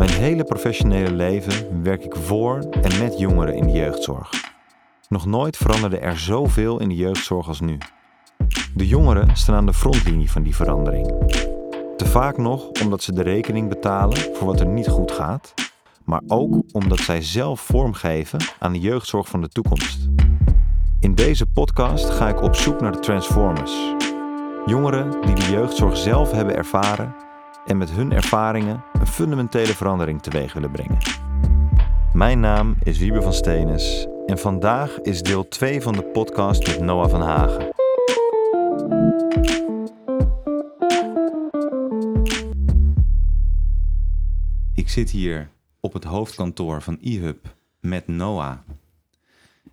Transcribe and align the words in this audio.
Mijn 0.00 0.12
hele 0.12 0.44
professionele 0.44 1.12
leven 1.12 1.82
werk 1.82 2.04
ik 2.04 2.16
voor 2.16 2.58
en 2.58 2.98
met 2.98 3.18
jongeren 3.18 3.54
in 3.54 3.66
de 3.66 3.72
jeugdzorg. 3.72 4.30
Nog 5.08 5.26
nooit 5.26 5.56
veranderde 5.56 5.98
er 5.98 6.18
zoveel 6.18 6.80
in 6.80 6.88
de 6.88 6.94
jeugdzorg 6.94 7.48
als 7.48 7.60
nu. 7.60 7.78
De 8.74 8.86
jongeren 8.86 9.36
staan 9.36 9.54
aan 9.54 9.66
de 9.66 9.74
frontlinie 9.74 10.30
van 10.30 10.42
die 10.42 10.54
verandering. 10.54 11.06
Te 11.96 12.06
vaak 12.06 12.36
nog 12.36 12.70
omdat 12.82 13.02
ze 13.02 13.12
de 13.12 13.22
rekening 13.22 13.68
betalen 13.68 14.18
voor 14.34 14.46
wat 14.46 14.60
er 14.60 14.66
niet 14.66 14.88
goed 14.88 15.10
gaat, 15.10 15.54
maar 16.04 16.22
ook 16.26 16.62
omdat 16.72 16.98
zij 16.98 17.22
zelf 17.22 17.60
vormgeven 17.60 18.40
aan 18.58 18.72
de 18.72 18.80
jeugdzorg 18.80 19.28
van 19.28 19.40
de 19.40 19.48
toekomst. 19.48 20.08
In 21.00 21.14
deze 21.14 21.46
podcast 21.46 22.10
ga 22.10 22.28
ik 22.28 22.42
op 22.42 22.54
zoek 22.54 22.80
naar 22.80 22.92
de 22.92 22.98
Transformers. 22.98 23.94
Jongeren 24.66 25.20
die 25.20 25.34
de 25.34 25.50
jeugdzorg 25.50 25.96
zelf 25.96 26.30
hebben 26.30 26.56
ervaren 26.56 27.28
en 27.66 27.76
met 27.76 27.90
hun 27.90 28.12
ervaringen 28.12 28.84
een 28.92 29.06
fundamentele 29.06 29.74
verandering 29.74 30.22
teweeg 30.22 30.52
willen 30.52 30.70
brengen. 30.70 30.98
Mijn 32.12 32.40
naam 32.40 32.76
is 32.82 32.98
Wiebe 32.98 33.22
van 33.22 33.32
Stenis 33.32 34.06
en 34.26 34.38
vandaag 34.38 35.00
is 35.00 35.22
deel 35.22 35.48
2 35.48 35.80
van 35.80 35.92
de 35.92 36.02
podcast 36.02 36.66
met 36.66 36.80
Noah 36.80 37.10
van 37.10 37.20
Hagen. 37.20 37.68
Ik 44.74 44.88
zit 44.88 45.10
hier 45.10 45.50
op 45.80 45.92
het 45.92 46.04
hoofdkantoor 46.04 46.82
van 46.82 46.98
eHub 47.00 47.54
met 47.80 48.08
Noah. 48.08 48.58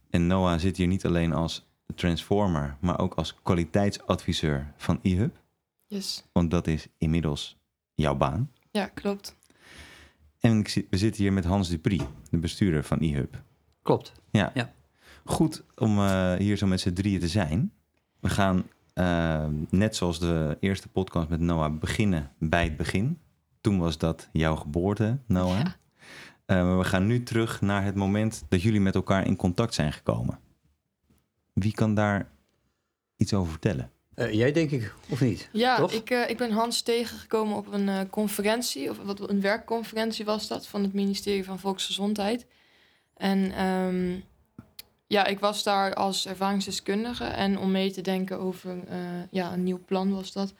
En 0.09 0.27
Noah 0.27 0.59
zit 0.59 0.77
hier 0.77 0.87
niet 0.87 1.05
alleen 1.05 1.33
als 1.33 1.67
transformer, 1.95 2.77
maar 2.79 2.99
ook 2.99 3.13
als 3.13 3.35
kwaliteitsadviseur 3.43 4.73
van 4.77 4.99
eHub. 5.01 5.35
Yes. 5.87 6.23
Want 6.31 6.51
dat 6.51 6.67
is 6.67 6.87
inmiddels 6.97 7.57
jouw 7.97 8.15
baan. 8.15 8.51
Ja, 8.71 8.85
klopt. 8.87 9.35
En 10.39 10.59
ik 10.59 10.67
zit- 10.67 10.87
we 10.89 10.97
zitten 10.97 11.21
hier 11.21 11.33
met 11.33 11.45
Hans 11.45 11.69
Dupri, 11.69 12.01
de 12.29 12.37
bestuurder 12.37 12.83
van 12.83 12.99
eHub. 12.99 13.41
Klopt. 13.81 14.11
Ja. 14.31 14.51
Ja. 14.53 14.73
Goed 15.25 15.63
om 15.75 15.99
eh, 15.99 16.33
hier 16.33 16.57
zo 16.57 16.67
met 16.67 16.79
z'n 16.81 16.93
drieën 16.93 17.19
te 17.19 17.27
zijn. 17.27 17.71
We 18.19 18.29
gaan, 18.29 18.63
eh, 18.93 19.47
net 19.69 19.95
zoals 19.95 20.19
de 20.19 20.57
eerste 20.59 20.87
podcast 20.87 21.29
met 21.29 21.39
Noah, 21.39 21.79
beginnen 21.79 22.31
bij 22.39 22.63
het 22.63 22.77
begin. 22.77 23.19
Toen 23.61 23.79
was 23.79 23.97
dat 23.97 24.29
jouw 24.31 24.55
geboorte, 24.55 25.17
Noah. 25.27 25.59
Ja. 25.59 25.75
Eh, 26.45 26.63
maar 26.63 26.77
we 26.77 26.83
gaan 26.83 27.05
nu 27.07 27.23
terug 27.23 27.61
naar 27.61 27.83
het 27.83 27.95
moment 27.95 28.43
dat 28.49 28.61
jullie 28.61 28.81
met 28.81 28.95
elkaar 28.95 29.25
in 29.25 29.35
contact 29.35 29.73
zijn 29.73 29.93
gekomen. 29.93 30.39
Wie 31.53 31.73
kan 31.73 31.93
daar 31.95 32.29
iets 33.15 33.33
over 33.33 33.51
vertellen? 33.51 33.91
Eh, 34.17 34.33
jij 34.33 34.51
denk 34.51 34.71
ik, 34.71 34.93
of 35.09 35.21
niet? 35.21 35.49
Ja, 35.51 35.77
Toch? 35.77 35.91
ik, 35.91 36.09
eh, 36.09 36.29
ik 36.29 36.37
ben 36.37 36.51
Hans 36.51 36.81
tegengekomen 36.81 37.57
op 37.57 37.73
een 37.73 37.89
eh, 37.89 37.99
conferentie, 38.09 38.89
of 38.89 38.97
wat 38.97 39.29
een 39.29 39.41
werkconferentie 39.41 40.25
was 40.25 40.47
dat, 40.47 40.67
van 40.67 40.83
het 40.83 40.93
ministerie 40.93 41.43
van 41.43 41.59
Volksgezondheid. 41.59 42.45
En 43.13 43.51
ehm, 43.51 44.19
ja, 45.07 45.25
ik 45.25 45.39
was 45.39 45.63
daar 45.63 45.93
als 45.93 46.25
ervaringsdeskundige 46.25 47.23
en 47.23 47.59
om 47.59 47.71
mee 47.71 47.91
te 47.91 48.01
denken 48.01 48.39
over 48.39 48.75
ja, 49.31 49.53
een 49.53 49.63
nieuw 49.63 49.81
plan 49.85 50.13
was 50.13 50.31
dat. 50.31 50.53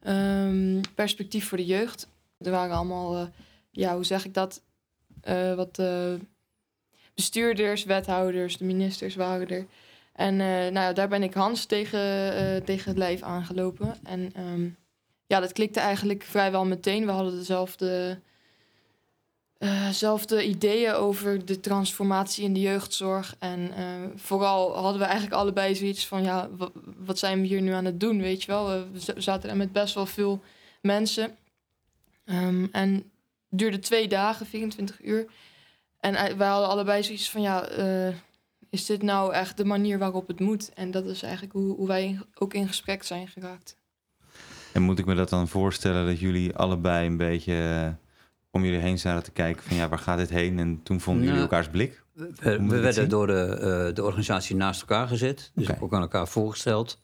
Ehm, 0.00 0.80
perspectief 0.94 1.48
voor 1.48 1.58
de 1.58 1.66
jeugd. 1.66 2.08
Er 2.38 2.50
waren 2.50 2.76
allemaal, 2.76 3.30
ja, 3.70 3.94
hoe 3.94 4.04
zeg 4.04 4.24
ik 4.24 4.34
dat? 4.34 4.62
Wat 5.56 5.82
bestuurders, 7.14 7.84
wethouders, 7.84 8.56
de 8.56 8.64
ministers 8.64 9.14
waren 9.14 9.48
er. 9.48 9.66
En 10.14 10.40
eh, 10.40 10.46
nou 10.46 10.72
ja, 10.74 10.92
daar 10.92 11.08
ben 11.08 11.22
ik 11.22 11.34
Hans 11.34 11.64
tegen, 11.64 12.00
eh, 12.36 12.56
tegen 12.64 12.88
het 12.88 12.98
lijf 12.98 13.22
aangelopen. 13.22 13.94
En 14.02 14.30
ehm, 14.34 14.68
ja, 15.26 15.40
dat 15.40 15.52
klikte 15.52 15.80
eigenlijk 15.80 16.22
vrijwel 16.22 16.64
meteen. 16.64 17.06
We 17.06 17.12
hadden 17.12 17.36
dezelfde, 17.36 18.20
zelfde 19.90 20.46
ideeën 20.46 20.92
over 20.92 21.44
de 21.44 21.60
transformatie 21.60 22.44
in 22.44 22.52
de 22.52 22.60
jeugdzorg. 22.60 23.36
En 23.38 23.70
vooral 24.16 24.76
hadden 24.76 25.00
we 25.00 25.06
eigenlijk 25.06 25.36
allebei 25.36 25.74
zoiets 25.74 26.06
van... 26.06 26.22
ja, 26.22 26.48
wa- 26.56 26.70
wat 26.96 27.18
zijn 27.18 27.40
we 27.40 27.46
hier 27.46 27.60
nu 27.60 27.72
aan 27.72 27.84
het 27.84 28.00
doen, 28.00 28.20
weet 28.20 28.42
je 28.42 28.52
wel? 28.52 28.66
We 28.66 29.14
zaten 29.16 29.50
er 29.50 29.56
met 29.56 29.72
best 29.72 29.94
wel 29.94 30.06
veel 30.06 30.42
mensen. 30.80 31.36
Ehm, 32.24 32.66
en 32.72 32.94
het 32.94 33.04
duurde 33.48 33.78
twee 33.78 34.08
dagen, 34.08 34.46
24 34.46 35.02
uur. 35.02 35.26
En 36.00 36.36
wij 36.38 36.48
hadden 36.48 36.68
allebei 36.68 37.02
zoiets 37.02 37.30
van... 37.30 37.42
ja. 37.42 37.68
Is 38.74 38.86
dit 38.86 39.02
nou 39.02 39.32
echt 39.32 39.56
de 39.56 39.64
manier 39.64 39.98
waarop 39.98 40.28
het 40.28 40.40
moet? 40.40 40.72
En 40.74 40.90
dat 40.90 41.06
is 41.06 41.22
eigenlijk 41.22 41.52
hoe, 41.52 41.76
hoe 41.76 41.86
wij 41.86 42.18
ook 42.34 42.54
in 42.54 42.66
gesprek 42.68 43.02
zijn 43.02 43.28
geraakt. 43.28 43.76
En 44.72 44.82
moet 44.82 44.98
ik 44.98 45.06
me 45.06 45.14
dat 45.14 45.28
dan 45.28 45.48
voorstellen 45.48 46.06
dat 46.06 46.20
jullie 46.20 46.54
allebei 46.56 47.06
een 47.06 47.16
beetje 47.16 47.54
eh, 47.54 48.08
om 48.50 48.64
jullie 48.64 48.78
heen 48.80 48.98
zaten 48.98 49.22
te 49.22 49.30
kijken 49.30 49.62
van 49.62 49.76
ja, 49.76 49.88
waar 49.88 49.98
gaat 49.98 50.18
dit 50.18 50.30
heen? 50.30 50.58
En 50.58 50.80
toen 50.82 51.00
vonden 51.00 51.22
jullie 51.24 51.38
Nou, 51.38 51.50
elkaars 51.50 51.68
blik? 51.68 52.02
We, 52.12 52.32
zien? 52.40 52.68
werden 52.68 53.08
door 53.08 53.26
de, 53.26 53.46
eh, 53.88 53.94
de 53.94 54.04
organisatie 54.04 54.56
naast 54.56 54.80
elkaar 54.80 55.08
gezet. 55.08 55.50
Dus 55.54 55.80
ook 55.80 55.94
aan 55.94 56.00
elkaar 56.00 56.28
voorgesteld. 56.28 57.02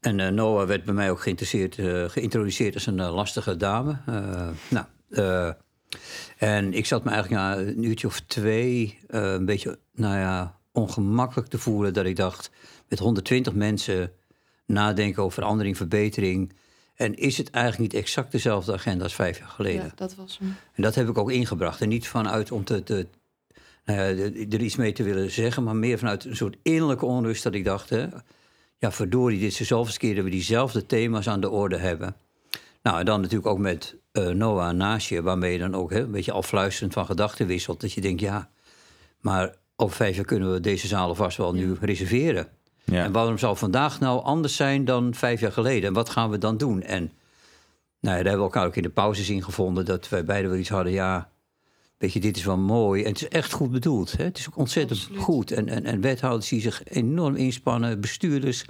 En 0.00 0.20
eh, 0.20 0.28
Noah 0.28 0.66
werd 0.66 0.84
bij 0.84 0.94
mij 0.94 1.10
ook 1.10 1.20
geïnteresseerd, 1.20 1.78
eh, 1.78 2.04
geïntroduceerd 2.04 2.74
als 2.74 2.86
een 2.86 3.00
lastige 3.00 3.56
dame. 3.56 3.98
Eh, 4.06 4.48
nou, 4.68 4.86
eh, 5.10 5.50
en 6.38 6.72
ik 6.72 6.86
zat 6.86 7.04
me 7.04 7.10
eigenlijk 7.10 7.42
na 7.42 7.56
een 7.56 7.84
uurtje 7.84 8.06
of 8.06 8.20
twee 8.20 8.98
eh, 9.08 9.32
een 9.32 9.44
beetje, 9.44 9.78
nou 9.94 10.18
ja, 10.18 10.58
ongemakkelijk 10.76 11.48
te 11.48 11.58
voelen. 11.58 11.94
Dat 11.94 12.06
ik 12.06 12.16
dacht, 12.16 12.50
met 12.88 12.98
120 12.98 13.54
mensen 13.54 14.12
nadenken 14.66 15.22
over 15.22 15.34
verandering, 15.34 15.76
verbetering. 15.76 16.52
En 16.94 17.14
is 17.14 17.38
het 17.38 17.50
eigenlijk 17.50 17.92
niet 17.92 18.02
exact 18.02 18.32
dezelfde 18.32 18.72
agenda 18.72 19.02
als 19.02 19.14
vijf 19.14 19.38
jaar 19.38 19.48
geleden? 19.48 19.84
Ja, 19.84 19.92
dat 19.94 20.14
was 20.14 20.38
hem. 20.38 20.56
En 20.72 20.82
dat 20.82 20.94
heb 20.94 21.08
ik 21.08 21.18
ook 21.18 21.30
ingebracht. 21.30 21.80
En 21.80 21.88
niet 21.88 22.08
vanuit 22.08 22.52
om 22.52 22.64
te, 22.64 22.82
te, 22.82 23.06
nou 23.84 23.98
ja, 23.98 24.04
er 24.50 24.60
iets 24.60 24.76
mee 24.76 24.92
te 24.92 25.02
willen 25.02 25.30
zeggen, 25.30 25.62
maar 25.62 25.76
meer 25.76 25.98
vanuit 25.98 26.24
een 26.24 26.36
soort 26.36 26.56
innerlijke 26.62 27.06
onrust 27.06 27.42
dat 27.42 27.54
ik 27.54 27.64
dacht, 27.64 27.90
hè, 27.90 28.06
ja 28.78 28.92
verdorie, 28.92 29.38
dit 29.38 29.50
is 29.50 29.56
de 29.56 29.64
zoveelste 29.64 29.98
keer 29.98 30.14
dat 30.14 30.24
we 30.24 30.30
diezelfde 30.30 30.86
thema's 30.86 31.28
aan 31.28 31.40
de 31.40 31.50
orde 31.50 31.76
hebben. 31.76 32.16
Nou, 32.82 32.98
en 32.98 33.04
dan 33.04 33.20
natuurlijk 33.20 33.48
ook 33.48 33.58
met 33.58 33.96
eh, 34.12 34.28
Noah 34.28 34.74
naast 34.74 35.08
je, 35.08 35.22
waarmee 35.22 35.52
je 35.52 35.58
dan 35.58 35.74
ook 35.74 35.90
hè, 35.90 36.00
een 36.00 36.10
beetje 36.10 36.32
afluisterend 36.32 36.92
van 36.92 37.06
gedachten 37.06 37.46
wisselt. 37.46 37.80
Dat 37.80 37.92
je 37.92 38.00
denkt, 38.00 38.20
ja, 38.20 38.50
maar 39.20 39.54
over 39.76 39.96
vijf 39.96 40.16
jaar 40.16 40.24
kunnen 40.24 40.52
we 40.52 40.60
deze 40.60 40.86
zalen 40.86 41.16
vast 41.16 41.36
wel 41.36 41.52
nu 41.52 41.76
reserveren. 41.80 42.48
Ja. 42.84 43.04
En 43.04 43.12
waarom 43.12 43.38
zou 43.38 43.56
vandaag 43.56 44.00
nou 44.00 44.22
anders 44.22 44.56
zijn 44.56 44.84
dan 44.84 45.14
vijf 45.14 45.40
jaar 45.40 45.52
geleden? 45.52 45.88
En 45.88 45.94
wat 45.94 46.08
gaan 46.08 46.30
we 46.30 46.38
dan 46.38 46.56
doen? 46.56 46.82
En 46.82 47.02
nou 48.00 48.16
ja, 48.16 48.22
daar 48.22 48.32
hebben 48.32 48.36
we 48.36 48.42
elkaar 48.42 48.66
ook 48.66 48.76
in 48.76 48.82
de 48.82 48.88
pauze 48.88 49.24
zien 49.24 49.44
gevonden... 49.44 49.84
dat 49.84 50.08
wij 50.08 50.24
beiden 50.24 50.50
wel 50.50 50.60
iets 50.60 50.68
hadden, 50.68 50.92
ja, 50.92 51.30
weet 51.98 52.12
je, 52.12 52.20
dit 52.20 52.36
is 52.36 52.44
wel 52.44 52.58
mooi. 52.58 53.02
En 53.02 53.08
het 53.12 53.22
is 53.22 53.28
echt 53.28 53.52
goed 53.52 53.70
bedoeld. 53.70 54.16
Hè? 54.16 54.24
Het 54.24 54.38
is 54.38 54.46
ook 54.48 54.56
ontzettend 54.56 55.00
Absoluut. 55.00 55.22
goed. 55.22 55.50
En, 55.50 55.68
en, 55.68 55.84
en 55.84 56.00
wethouders 56.00 56.48
die 56.48 56.60
zich 56.60 56.84
enorm 56.84 57.34
inspannen, 57.36 58.00
bestuurders... 58.00 58.64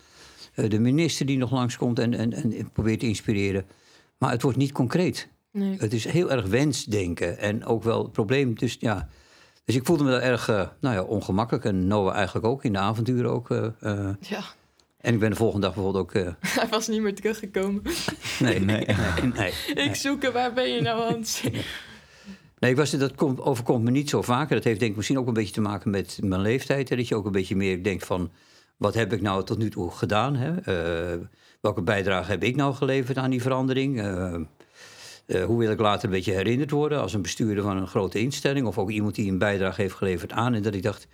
eh, 0.55 0.71
de 0.71 0.79
minister 0.79 1.27
die 1.27 1.39
nog 1.39 1.51
langskomt 1.51 1.99
en, 1.99 2.15
en, 2.15 2.33
en 2.33 2.71
probeert 2.73 3.01
te 3.01 3.07
inspireren. 3.07 3.65
Maar 4.19 4.31
het 4.31 4.43
wordt 4.43 4.59
niet 4.59 4.73
concreet. 4.73 5.29
Nee. 5.53 5.77
Het 5.79 5.93
is 5.93 6.05
heel 6.05 6.31
erg 6.31 6.47
wensdenken 6.47 7.39
en 7.39 7.65
ook 7.65 7.83
wel 7.83 8.03
het 8.03 8.13
probleem. 8.13 8.55
Dus 8.55 8.77
ja, 8.81 9.09
dus 9.67 9.75
ik 9.75 9.87
voelde 9.87 10.05
me 10.05 10.11
daar 10.11 10.21
erg 10.23 10.49
eh, 10.49 10.69
nou 10.81 10.95
ja, 10.95 11.03
ongemakkelijk. 11.03 11.65
En 11.65 11.87
Noah 11.87 12.15
eigenlijk 12.15 12.47
ook, 12.47 12.65
in 12.65 12.73
de 12.73 12.79
avonturen 12.79 13.31
ook. 13.31 13.51
eh, 13.51 13.65
eh. 13.81 14.15
Ja, 14.21 14.41
en 15.01 15.15
ik 15.15 15.21
ben 15.21 15.31
de 15.31 15.37
volgende 15.37 15.67
dag 15.67 15.75
bijvoorbeeld 15.75 16.05
ook... 16.05 16.13
eh, 16.15 16.33
hij 16.61 16.69
was 16.69 16.89
niet 16.89 17.01
meer 17.03 17.15
teruggekomen. 17.15 17.83
nee, 18.41 18.61
Nee. 18.61 18.87
nee, 18.87 18.97
nee, 19.23 19.33
nee. 19.33 19.85
Ik 19.87 19.95
zoek 19.95 20.23
hem, 20.23 20.33
waar 20.33 20.53
ben 20.53 20.69
je 20.71 20.81
nou, 20.81 21.01
Hans? 21.13 21.43
Nee, 22.59 22.71
ik 22.71 22.77
was, 22.77 22.91
dat 22.91 23.15
komt, 23.15 23.41
overkomt 23.41 23.85
me 23.85 23.91
niet 23.91 24.11
zo 24.11 24.23
vaker. 24.23 24.55
Dat 24.55 24.65
heeft 24.65 24.79
denk 24.79 24.91
ik 24.91 24.97
misschien 24.97 25.19
ook 25.19 25.27
een 25.27 25.33
beetje 25.33 25.53
te 25.55 25.61
maken 25.61 25.91
met 25.91 26.19
mijn 26.23 26.41
leeftijd. 26.41 26.89
Hè? 26.89 26.97
Dat 26.97 27.09
je 27.09 27.15
ook 27.15 27.27
een 27.27 27.33
beetje 27.33 27.57
meer 27.57 27.83
denkt 27.83 28.07
van... 28.07 28.31
wat 28.77 28.95
heb 28.95 29.13
ik 29.13 29.21
nou 29.21 29.45
tot 29.45 29.59
nu 29.59 29.71
toe 29.71 29.91
gedaan? 29.91 30.37
Hè? 30.37 30.61
Eh, 30.61 31.19
welke 31.61 31.83
bijdrage 31.83 32.31
heb 32.31 32.43
ik 32.43 32.57
nou 32.57 32.75
geleverd 32.75 33.17
aan 33.19 33.31
die 33.31 33.43
verandering? 33.43 34.01
Eh, 35.27 35.45
hoe 35.45 35.59
wil 35.59 35.71
ik 35.71 35.81
later 35.81 36.05
een 36.05 36.15
beetje 36.15 36.33
herinnerd 36.33 36.71
worden... 36.71 37.01
als 37.01 37.15
een 37.15 37.23
bestuurder 37.23 37.63
van 37.63 37.77
een 37.77 37.87
grote 37.87 38.19
instelling... 38.19 38.67
of 38.67 38.79
ook 38.79 38.91
iemand 38.91 39.15
die 39.15 39.31
een 39.31 39.39
bijdrage 39.39 39.81
heeft 39.81 39.95
geleverd 39.95 40.33
aan... 40.33 40.55
en 40.55 40.63
dat 40.63 40.75
ik 40.75 40.83
dacht, 40.83 41.09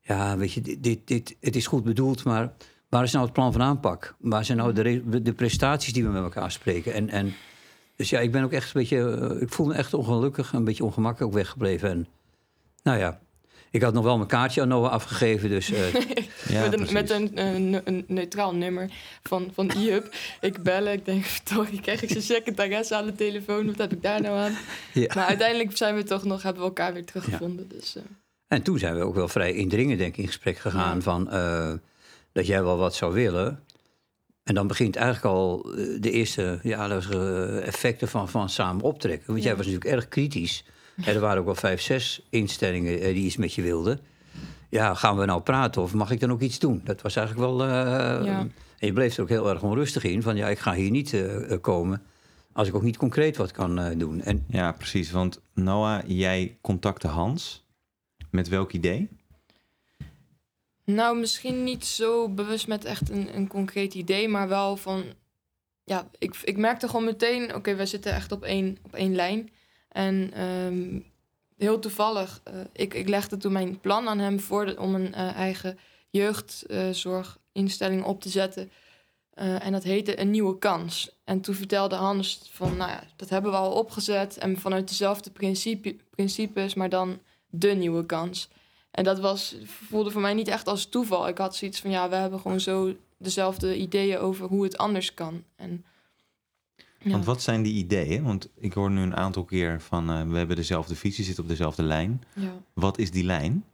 ja, 0.00 0.36
weet 0.36 0.52
je, 0.52 0.60
dit, 0.60 0.82
dit, 0.82 1.06
dit, 1.06 1.36
het 1.40 1.56
is 1.56 1.66
goed 1.66 1.84
bedoeld... 1.84 2.24
maar 2.24 2.52
waar 2.88 3.02
is 3.02 3.12
nou 3.12 3.24
het 3.24 3.34
plan 3.34 3.52
van 3.52 3.62
aanpak? 3.62 4.14
Waar 4.18 4.44
zijn 4.44 4.58
nou 4.58 4.72
de, 4.72 5.22
de 5.22 5.32
prestaties 5.32 5.92
die 5.92 6.04
we 6.04 6.10
met 6.10 6.22
elkaar 6.22 6.50
spreken? 6.50 6.92
En... 6.92 7.08
en 7.08 7.34
dus 7.96 8.10
ja, 8.10 8.20
ik 8.20 8.32
ben 8.32 8.44
ook 8.44 8.52
echt 8.52 8.66
een 8.66 8.80
beetje. 8.80 9.10
eh, 9.10 9.42
ik 9.42 9.48
voel 9.48 9.66
me 9.66 9.74
echt 9.74 9.94
ongelukkig, 9.94 10.52
een 10.52 10.64
beetje 10.64 10.84
ongemakkelijk 10.84 11.34
weggebleven. 11.34 11.90
En 11.90 12.06
nou 12.82 12.98
ja, 12.98 13.20
ik 13.70 13.82
had 13.82 13.92
nog 13.92 14.04
wel 14.04 14.16
mijn 14.16 14.28
kaartje 14.28 14.60
aan 14.60 14.68
Noah 14.68 14.90
afgegeven. 14.90 15.48
Dus 15.48 15.72
eh, 15.72 15.94
Ja, 16.48 16.68
met 16.68 16.80
een, 16.80 16.92
met 16.92 17.10
een, 17.10 17.40
een, 17.40 17.80
een 17.84 18.04
neutraal 18.06 18.54
nummer 18.54 18.90
van, 19.22 19.50
van 19.54 19.70
e-hub. 19.70 20.14
Ik 20.40 20.62
bellen, 20.62 20.92
ik 20.92 21.04
denk, 21.04 21.24
verdorie, 21.36 21.80
krijg 21.80 22.02
ik 22.02 22.08
zijn 22.10 22.22
secretaresse 22.22 22.96
aan 22.96 23.06
de 23.06 23.14
telefoon? 23.14 23.66
Wat 23.66 23.78
heb 23.78 23.92
ik 23.92 24.02
daar 24.02 24.20
nou 24.20 24.38
aan? 24.38 24.56
ja. 24.92 25.14
Maar 25.14 25.26
uiteindelijk 25.26 25.76
zijn 25.76 25.94
we 25.94 26.02
toch 26.02 26.24
nog, 26.24 26.42
hebben 26.42 26.62
we 26.62 26.68
elkaar 26.68 26.92
weer 26.92 27.04
teruggevonden. 27.04 27.68
Dus, 27.68 27.96
eh, 27.96 28.02
En 28.48 28.62
toen 28.62 28.78
zijn 28.78 28.94
we 28.94 29.02
ook 29.02 29.14
wel 29.14 29.28
vrij 29.28 29.52
indringend, 29.52 29.98
denk 29.98 30.12
ik, 30.12 30.18
in 30.18 30.26
gesprek 30.26 30.58
gegaan. 30.58 31.02
Van 31.02 31.30
eh, 31.30 31.72
dat 32.32 32.46
jij 32.46 32.62
wel 32.62 32.76
wat 32.76 32.94
zou 32.94 33.12
willen. 33.12 33.62
En 34.48 34.54
dan 34.54 34.66
begint 34.66 34.96
eigenlijk 34.96 35.34
al 35.34 35.74
eh, 35.76 36.00
de 36.00 36.10
eerste 36.10 36.58
ja, 36.62 36.88
eh, 36.88 37.66
effecten 37.66 38.08
van, 38.08 38.28
van 38.28 38.48
samen 38.48 38.82
optrekken. 38.82 39.26
Want 39.26 39.42
jij 39.42 39.56
was 39.56 39.66
natuurlijk 39.66 39.94
erg 39.94 40.08
kritisch. 40.08 40.64
En 41.04 41.14
er 41.14 41.20
waren 41.20 41.38
ook 41.38 41.44
wel 41.44 41.54
vijf, 41.54 41.80
zes 41.80 42.22
instellingen 42.30 43.00
eh, 43.00 43.14
die 43.14 43.24
iets 43.24 43.36
met 43.36 43.54
je 43.54 43.62
wilden. 43.62 44.00
Ja, 44.68 44.94
gaan 44.94 45.16
we 45.18 45.24
nou 45.24 45.40
praten 45.42 45.82
of 45.82 45.94
mag 45.94 46.10
ik 46.10 46.20
dan 46.20 46.32
ook 46.32 46.40
iets 46.40 46.58
doen? 46.58 46.80
Dat 46.84 47.02
was 47.02 47.16
eigenlijk 47.16 47.46
wel... 47.48 47.62
eh, 47.62 47.68
Ja. 48.24 48.46
En 48.78 48.86
je 48.86 48.92
bleef 48.92 49.16
er 49.16 49.22
ook 49.22 49.28
heel 49.28 49.48
erg 49.50 49.62
onrustig 49.62 50.04
in. 50.04 50.22
Van 50.22 50.36
ja, 50.36 50.48
ik 50.48 50.58
ga 50.58 50.74
hier 50.74 50.90
niet 50.90 51.12
eh, 51.14 51.56
komen 51.60 52.02
als 52.52 52.68
ik 52.68 52.74
ook 52.74 52.82
niet 52.82 52.96
concreet 52.96 53.36
wat 53.36 53.50
kan 53.52 53.78
eh, 53.78 53.98
doen. 53.98 54.22
En 54.22 54.44
Ja, 54.48 54.72
precies. 54.72 55.10
Want 55.10 55.40
Noah, 55.54 56.02
jij 56.06 56.56
contacte 56.60 57.06
Hans. 57.08 57.64
Met 58.30 58.48
welk 58.48 58.72
idee? 58.72 59.08
Nou, 60.84 61.18
misschien 61.18 61.64
niet 61.64 61.84
zo 61.84 62.28
bewust 62.28 62.68
met 62.68 62.84
echt 62.84 63.10
een, 63.10 63.36
een 63.36 63.48
concreet 63.48 63.94
idee, 63.94 64.28
maar 64.28 64.48
wel 64.48 64.76
van. 64.76 65.04
Ja, 65.84 66.08
ik, 66.18 66.36
ik 66.44 66.56
merkte 66.56 66.86
gewoon 66.86 67.04
meteen, 67.04 67.54
oké, 67.54 67.74
we 67.74 67.86
zitten 67.86 68.12
echt 68.12 68.32
op 68.32 68.42
één, 68.42 68.78
op 68.82 68.94
één 68.94 69.14
lijn. 69.14 69.50
En 69.88 70.30
ehm, 70.32 71.00
heel 71.56 71.78
toevallig, 71.78 72.40
eh, 72.44 72.54
ik, 72.72 72.94
ik 72.94 73.08
legde 73.08 73.36
toen 73.36 73.52
mijn 73.52 73.80
plan 73.80 74.08
aan 74.08 74.18
hem 74.18 74.40
voor 74.40 74.74
om 74.78 74.94
een 74.94 75.14
eh, 75.14 75.34
eigen 75.34 75.78
jeugdzorginstelling 76.10 78.04
op 78.04 78.20
te 78.20 78.28
zetten. 78.28 78.70
Eh, 79.34 79.66
en 79.66 79.72
dat 79.72 79.82
heette 79.82 80.20
Een 80.20 80.30
Nieuwe 80.30 80.58
Kans. 80.58 81.16
En 81.24 81.40
toen 81.40 81.54
vertelde 81.54 81.94
Hans 81.94 82.40
van, 82.50 82.76
nou 82.76 82.90
ja, 82.90 83.02
dat 83.16 83.28
hebben 83.28 83.50
we 83.50 83.56
al 83.56 83.72
opgezet. 83.72 84.38
En 84.38 84.58
vanuit 84.58 84.88
dezelfde 84.88 85.30
principe, 85.30 85.96
principes, 86.10 86.74
maar 86.74 86.88
dan 86.88 87.18
de 87.50 87.68
nieuwe 87.74 88.06
kans. 88.06 88.48
En 88.90 89.04
dat 89.04 89.18
was, 89.18 89.56
voelde 89.64 90.10
voor 90.10 90.20
mij 90.20 90.34
niet 90.34 90.48
echt 90.48 90.68
als 90.68 90.86
toeval. 90.86 91.28
Ik 91.28 91.38
had 91.38 91.56
zoiets 91.56 91.80
van, 91.80 91.90
ja, 91.90 92.08
we 92.08 92.14
hebben 92.14 92.40
gewoon 92.40 92.60
zo 92.60 92.94
dezelfde 93.18 93.76
ideeën 93.76 94.18
over 94.18 94.46
hoe 94.46 94.64
het 94.64 94.78
anders 94.78 95.14
kan. 95.14 95.44
En, 95.56 95.84
ja. 96.98 97.10
Want 97.10 97.24
wat 97.24 97.42
zijn 97.42 97.62
die 97.62 97.74
ideeën? 97.74 98.22
Want 98.22 98.48
ik 98.58 98.72
hoor 98.72 98.90
nu 98.90 99.00
een 99.02 99.16
aantal 99.16 99.44
keer 99.44 99.80
van 99.80 100.10
eh, 100.10 100.22
we 100.22 100.36
hebben 100.36 100.56
dezelfde 100.56 100.94
visie, 100.94 101.24
zitten 101.24 101.42
op 101.42 101.48
dezelfde 101.48 101.82
lijn. 101.82 102.22
Ja. 102.34 102.52
Wat 102.72 102.98
is 102.98 103.10
die 103.10 103.24
lijn? 103.24 103.64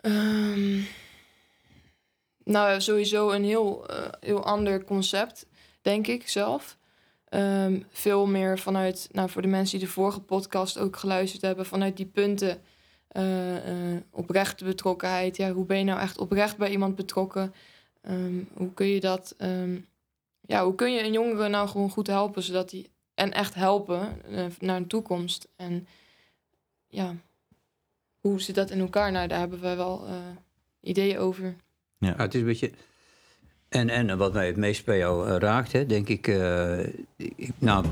Ehm, 0.00 0.80
nou, 2.44 2.80
sowieso 2.80 3.30
een 3.30 3.44
heel, 3.44 3.88
eh, 3.88 4.08
heel 4.20 4.44
ander 4.44 4.84
concept, 4.84 5.46
denk 5.82 6.06
ik 6.06 6.28
zelf. 6.28 6.76
Ehm, 7.28 7.80
veel 7.90 8.26
meer 8.26 8.58
vanuit, 8.58 9.08
nou, 9.12 9.30
voor 9.30 9.42
de 9.42 9.48
mensen 9.48 9.78
die 9.78 9.86
de 9.86 9.92
vorige 9.92 10.20
podcast 10.20 10.78
ook 10.78 10.96
geluisterd 10.96 11.42
hebben, 11.42 11.66
vanuit 11.66 11.96
die 11.96 12.06
punten. 12.06 12.60
eh, 13.08 13.96
oprechte 14.10 14.64
betrokkenheid. 14.64 15.36
Ja, 15.36 15.52
hoe 15.52 15.64
ben 15.66 15.78
je 15.78 15.84
nou 15.84 16.00
echt 16.00 16.18
oprecht 16.18 16.56
bij 16.56 16.70
iemand 16.70 16.96
betrokken? 16.96 17.54
Ehm, 18.02 18.42
hoe 18.54 18.72
kun 18.74 18.86
je 18.86 19.00
dat. 19.00 19.36
Ja, 20.46 20.64
hoe 20.64 20.74
kun 20.74 20.92
je 20.92 21.02
een 21.04 21.12
jongere 21.12 21.48
nou 21.48 21.68
gewoon 21.68 21.90
goed 21.90 22.06
helpen, 22.06 22.42
zodat 22.42 22.70
die. 22.70 22.90
En 23.14 23.32
echt 23.32 23.54
helpen 23.54 24.22
eh, 24.24 24.44
naar 24.58 24.76
een 24.76 24.86
toekomst. 24.86 25.48
En 25.56 25.86
ja, 26.86 27.14
hoe 28.20 28.40
zit 28.40 28.54
dat 28.54 28.70
in 28.70 28.80
elkaar? 28.80 29.12
Nou, 29.12 29.28
daar 29.28 29.38
hebben 29.38 29.60
we 29.60 29.74
wel 29.74 30.06
eh, 30.06 30.14
ideeën 30.80 31.18
over. 31.18 31.56
Ja, 31.98 32.14
het 32.16 32.34
is 32.34 32.40
een 32.40 32.46
beetje. 32.46 32.70
En, 33.68 33.88
en 33.88 34.18
wat 34.18 34.32
mij 34.32 34.46
het 34.46 34.56
meest 34.56 34.84
bij 34.84 34.98
jou 34.98 35.28
eh, 35.28 35.36
raakt, 35.36 35.72
hè, 35.72 35.86
denk 35.86 36.08
ik. 36.08 36.28
eh, 36.28 36.78
ik 37.16 37.52
nou, 37.58 37.84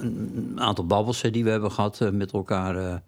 een 0.00 0.60
aantal 0.60 0.86
babbels 0.86 1.20
die 1.20 1.44
we 1.44 1.50
hebben 1.50 1.72
gehad 1.72 2.00
eh, 2.00 2.10
met 2.10 2.32
elkaar. 2.32 3.02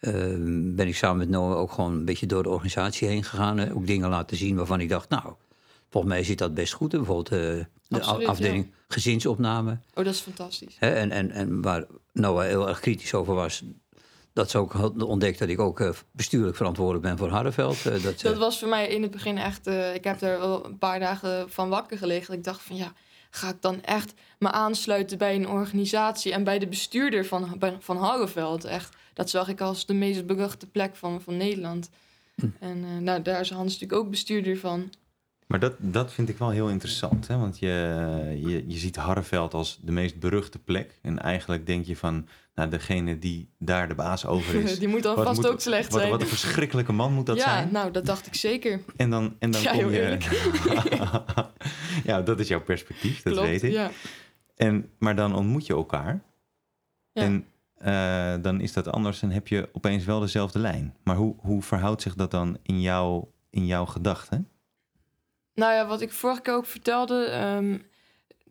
ben 0.00 0.86
ik 0.86 0.96
samen 0.96 1.18
met 1.18 1.28
Noah 1.28 1.56
ook 1.56 1.72
gewoon 1.72 1.92
een 1.92 2.04
beetje 2.04 2.26
door 2.26 2.42
de 2.42 2.48
organisatie 2.48 3.08
heen 3.08 3.24
gegaan. 3.24 3.72
Ook 3.72 3.86
dingen 3.86 4.08
laten 4.08 4.36
zien 4.36 4.56
waarvan 4.56 4.80
ik 4.80 4.88
dacht, 4.88 5.08
nou, 5.08 5.34
volgens 5.90 6.12
mij 6.12 6.24
zit 6.24 6.38
dat 6.38 6.54
best 6.54 6.72
goed. 6.72 6.92
Hè. 6.92 6.98
Bijvoorbeeld 6.98 7.28
eh, 7.32 7.64
de 7.88 7.96
Absoluut, 8.00 8.26
afdeling 8.28 8.72
gezinsopname. 8.88 9.70
Oh, 9.94 10.04
dat 10.04 10.14
is 10.14 10.20
fantastisch. 10.20 10.76
Hè, 10.78 10.90
en, 10.90 11.10
en, 11.10 11.30
en 11.30 11.62
waar 11.62 11.86
Noah 12.12 12.46
heel 12.46 12.68
erg 12.68 12.80
kritisch 12.80 13.14
over 13.14 13.34
was. 13.34 13.62
Dat 14.32 14.50
ze 14.50 14.58
ook 14.58 14.72
had 14.72 15.02
ontdekt 15.02 15.38
dat 15.38 15.48
ik 15.48 15.60
ook 15.60 15.80
eh, 15.80 15.90
bestuurlijk 16.10 16.56
verantwoordelijk 16.56 17.04
ben 17.04 17.18
voor 17.18 17.28
Harreveld. 17.28 17.86
eh, 17.86 18.02
dat, 18.02 18.20
Dat 18.20 18.36
was 18.36 18.58
voor 18.58 18.68
mij 18.68 18.88
in 18.88 19.02
het 19.02 19.10
begin 19.10 19.38
echt... 19.38 19.66
ik 19.94 20.04
heb 20.04 20.20
er 20.20 20.38
wel 20.38 20.64
een 20.64 20.78
paar 20.78 21.00
dagen 21.00 21.50
van 21.50 21.68
wakker 21.68 21.98
gelegen. 21.98 22.26
Dat 22.26 22.36
ik 22.36 22.44
dacht 22.44 22.62
van 22.62 22.76
ja, 22.76 22.92
ga 23.30 23.48
ik 23.48 23.62
dan 23.62 23.82
echt 23.82 24.12
me 24.38 24.50
aansluiten 24.50 25.18
bij 25.18 25.34
een 25.34 25.48
organisatie... 25.48 26.32
en 26.32 26.44
bij 26.44 26.58
de 26.58 26.66
bestuurder 26.68 27.24
van, 27.24 27.60
van 27.80 27.96
Harreveld. 27.96 28.64
Echt, 28.64 28.96
dat 29.14 29.30
zag 29.30 29.48
ik 29.48 29.60
als 29.60 29.86
de 29.86 29.94
meest 29.94 30.26
beruchte 30.26 30.66
plek 30.66 30.96
van, 30.96 31.20
van 31.20 31.36
Nederland. 31.36 31.90
Hm. 32.34 32.46
En 32.60 33.04
nou, 33.04 33.22
daar 33.22 33.40
is 33.40 33.50
Hans 33.50 33.72
natuurlijk 33.72 34.00
ook 34.00 34.10
bestuurder 34.10 34.58
van. 34.58 34.90
Maar 35.48 35.60
dat, 35.60 35.74
dat 35.78 36.12
vind 36.12 36.28
ik 36.28 36.38
wel 36.38 36.50
heel 36.50 36.68
interessant. 36.68 37.28
Hè? 37.28 37.38
Want 37.38 37.58
je, 37.58 37.66
je, 38.44 38.64
je 38.66 38.78
ziet 38.78 38.96
Harreveld 38.96 39.54
als 39.54 39.78
de 39.82 39.92
meest 39.92 40.18
beruchte 40.18 40.58
plek. 40.58 40.98
En 41.02 41.18
eigenlijk 41.18 41.66
denk 41.66 41.84
je 41.84 41.96
van, 41.96 42.28
nou, 42.54 42.70
degene 42.70 43.18
die 43.18 43.50
daar 43.58 43.88
de 43.88 43.94
baas 43.94 44.26
over 44.26 44.54
is. 44.54 44.78
Die 44.78 44.88
moet 44.88 45.02
dan 45.02 45.14
vast 45.16 45.46
ook 45.46 45.60
slecht 45.60 45.90
wat, 45.90 46.00
zijn. 46.00 46.12
Wat 46.12 46.20
een 46.20 46.26
verschrikkelijke 46.26 46.92
man 46.92 47.12
moet 47.12 47.26
dat 47.26 47.36
ja, 47.36 47.42
zijn. 47.42 47.72
nou, 47.72 47.90
dat 47.90 48.06
dacht 48.06 48.26
ik 48.26 48.34
zeker. 48.34 48.80
En 48.96 49.10
dan, 49.10 49.36
en 49.38 49.50
dan 49.50 49.62
Ja, 49.62 49.72
kom 49.72 49.90
je... 49.90 50.00
eerlijk. 50.00 50.24
ja, 52.04 52.22
dat 52.22 52.40
is 52.40 52.48
jouw 52.48 52.62
perspectief, 52.62 53.22
dat 53.22 53.32
Klopt, 53.32 53.48
weet 53.48 53.62
ik. 53.62 53.72
Ja. 53.72 53.90
En, 54.56 54.90
maar 54.98 55.16
dan 55.16 55.34
ontmoet 55.34 55.66
je 55.66 55.72
elkaar. 55.72 56.22
Ja. 57.12 57.22
En 57.22 57.46
eh, 57.74 58.42
dan 58.42 58.60
is 58.60 58.72
dat 58.72 58.88
anders 58.88 59.22
en 59.22 59.30
heb 59.30 59.48
je 59.48 59.68
opeens 59.72 60.04
wel 60.04 60.20
dezelfde 60.20 60.58
lijn. 60.58 60.94
Maar 61.02 61.16
hoe, 61.16 61.34
hoe 61.38 61.62
verhoudt 61.62 62.02
zich 62.02 62.14
dat 62.14 62.30
dan 62.30 62.58
in, 62.62 62.80
jouw 62.80 63.32
in 63.50 63.66
jouw 63.66 63.84
gedachten? 63.84 64.48
Nou 65.58 65.72
ja, 65.72 65.86
wat 65.86 66.00
ik 66.00 66.12
vorige 66.12 66.40
keer 66.40 66.54
ook 66.54 66.66
vertelde, 66.66 67.24
ehm, 67.24 67.78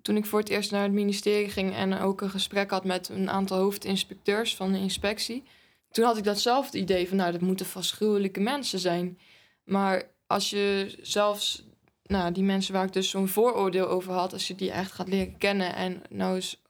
toen 0.02 0.18
ik 0.18 0.26
voor 0.26 0.40
het 0.40 0.50
eerst 0.50 0.72
naar 0.72 0.84
het 0.84 0.92
ministerie 0.92 1.50
ging 1.50 1.76
en 1.76 2.00
ook 2.00 2.22
een 2.22 2.30
gesprek 2.30 2.70
had 2.70 2.86
met 2.86 3.10
een 3.10 3.30
aantal 3.30 3.58
hoofdinspecteurs 3.58 4.56
van 4.56 4.72
de 4.72 4.80
inspectie. 4.80 5.44
Toen 5.92 6.06
had 6.06 6.18
ik 6.18 6.24
datzelfde 6.24 6.78
idee 6.78 7.08
van, 7.08 7.18
nou, 7.18 7.32
dat 7.32 7.42
moeten 7.42 7.66
vast 7.66 7.92
gruwelijke 7.92 8.40
mensen 8.40 8.80
zijn. 8.80 9.20
Maar 9.64 10.04
als 10.26 10.50
je 10.50 10.96
zelfs, 11.02 11.64
nou, 12.04 12.32
die 12.32 12.44
mensen 12.44 12.74
waar 12.74 12.86
ik 12.86 12.94
dus 12.94 13.10
zo'n 13.10 13.28
vooroordeel 13.28 13.88
over 13.88 14.14
had, 14.14 14.34
als 14.34 14.48
je 14.48 14.56
die 14.56 14.72
echt 14.72 14.92
gaat 14.92 15.08
leren 15.08 15.38
kennen 15.38 15.76
en 15.76 16.02
nou 16.10 16.36
eens 16.36 16.62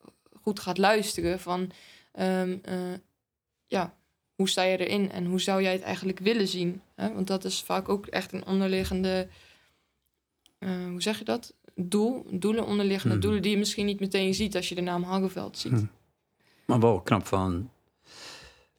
goed 0.42 0.60
gaat 0.60 0.78
luisteren 0.78 1.40
van, 1.40 1.72
ehm, 2.12 2.58
eh, 2.62 2.94
ja, 3.68 3.94
hoe 4.36 4.50
sta 4.50 4.64
je 4.64 4.78
erin 4.78 5.12
en 5.12 5.26
hoe 5.26 5.42
zou 5.42 5.62
jij 5.62 5.74
het 5.74 5.82
eigenlijk 5.82 6.20
willen 6.20 6.48
zien? 6.48 6.82
Hè? 6.96 7.14
Want 7.14 7.28
dat 7.28 7.44
is 7.44 7.62
vaak 7.62 7.90
ook 7.90 8.06
echt 8.06 8.34
een 8.34 8.46
onderliggende 8.46 9.28
eh, 10.60 10.70
hoe 10.90 11.02
zeg 11.02 11.18
je 11.20 11.26
dat? 11.26 11.54
Doel, 11.76 12.26
doelen, 12.32 12.66
onderliggende 12.66 13.16
Mhm. 13.16 13.24
doelen 13.24 13.42
die 13.42 13.52
je 13.52 13.58
misschien 13.58 13.86
niet 13.86 14.00
meteen 14.00 14.34
ziet 14.34 14.56
als 14.56 14.70
je 14.70 14.76
de 14.76 14.82
naam 14.82 15.04
Hangeveld 15.04 15.58
ziet. 15.58 15.72
Mhm. 15.72 15.86
Maar 16.66 16.80
wel 16.80 17.02
knap 17.02 17.26
van 17.28 17.70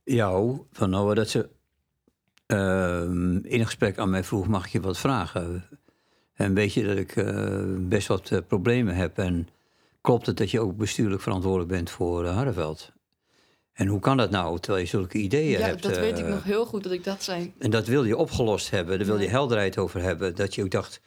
jou, 0.04 0.58
van 0.72 0.90
Noah, 0.90 1.16
dat 1.16 1.28
ze 1.28 1.48
ehm, 2.46 3.36
in 3.36 3.60
een 3.60 3.64
gesprek 3.66 3.98
aan 3.98 4.10
mij 4.10 4.24
vroeg: 4.24 4.46
mag 4.48 4.66
ik 4.66 4.72
je 4.72 4.80
wat 4.80 4.98
vragen? 4.98 5.64
En 6.34 6.54
weet 6.54 6.72
je 6.72 6.84
dat 6.86 6.96
ik 6.96 7.16
eh, 7.16 7.62
best 7.78 8.06
wat 8.08 8.30
eh, 8.30 8.38
problemen 8.46 8.94
heb? 8.94 9.18
En 9.18 9.48
klopt 10.00 10.26
het 10.26 10.36
dat 10.36 10.50
je 10.50 10.60
ook 10.60 10.76
bestuurlijk 10.76 11.22
verantwoordelijk 11.22 11.70
bent 11.70 11.90
voor 11.90 12.26
Harreveld? 12.26 12.92
En 13.72 13.86
hoe 13.86 14.00
kan 14.00 14.16
dat 14.16 14.30
nou, 14.30 14.58
terwijl 14.58 14.84
je 14.84 14.90
zulke 14.90 15.18
ideeën 15.18 15.58
Ja, 15.58 15.66
hebt? 15.66 15.82
dat 15.82 15.96
weet 15.98 16.18
ik 16.18 16.26
nog 16.26 16.44
heel 16.44 16.66
goed 16.66 16.82
dat 16.82 16.92
ik 16.92 17.04
dat 17.04 17.22
zei. 17.22 17.52
En 17.58 17.70
dat 17.70 17.86
wil 17.86 18.04
je 18.04 18.16
opgelost 18.16 18.70
hebben, 18.70 18.98
daar 18.98 19.06
wil 19.06 19.18
je 19.18 19.24
Ja. 19.24 19.30
helderheid 19.30 19.78
over 19.78 20.00
hebben. 20.02 20.34
Dat 20.34 20.54
je 20.54 20.62
ook 20.62 20.70
dacht, 20.70 21.00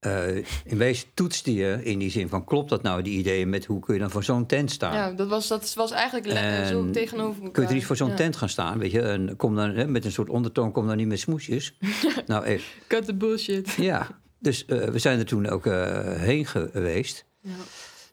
eh, 0.00 0.36
in 0.64 0.76
wezen 0.76 1.08
toetste 1.14 1.54
je 1.54 1.80
in 1.84 1.98
die 1.98 2.10
zin 2.10 2.28
van... 2.28 2.44
klopt 2.44 2.68
dat 2.70 2.82
nou, 2.82 3.02
die 3.02 3.18
ideeën, 3.18 3.48
met 3.48 3.64
hoe 3.64 3.80
kun 3.80 3.94
je 3.94 4.00
dan 4.00 4.10
voor 4.10 4.24
zo'n 4.24 4.46
tent 4.46 4.70
staan? 4.70 4.94
Ja, 4.94 5.10
dat 5.12 5.28
was, 5.28 5.48
dat 5.48 5.74
was 5.74 5.90
eigenlijk 5.90 6.26
le- 6.26 6.66
zo 6.66 6.80
En 6.84 6.92
tegenover 6.92 7.34
elkaar. 7.36 7.50
Kun 7.52 7.62
je 7.62 7.68
er 7.68 7.74
niet 7.74 7.86
voor 7.86 7.96
zo'n 7.96 8.08
Ja. 8.08 8.14
tent 8.14 8.36
gaan 8.36 8.48
staan, 8.48 8.78
weet 8.78 8.90
je? 8.90 9.00
En 9.02 9.36
kom 9.36 9.56
dan 9.56 9.70
hè, 9.70 9.86
met 9.86 10.04
een 10.04 10.12
soort 10.12 10.28
ondertoon, 10.28 10.72
kom 10.72 10.86
dan 10.86 10.96
niet 10.96 11.06
met 11.06 11.20
smoesjes. 11.20 11.76
nou, 12.26 12.44
echt, 12.44 12.64
Cut 12.86 13.04
the 13.04 13.14
bullshit. 13.14 13.70
ja. 13.70 14.08
Dus 14.38 14.64
eh, 14.64 14.78
we 14.88 14.98
zijn 14.98 15.18
er 15.18 15.24
toen 15.26 15.48
ook 15.48 15.66
eh, 15.66 16.12
heen 16.16 16.46
geweest. 16.46 17.24
Ja. 17.40 17.50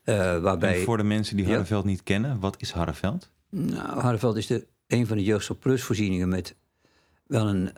eh, 0.04 0.42
waarbij, 0.42 0.76
En 0.78 0.84
voor 0.84 0.98
de 0.98 1.04
mensen 1.04 1.36
die 1.36 1.46
Ja. 1.46 1.52
Harreveld 1.52 1.86
niet 1.86 2.04
kennen, 2.04 2.40
wat 2.40 2.56
is 2.60 2.72
Harreveld? 2.72 3.30
nou, 3.50 4.00
Harreveld 4.00 4.36
is 4.38 4.48
de, 4.48 4.66
een 4.88 5.08
van 5.08 5.18
de 5.18 5.24
Jeugdzorg 5.24 5.60
Plus 5.60 5.84
voorzieningen... 5.84 6.30
met 6.30 6.56
wel 7.28 7.48
een, 7.48 7.72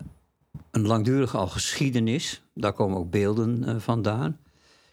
een 0.71 0.87
langdurige 0.87 1.37
al 1.37 1.47
geschiedenis. 1.47 2.41
Daar 2.53 2.73
komen 2.73 2.97
ook 2.97 3.09
beelden 3.09 3.63
eh, 3.63 3.75
vandaan. 3.77 4.39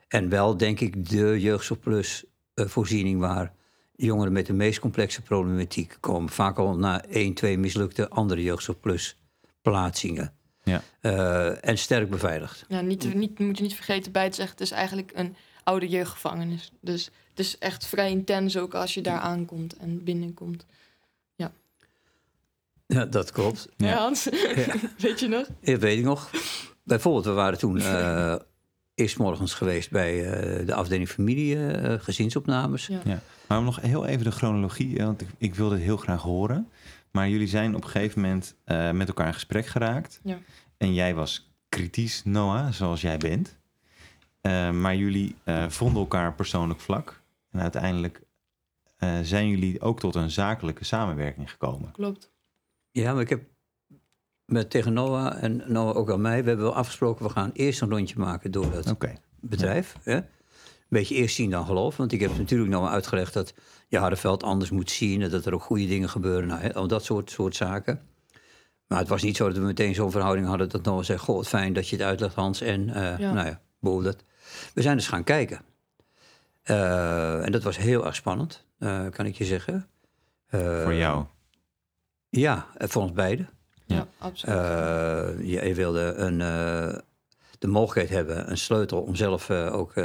En 0.08 0.28
wel, 0.28 0.56
denk 0.56 0.80
ik, 0.80 1.08
de 1.08 1.40
Jeugdzorg 1.40 1.80
Plus 1.80 2.24
eh, 2.54 2.66
voorziening... 2.66 3.20
waar 3.20 3.54
jongeren 3.96 4.32
met 4.32 4.46
de 4.46 4.52
meest 4.52 4.78
complexe 4.78 5.22
problematiek 5.22 5.96
komen. 6.00 6.28
Vaak 6.28 6.58
al 6.58 6.76
na 6.76 7.04
één, 7.04 7.34
twee 7.34 7.58
mislukte 7.58 8.08
andere 8.08 8.42
Jeugdzorg 8.42 8.80
Plus 8.80 9.16
plaatsingen. 9.62 10.32
Ja. 10.62 10.82
Eh, 11.00 11.68
en 11.68 11.78
sterk 11.78 12.10
beveiligd. 12.10 12.64
Ja, 12.68 12.80
niet, 12.80 13.14
niet, 13.14 13.38
moet 13.38 13.56
je 13.56 13.62
niet 13.62 13.74
vergeten 13.74 14.12
bij 14.12 14.28
te 14.28 14.34
zeggen, 14.34 14.52
het 14.52 14.66
is 14.66 14.70
eigenlijk 14.70 15.12
een 15.14 15.36
oude 15.62 15.88
jeugdgevangenis. 15.88 16.72
Dus 16.80 17.04
het 17.30 17.38
is 17.38 17.58
echt 17.58 17.86
vrij 17.86 18.10
intens 18.10 18.56
ook 18.56 18.74
als 18.74 18.94
je 18.94 19.00
daar 19.00 19.18
aankomt 19.18 19.76
en 19.76 20.04
binnenkomt. 20.04 20.66
Ja, 22.86 23.04
dat 23.04 23.30
klopt. 23.32 23.68
Ja. 23.76 23.86
Ja, 23.86 23.96
Hans? 23.96 24.24
Weet 24.98 25.20
je 25.20 25.28
nog? 25.28 25.46
Dat 25.60 25.80
weet 25.80 25.98
ik 25.98 26.04
nog. 26.04 26.30
Bijvoorbeeld, 26.84 27.24
we 27.24 27.30
waren 27.30 27.58
toen 27.58 27.80
eh, 27.80 28.34
eerst 28.94 29.18
morgens 29.18 29.54
geweest 29.54 29.90
bij 29.90 30.30
eh, 30.30 30.66
de 30.66 30.74
afdeling 30.74 31.08
familie 31.08 31.66
eh, 31.70 32.00
gezinsopnames. 32.00 32.86
Ja. 32.86 33.00
Ja. 33.04 33.20
Maar 33.48 33.58
om 33.58 33.64
nog 33.64 33.80
heel 33.80 34.06
even 34.06 34.24
de 34.24 34.30
chronologie, 34.30 34.96
want 34.96 35.20
ik, 35.20 35.28
ik 35.38 35.54
wil 35.54 35.68
dit 35.68 35.80
heel 35.80 35.96
graag 35.96 36.22
horen. 36.22 36.68
Maar 37.10 37.28
jullie 37.28 37.48
zijn 37.48 37.74
op 37.74 37.84
een 37.84 37.90
gegeven 37.90 38.20
moment 38.20 38.54
eh, 38.64 38.90
met 38.90 39.08
elkaar 39.08 39.26
in 39.26 39.34
gesprek 39.34 39.66
geraakt. 39.66 40.20
Ja. 40.22 40.38
En 40.76 40.94
jij 40.94 41.14
was 41.14 41.50
kritisch, 41.68 42.22
Noah, 42.24 42.72
zoals 42.72 43.00
jij 43.00 43.18
bent. 43.18 43.56
Eh, 44.40 44.70
maar 44.70 44.96
jullie 44.96 45.34
eh, 45.44 45.68
vonden 45.68 46.00
elkaar 46.00 46.34
persoonlijk 46.34 46.80
vlak. 46.80 47.22
En 47.50 47.60
uiteindelijk 47.60 48.22
eh, 48.96 49.18
zijn 49.22 49.48
jullie 49.48 49.80
ook 49.80 50.00
tot 50.00 50.14
een 50.14 50.30
zakelijke 50.30 50.84
samenwerking 50.84 51.50
gekomen. 51.50 51.92
Klopt. 51.92 52.30
Ja, 53.02 53.12
maar 53.12 53.22
ik 53.22 53.28
heb 53.28 53.42
met 54.44 54.70
tegen 54.70 54.92
Noah 54.92 55.42
en 55.42 55.62
Noah 55.66 55.96
ook 55.96 56.10
aan 56.10 56.20
mij, 56.20 56.42
we 56.42 56.48
hebben 56.48 56.66
wel 56.66 56.74
afgesproken, 56.74 57.24
we 57.26 57.30
gaan 57.30 57.50
eerst 57.52 57.80
een 57.80 57.90
rondje 57.90 58.18
maken 58.18 58.50
door 58.50 58.70
dat 58.70 58.96
bedrijf. 59.40 59.96
Hè? 60.02 60.14
Een 60.16 60.24
beetje 60.88 61.14
eerst 61.14 61.34
zien 61.34 61.50
dan 61.50 61.66
geloof. 61.66 61.96
Want 61.96 62.12
ik 62.12 62.20
heb 62.20 62.38
natuurlijk 62.38 62.70
Noah 62.70 62.92
uitgelegd 62.92 63.32
dat 63.34 63.54
je 63.88 63.98
Hardenveld 63.98 64.42
anders 64.42 64.70
moet 64.70 64.90
zien. 64.90 65.22
En 65.22 65.30
dat 65.30 65.46
er 65.46 65.54
ook 65.54 65.62
goede 65.62 65.86
dingen 65.86 66.08
gebeuren. 66.08 66.48
Nou, 66.48 66.60
hè, 66.60 66.74
al 66.74 66.86
dat 66.88 67.04
soort, 67.04 67.30
soort 67.30 67.56
zaken. 67.56 68.00
Maar 68.86 68.98
het 68.98 69.08
was 69.08 69.22
niet 69.22 69.36
zo 69.36 69.46
dat 69.48 69.56
we 69.56 69.62
meteen 69.62 69.94
zo'n 69.94 70.10
verhouding 70.10 70.46
hadden 70.46 70.68
dat 70.68 70.84
Noah 70.84 71.02
zei: 71.04 71.18
Goh, 71.18 71.44
fijn 71.44 71.72
dat 71.72 71.88
je 71.88 71.96
het 71.96 72.04
uitlegt, 72.04 72.34
Hans. 72.34 72.60
En 72.60 72.88
eh, 72.88 73.18
Ja. 73.18 73.32
nou 73.32 73.46
ja, 73.46 73.60
boel 73.80 74.02
dat. 74.02 74.24
We 74.74 74.82
zijn 74.82 74.96
dus 74.96 75.08
gaan 75.08 75.24
kijken. 75.24 75.60
Eh, 76.62 77.44
en 77.44 77.52
dat 77.52 77.62
was 77.62 77.76
heel 77.76 78.06
erg 78.06 78.14
spannend, 78.14 78.64
eh, 78.78 79.06
kan 79.10 79.26
ik 79.26 79.34
je 79.34 79.44
zeggen. 79.44 79.88
Eh, 80.46 80.82
Voor 80.82 80.94
jou. 80.94 81.24
Ja, 82.30 82.66
eh, 82.74 82.88
voor 82.88 83.02
ons 83.02 83.12
beiden. 83.12 83.48
Ja, 83.86 83.96
Ja. 83.96 84.06
absoluut. 84.18 84.56
Eh, 84.56 85.48
je, 85.52 85.68
je 85.68 85.74
wilde 85.74 86.00
een, 86.00 86.40
eh, 86.40 86.98
de 87.58 87.66
mogelijkheid 87.66 88.08
hebben, 88.26 88.50
een 88.50 88.58
sleutel 88.58 89.00
om 89.02 89.14
zelf 89.14 89.50
ook 89.50 89.92
eh, 89.94 90.04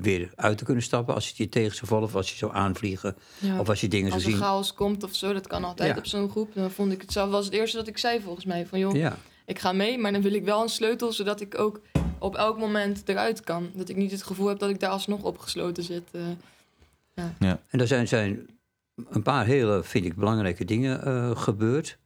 weer 0.00 0.30
uit 0.34 0.58
te 0.58 0.64
kunnen 0.64 0.82
stappen 0.82 1.14
als 1.14 1.28
het 1.28 1.36
je 1.36 1.48
tegen 1.48 1.74
zou 1.76 1.86
vallen 1.86 2.04
of 2.04 2.14
als 2.14 2.30
je 2.30 2.36
zou 2.36 2.54
aanvliegen 2.54 3.16
ja. 3.38 3.58
of 3.60 3.68
als 3.68 3.80
je 3.80 3.88
dingen 3.88 4.06
zou 4.10 4.14
Als 4.22 4.24
er 4.32 4.36
zien. 4.36 4.40
chaos 4.46 4.74
komt 4.74 5.04
of 5.04 5.14
zo, 5.14 5.32
dat 5.32 5.46
kan 5.46 5.64
altijd 5.64 5.90
Ja. 5.92 5.96
op 5.98 6.06
zo'n 6.06 6.30
groep. 6.30 6.54
Dan 6.54 6.70
vond 6.70 6.92
ik 6.92 7.00
het 7.00 7.12
zelf, 7.12 7.30
was 7.30 7.44
het 7.44 7.54
eerste 7.54 7.76
dat 7.76 7.86
ik 7.86 7.98
zei 7.98 8.20
volgens 8.20 8.44
mij. 8.44 8.66
Van 8.66 8.78
joh, 8.78 8.94
Ja, 8.94 9.16
ik 9.46 9.58
ga 9.58 9.72
mee, 9.72 9.98
maar 9.98 10.12
dan 10.12 10.22
wil 10.22 10.32
ik 10.32 10.44
wel 10.44 10.62
een 10.62 10.68
sleutel, 10.68 11.12
zodat 11.12 11.40
ik 11.40 11.58
ook 11.58 11.80
op 12.18 12.36
elk 12.36 12.58
moment 12.58 13.02
eruit 13.08 13.40
kan. 13.40 13.70
Dat 13.74 13.88
ik 13.88 13.96
niet 13.96 14.10
het 14.10 14.22
gevoel 14.22 14.46
heb 14.48 14.58
dat 14.58 14.70
ik 14.70 14.80
daar 14.80 14.90
alsnog 14.90 15.22
opgesloten 15.22 15.82
zit. 15.82 16.08
eh. 17.14 17.24
en 17.68 17.80
er 17.80 17.86
zijn, 17.86 18.08
zijn 18.08 18.46
een 19.10 19.22
paar 19.22 19.46
hele, 19.46 19.82
vind 19.84 20.04
ik, 20.04 20.16
belangrijke 20.16 20.64
dingen 20.64 21.04
eh, 21.04 21.36
gebeurd. 21.36 21.98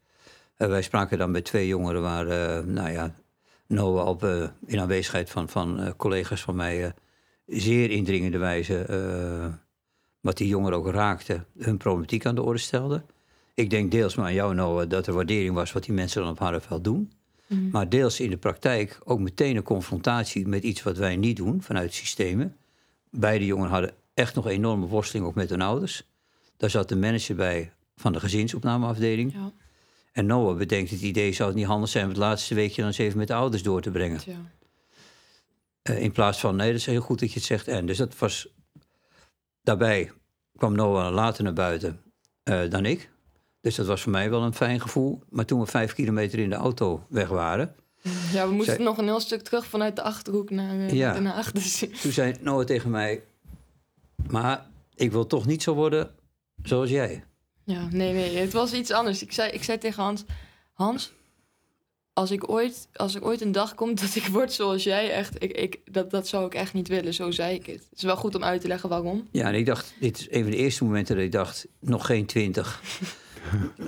Eh, 0.57 0.69
wij 0.69 0.83
spraken 0.83 1.19
dan 1.19 1.31
met 1.31 1.45
twee 1.45 1.66
jongeren 1.66 2.02
waar, 2.02 2.26
eh, 2.26 2.64
nou 2.64 2.90
ja, 2.90 3.14
Noah 3.66 4.07
op, 4.07 4.25
in 4.66 4.81
aanwezigheid 4.81 5.31
van, 5.31 5.49
van 5.49 5.95
collega's 5.97 6.43
van 6.43 6.57
mij 6.57 6.95
zeer 7.47 7.90
indringende 7.90 8.38
wijze, 8.38 8.87
wat 10.21 10.37
die 10.37 10.49
jongeren 10.49 10.78
ook 10.78 10.88
raakte, 10.88 11.45
hun 11.59 11.76
problematiek 11.76 12.26
aan 12.26 12.35
de 12.35 12.43
orde 12.43 12.59
stelde. 12.59 13.02
Ik 13.55 13.71
denk 13.71 13.90
deels 13.90 14.14
maar 14.14 14.26
aan 14.26 14.35
jou, 14.35 14.55
Noah, 14.55 14.88
dat 14.88 15.07
er 15.07 15.14
waardering 15.14 15.55
was 15.55 15.73
wat 15.73 15.85
die 15.85 15.95
mensen 15.95 16.21
dan 16.23 16.31
op 16.31 16.38
Harreveld 16.38 16.85
doen. 16.85 17.12
Mhm. 17.47 17.71
Maar 17.71 17.88
deels 17.88 18.21
in 18.21 18.31
de 18.31 18.37
praktijk 18.37 18.99
ook 19.05 19.21
meteen 19.21 19.57
een 19.57 19.62
confrontatie 19.62 20.49
met 20.49 20.62
iets 20.62 20.83
wat 20.83 20.97
wij 20.97 21.16
niet 21.16 21.37
doen 21.37 21.62
vanuit 21.62 21.95
systemen. 21.95 22.57
Beide 23.11 23.47
jongeren 23.47 23.73
hadden 23.73 23.95
echt 24.14 24.35
nog 24.35 24.47
enorme 24.47 24.87
worsteling 24.87 25.26
ook 25.26 25.35
met 25.35 25.50
hun 25.50 25.62
ouders. 25.62 26.07
Daar 26.56 26.70
zat 26.70 26.88
de 26.88 26.96
manager 26.96 27.36
bij 27.36 27.72
van 27.96 28.12
de 28.12 28.20
gezinsopnameafdeling. 28.20 29.32
Ja, 29.32 29.52
En 30.12 30.26
Noah 30.26 30.56
bedenkt 30.56 30.90
het 30.90 31.00
idee, 31.00 31.32
zou 31.32 31.48
het 31.48 31.58
niet 31.58 31.66
handig 31.66 31.88
zijn 31.88 32.04
om 32.04 32.10
het 32.10 32.18
laatste 32.18 32.54
weekje 32.54 32.76
dan 32.76 32.86
eens 32.86 32.98
even 32.98 33.18
met 33.18 33.28
de 33.28 33.34
ouders 33.34 33.62
door 33.62 33.82
te 33.82 33.90
brengen. 33.90 34.18
tja. 34.18 34.54
Eh, 35.82 36.02
in 36.02 36.12
plaats 36.12 36.40
van, 36.40 36.56
nee, 36.56 36.70
dat 36.70 36.80
is 36.80 36.86
heel 36.86 37.00
goed 37.00 37.20
dat 37.20 37.28
je 37.28 37.34
het 37.34 37.44
zegt. 37.44 37.68
En 37.68 37.86
dus 37.86 37.96
dat 37.98 38.18
was, 38.18 38.48
daarbij 39.62 40.12
kwam 40.56 40.75
Noah 40.75 41.12
later 41.14 41.44
naar 41.44 41.52
buiten 41.52 42.00
eh, 42.42 42.70
dan 42.70 42.84
ik. 42.84 43.10
Dus 43.60 43.75
dat 43.75 43.86
was 43.86 44.02
voor 44.02 44.12
mij 44.12 44.30
wel 44.30 44.42
een 44.42 44.54
fijn 44.54 44.80
gevoel. 44.80 45.22
Maar 45.28 45.44
toen 45.44 45.60
we 45.60 45.66
vijf 45.66 45.92
kilometer 45.92 46.38
in 46.38 46.50
de 46.50 46.56
auto 46.56 47.06
weg 47.08 47.28
waren, 47.28 47.75
ja, 48.32 48.48
we 48.48 48.54
moesten 48.54 48.82
nog 48.82 48.98
een 48.98 49.04
heel 49.04 49.20
stuk 49.20 49.42
terug 49.42 49.66
vanuit 49.66 49.96
de 49.96 50.02
Achterhoek 50.02 50.50
naar 50.50 50.78
eh, 50.78 50.90
Ja. 50.90 51.12
Den 51.12 51.26
Haag. 51.26 51.52
Dus, 51.52 51.78
toen 52.02 52.12
zei 52.12 52.34
Noah 52.40 52.64
tegen 52.64 52.90
mij, 52.90 53.22
maar 54.30 54.66
ik 54.94 55.12
wil 55.12 55.26
toch 55.26 55.46
niet 55.46 55.62
zo 55.62 55.75
worden 55.75 56.10
zoals 56.68 56.90
jij. 56.90 57.25
ja, 57.64 57.88
nee, 57.90 58.12
nee, 58.12 58.37
het 58.37 58.52
was 58.52 58.73
iets 58.73 58.90
anders. 58.90 59.23
Ik 59.23 59.32
zei, 59.32 59.50
ik 59.50 59.62
zei 59.62 59.78
tegen 59.78 60.02
Hans, 60.02 60.25
Hans, 60.73 61.12
als 62.12 62.30
ik 62.30 62.50
ooit, 62.50 62.88
als 62.94 63.14
ik 63.14 63.25
ooit 63.25 63.40
een 63.40 63.52
dag 63.52 63.75
komt 63.75 64.00
dat 64.00 64.14
ik 64.14 64.26
word 64.26 64.52
zoals 64.52 64.82
jij, 64.85 65.11
echt, 65.12 65.42
ik, 65.42 65.52
ik, 65.52 65.78
dat, 65.85 66.11
dat 66.11 66.28
zou 66.28 66.46
ik 66.46 66.54
echt 66.54 66.73
niet 66.73 66.88
willen. 66.88 67.14
Zo 67.14 67.30
zei 67.30 67.54
ik 67.54 67.66
het. 67.66 67.87
Het 67.90 67.99
is 67.99 68.02
wel 68.02 68.16
goed 68.16 68.35
om 68.35 68.44
uit 68.44 68.61
te 68.61 68.68
leggen 68.68 68.88
waarom. 68.88 69.28
Ja, 69.30 69.46
en 69.49 69.54
ik 69.54 69.66
dacht, 69.66 69.94
dit 70.00 70.18
is 70.18 70.30
een 70.30 70.42
van 70.42 70.50
de 70.50 70.56
eerste 70.56 70.85
momenten 70.85 71.16
dat 71.16 71.25
ik 71.25 71.32
dacht, 71.32 71.66
nog 71.80 72.06
geen 72.06 72.26
twintig. 72.26 72.80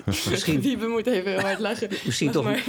misschien, 0.30 0.60
Wiebe 0.60 0.86
moet 0.86 1.06
even 1.06 1.30
heel 1.30 1.40
hard 1.40 1.58
lachen. 1.58 1.88
misschien, 2.04 2.30
toch, 2.30 2.44
Maar- 2.44 2.64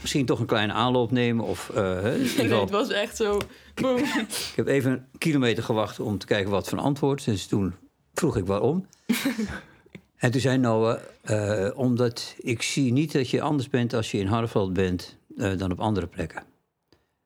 misschien 0.00 0.26
toch 0.26 0.40
een 0.40 0.46
kleine 0.46 0.72
aanloop 0.72 1.10
nemen. 1.10 1.44
Of, 1.44 1.68
ieder 1.68 2.12
Nee, 2.48 2.60
het 2.60 2.70
was 2.70 2.88
echt 2.90 3.16
zo. 3.16 3.40
Boom. 3.74 3.98
Ik 3.98 4.52
heb 4.56 4.66
even 4.66 4.90
een 4.92 5.04
kilometer 5.18 5.62
gewacht 5.62 6.00
om 6.00 6.18
te 6.18 6.26
kijken 6.26 6.50
wat 6.50 6.68
voor 6.68 6.78
antwoord. 6.78 7.24
Dus 7.24 7.46
toen 7.46 7.74
vroeg 8.18 8.36
ik 8.36 8.46
waarom. 8.46 8.86
en 10.16 10.30
toen 10.30 10.40
zei 10.40 10.58
Noah, 10.58 11.00
eh, 11.22 11.78
omdat 11.78 12.34
ik 12.38 12.62
zie 12.62 12.92
niet 12.92 13.12
dat 13.12 13.30
je 13.30 13.40
anders 13.40 13.68
bent 13.68 13.94
als 13.94 14.10
je 14.10 14.18
in 14.18 14.26
Harveld 14.26 14.72
bent 14.72 15.16
eh, 15.36 15.56
dan 15.56 15.72
op 15.72 15.80
andere 15.80 16.06
plekken. 16.06 16.42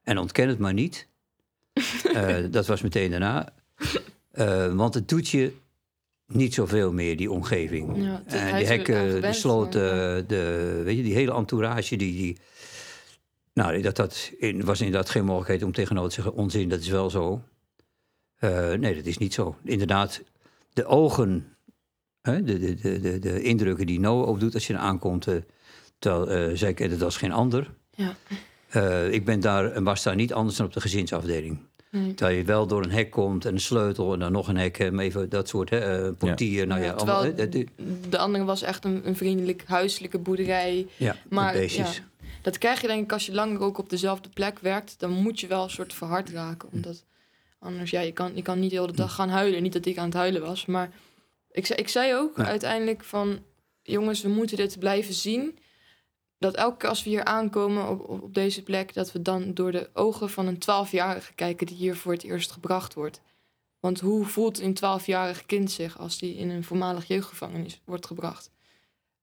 En 0.02 0.18
ontken 0.18 0.48
het 0.48 0.58
maar 0.58 0.72
niet. 0.74 1.06
Eh, 2.12 2.36
dat 2.50 2.66
was 2.66 2.82
meteen 2.82 3.10
daarna. 3.10 3.52
Want 4.74 4.94
het 4.94 5.08
doet 5.08 5.28
je 5.28 5.52
niet 6.26 6.54
zoveel 6.54 6.92
meer, 6.92 7.16
die 7.16 7.30
omgeving. 7.30 7.96
Ja, 7.96 8.22
en 8.26 8.56
die 8.56 8.66
hekken, 8.66 9.20
de 9.20 9.20
maar- 9.20 9.70
de, 10.26 10.80
weet 10.84 10.96
je, 10.96 11.02
die 11.02 11.14
hele 11.14 11.34
entourage, 11.34 11.96
die... 11.96 12.12
die 12.12 12.38
nou, 13.52 13.80
dat, 13.80 13.96
dat 13.96 14.32
in- 14.38 14.64
was 14.64 14.80
inderdaad 14.80 15.10
geen 15.10 15.24
mogelijkheid 15.24 15.62
om 15.62 15.72
tegen 15.72 15.94
Noah 15.94 16.08
te 16.08 16.14
zeggen... 16.14 16.34
onzin, 16.34 16.68
dat 16.68 16.80
is 16.80 16.88
wel 16.88 17.10
zo. 17.10 17.42
Nee, 18.78 18.94
dat 18.94 19.06
is 19.06 19.18
niet 19.18 19.34
zo. 19.34 19.56
Inderdaad, 19.64 20.22
de 20.72 20.84
ogen, 20.86 21.56
hè, 22.22 22.42
de, 22.42 22.58
de, 22.58 23.00
de, 23.00 23.18
de, 23.18 23.42
indrukken 23.42 23.86
die 23.86 24.00
Noah 24.00 24.28
opdoet 24.28 24.54
als 24.54 24.66
je 24.66 24.72
er 24.72 24.78
aankomt... 24.78 25.26
eh, 25.26 25.34
terwijl 25.98 26.50
eh, 26.50 26.56
zij 26.56 26.74
kent 26.74 26.90
het 26.90 27.02
als 27.02 27.16
geen 27.16 27.32
ander. 27.32 27.70
Ja. 27.90 28.14
Eh, 28.68 29.12
ik 29.12 29.24
ben 29.24 29.40
daar 29.40 29.72
en 29.72 29.84
was 29.84 30.02
daar 30.02 30.14
niet 30.14 30.32
anders 30.32 30.56
dan 30.56 30.66
op 30.66 30.72
de 30.72 30.80
gezinsafdeling. 30.80 31.58
Nee. 31.90 32.14
Terwijl 32.14 32.38
je 32.38 32.44
wel 32.44 32.66
door 32.66 32.82
een 32.84 32.90
hek 32.90 33.10
komt 33.10 33.44
en 33.44 33.52
een 33.52 33.60
sleutel 33.60 34.12
en 34.12 34.18
dan 34.18 34.32
nog 34.32 34.48
een 34.48 34.56
hek, 34.56 34.78
eh, 34.78 34.98
even 34.98 35.28
dat 35.28 35.48
soort, 35.48 35.70
hè, 35.70 36.06
eh, 36.06 36.12
portier, 36.18 36.66
nou 36.66 36.80
ja, 36.80 36.86
Ja, 36.86 36.92
allemaal, 36.92 37.22
terwijl 37.22 37.48
hè, 37.50 37.64
dat- 37.76 38.10
de 38.10 38.18
andere 38.18 38.44
was 38.44 38.62
echt 38.62 38.84
een, 38.84 39.06
een 39.08 39.16
vriendelijk 39.16 39.62
huiselijke 39.66 40.18
boerderij. 40.18 40.86
ja, 40.96 41.16
Maar 41.28 41.52
met 41.52 41.60
beestjes. 41.62 41.96
ja, 41.96 42.02
dat 42.42 42.58
krijg 42.58 42.80
je 42.80 42.86
denk 42.86 43.02
ik 43.04 43.12
als 43.12 43.26
je 43.26 43.34
langer 43.34 43.60
ook 43.60 43.78
op 43.78 43.90
dezelfde 43.90 44.28
plek 44.28 44.58
werkt. 44.58 44.94
Dan 44.98 45.10
moet 45.10 45.40
je 45.40 45.46
wel 45.46 45.62
een 45.62 45.70
soort 45.70 45.94
verhard 45.94 46.30
raken. 46.30 46.68
Omdat 46.72 47.04
anders, 47.62 47.90
ja, 47.90 48.00
je 48.00 48.12
kan, 48.12 48.34
je 48.34 48.42
kan 48.42 48.60
niet 48.60 48.70
de 48.70 48.80
hele 48.80 48.92
dag 48.92 49.14
gaan 49.14 49.28
huilen. 49.28 49.62
Niet 49.62 49.72
dat 49.72 49.86
ik 49.86 49.98
aan 49.98 50.04
het 50.04 50.14
huilen 50.14 50.40
was. 50.40 50.66
Maar 50.66 50.92
ik, 51.50 51.66
zei- 51.66 51.78
ik 51.78 51.88
zei 51.88 52.14
ook 52.14 52.38
uiteindelijk 52.38 53.04
van... 53.04 53.38
Jongens, 53.82 54.22
we 54.22 54.28
moeten 54.28 54.56
dit 54.56 54.78
blijven 54.78 55.14
zien. 55.14 55.58
Dat 56.38 56.54
elke 56.54 56.76
keer 56.76 56.88
als 56.88 57.04
we 57.04 57.10
hier 57.10 57.24
aankomen 57.24 57.88
op, 57.88 58.08
op, 58.08 58.22
op 58.22 58.34
deze 58.34 58.62
plek... 58.62 58.94
dat 58.94 59.12
we 59.12 59.22
dan 59.22 59.54
door 59.54 59.72
de 59.72 59.90
ogen 59.92 60.30
van 60.30 60.46
een 60.46 60.58
12-jarige 60.86 61.34
kijken... 61.34 61.66
die 61.66 61.76
hier 61.76 61.96
voor 61.96 62.12
het 62.12 62.22
eerst 62.22 62.50
gebracht 62.50 62.94
wordt. 62.94 63.20
Want 63.80 64.00
hoe 64.00 64.24
voelt 64.24 64.60
een 64.60 64.76
12-jarig 64.76 65.46
kind 65.46 65.70
zich... 65.70 65.98
als 65.98 66.18
die 66.18 66.36
in 66.36 66.50
een 66.50 66.64
voormalig 66.64 67.06
jeugdgevangenis 67.06 67.80
wordt 67.84 68.06
gebracht? 68.06 68.50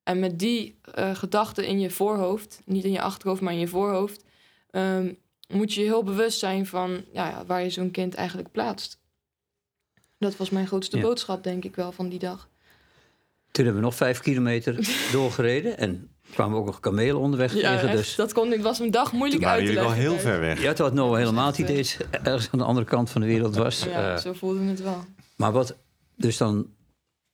En 0.03 0.19
met 0.19 0.39
die 0.39 0.79
eh, 0.93 1.15
gedachten 1.15 1.65
in 1.65 1.79
je 1.79 1.89
voorhoofd, 1.89 2.61
niet 2.65 2.83
in 2.83 2.91
je 2.91 3.01
achterhoofd, 3.01 3.41
maar 3.41 3.53
in 3.53 3.59
je 3.59 3.67
voorhoofd, 3.67 4.23
ehm, 4.71 5.13
moet 5.53 5.73
je 5.73 5.79
je 5.81 5.85
heel 5.85 6.03
bewust 6.03 6.39
zijn 6.39 6.65
van 6.65 7.03
ja, 7.13 7.27
ja, 7.29 7.45
waar 7.45 7.63
je 7.63 7.69
zo'n 7.69 7.91
kind 7.91 8.13
eigenlijk 8.15 8.51
plaatst. 8.51 8.97
Dat 10.17 10.37
was 10.37 10.49
mijn 10.49 10.67
grootste 10.67 10.97
Ja. 10.97 11.03
boodschap, 11.03 11.43
denk 11.43 11.63
ik 11.65 11.75
wel, 11.75 11.91
van 11.91 12.09
die 12.09 12.19
dag. 12.19 12.49
Toen 13.51 13.63
hebben 13.65 13.81
we 13.81 13.87
nog 13.89 13.95
vijf 13.97 14.19
kilometer 14.19 14.75
doorgereden 15.11 15.77
en 15.77 16.09
kwamen 16.31 16.53
we 16.53 16.59
ook 16.59 16.65
nog 16.65 16.79
kamelen 16.79 17.19
onderweg 17.21 17.53
Ja, 17.53 17.71
tegen. 17.71 17.87
echt, 17.89 17.97
Dus 17.97 18.15
dat 18.15 18.33
kon 18.33 18.53
ik 18.53 18.61
was 18.61 18.79
een 18.79 18.91
dag 18.91 19.11
moeilijk 19.11 19.41
Toen 19.41 19.49
waren 19.49 19.57
uit 19.59 19.67
te 19.67 19.73
jullie 19.73 19.87
wel 19.89 19.97
leggen. 19.97 20.13
heel 20.13 20.21
thuis. 20.23 20.35
ver 20.35 20.39
weg. 20.55 20.61
ja, 20.61 20.73
toen 20.73 20.85
had 20.85 20.95
Noah 20.95 21.17
helemaal 21.17 21.53
idee 21.57 21.75
dat 21.77 21.97
het 22.11 22.21
ergens 22.27 22.49
aan 22.51 22.59
de 22.59 22.65
andere 22.65 22.85
kant 22.85 23.09
van 23.09 23.21
de 23.21 23.27
wereld 23.27 23.55
was. 23.55 23.83
Ja, 23.83 24.13
Eh, 24.15 24.21
zo 24.21 24.33
voelde 24.33 24.63
het 24.63 24.81
wel. 24.81 25.03
Maar 25.35 25.51
wat 25.51 25.75
dus 26.15 26.37
dan 26.37 26.67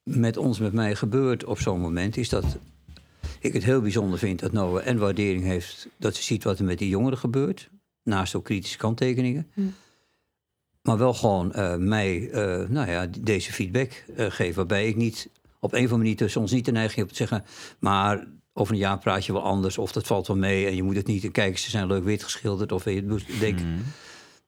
met 0.03 0.37
ons, 0.37 0.59
met 0.59 0.73
mij 0.73 0.95
gebeurt 0.95 1.43
op 1.43 1.59
zo'n 1.59 1.79
moment, 1.79 2.17
is 2.17 2.29
dat 2.29 2.45
ik 3.39 3.53
het 3.53 3.63
heel 3.63 3.81
bijzonder 3.81 4.19
vind 4.19 4.39
dat 4.39 4.51
Noah 4.51 4.87
en 4.87 4.97
waardering 4.97 5.43
heeft 5.43 5.87
dat 5.97 6.15
ze 6.15 6.23
ziet 6.23 6.43
wat 6.43 6.59
er 6.59 6.65
met 6.65 6.77
die 6.77 6.89
jongeren 6.89 7.17
gebeurt. 7.17 7.69
Naast 8.05 8.35
ook 8.35 8.43
kritische 8.43 8.77
kanttekeningen. 8.77 9.47
Hm. 9.53 9.61
Maar 10.85 10.97
wel 10.97 11.13
gewoon 11.13 11.53
eh, 11.53 11.75
mij 11.75 12.29
eh, 12.31 12.69
nou 12.69 12.89
ja, 12.91 13.07
deze 13.19 13.53
feedback 13.53 14.03
eh 14.15 14.25
geeft. 14.29 14.55
Waarbij 14.55 14.87
ik 14.87 14.95
niet 14.95 15.29
op 15.59 15.73
een 15.73 15.85
of 15.85 15.91
andere 15.91 16.15
manier 16.15 16.37
ons 16.37 16.51
niet 16.51 16.65
de 16.65 16.71
neiging 16.71 16.99
heb 16.99 17.07
te 17.07 17.15
zeggen. 17.15 17.45
Maar 17.79 18.27
over 18.53 18.73
een 18.73 18.79
jaar 18.79 18.99
praat 18.99 19.25
je 19.25 19.33
wel 19.33 19.43
anders. 19.43 19.77
Of 19.77 19.91
dat 19.91 20.07
valt 20.07 20.27
wel 20.27 20.37
mee 20.37 20.67
en 20.67 20.75
je 20.75 20.83
moet 20.83 20.95
het 20.95 21.07
niet. 21.07 21.23
En 21.23 21.31
kijk, 21.31 21.57
ze 21.57 21.69
zijn 21.69 21.87
leuk 21.87 22.03
wit 22.03 22.23
geschilderd. 22.23 22.71
Of 22.71 22.85
je, 22.85 22.91
ik 23.27 23.39
denk. 23.39 23.59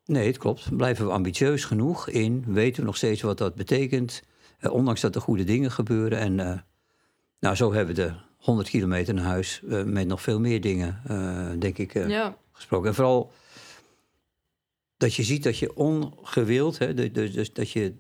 Nee, 0.06 0.28
het 0.28 0.38
klopt. 0.38 0.76
Blijven 0.78 1.06
we 1.06 1.12
ambitieus 1.12 1.66
genoeg 1.66 2.10
in? 2.10 2.44
Weten 2.48 2.80
we 2.80 2.86
nog 2.86 2.98
steeds 2.98 3.22
wat 3.22 3.38
dat 3.38 3.56
betekent? 3.56 4.24
Ondanks 4.62 5.02
dat 5.02 5.16
er 5.16 5.22
goede 5.22 5.44
dingen 5.44 5.72
gebeuren. 5.72 6.20
En 6.20 6.66
nou, 7.40 7.56
zo 7.56 7.74
hebben 7.74 7.96
we 7.96 8.02
de 8.02 8.14
100 8.38 8.70
kilometer 8.70 9.14
naar 9.14 9.24
huis 9.24 9.62
met 9.86 10.08
nog 10.08 10.22
veel 10.22 10.40
meer 10.40 10.62
dingen, 10.62 11.02
denk 11.60 11.78
ik, 11.78 11.94
Ja, 11.94 12.36
gesproken. 12.52 12.88
En 12.90 12.96
vooral 12.96 13.32
dat 14.98 15.14
je 15.14 15.24
ziet 15.24 15.44
dat 15.44 15.58
je 15.58 15.76
ongewild, 15.76 16.78
hè, 16.78 16.94
de- 16.94 17.12
de- 17.12 17.32
dus 17.32 17.54
dat 17.54 17.72
je 17.72 17.94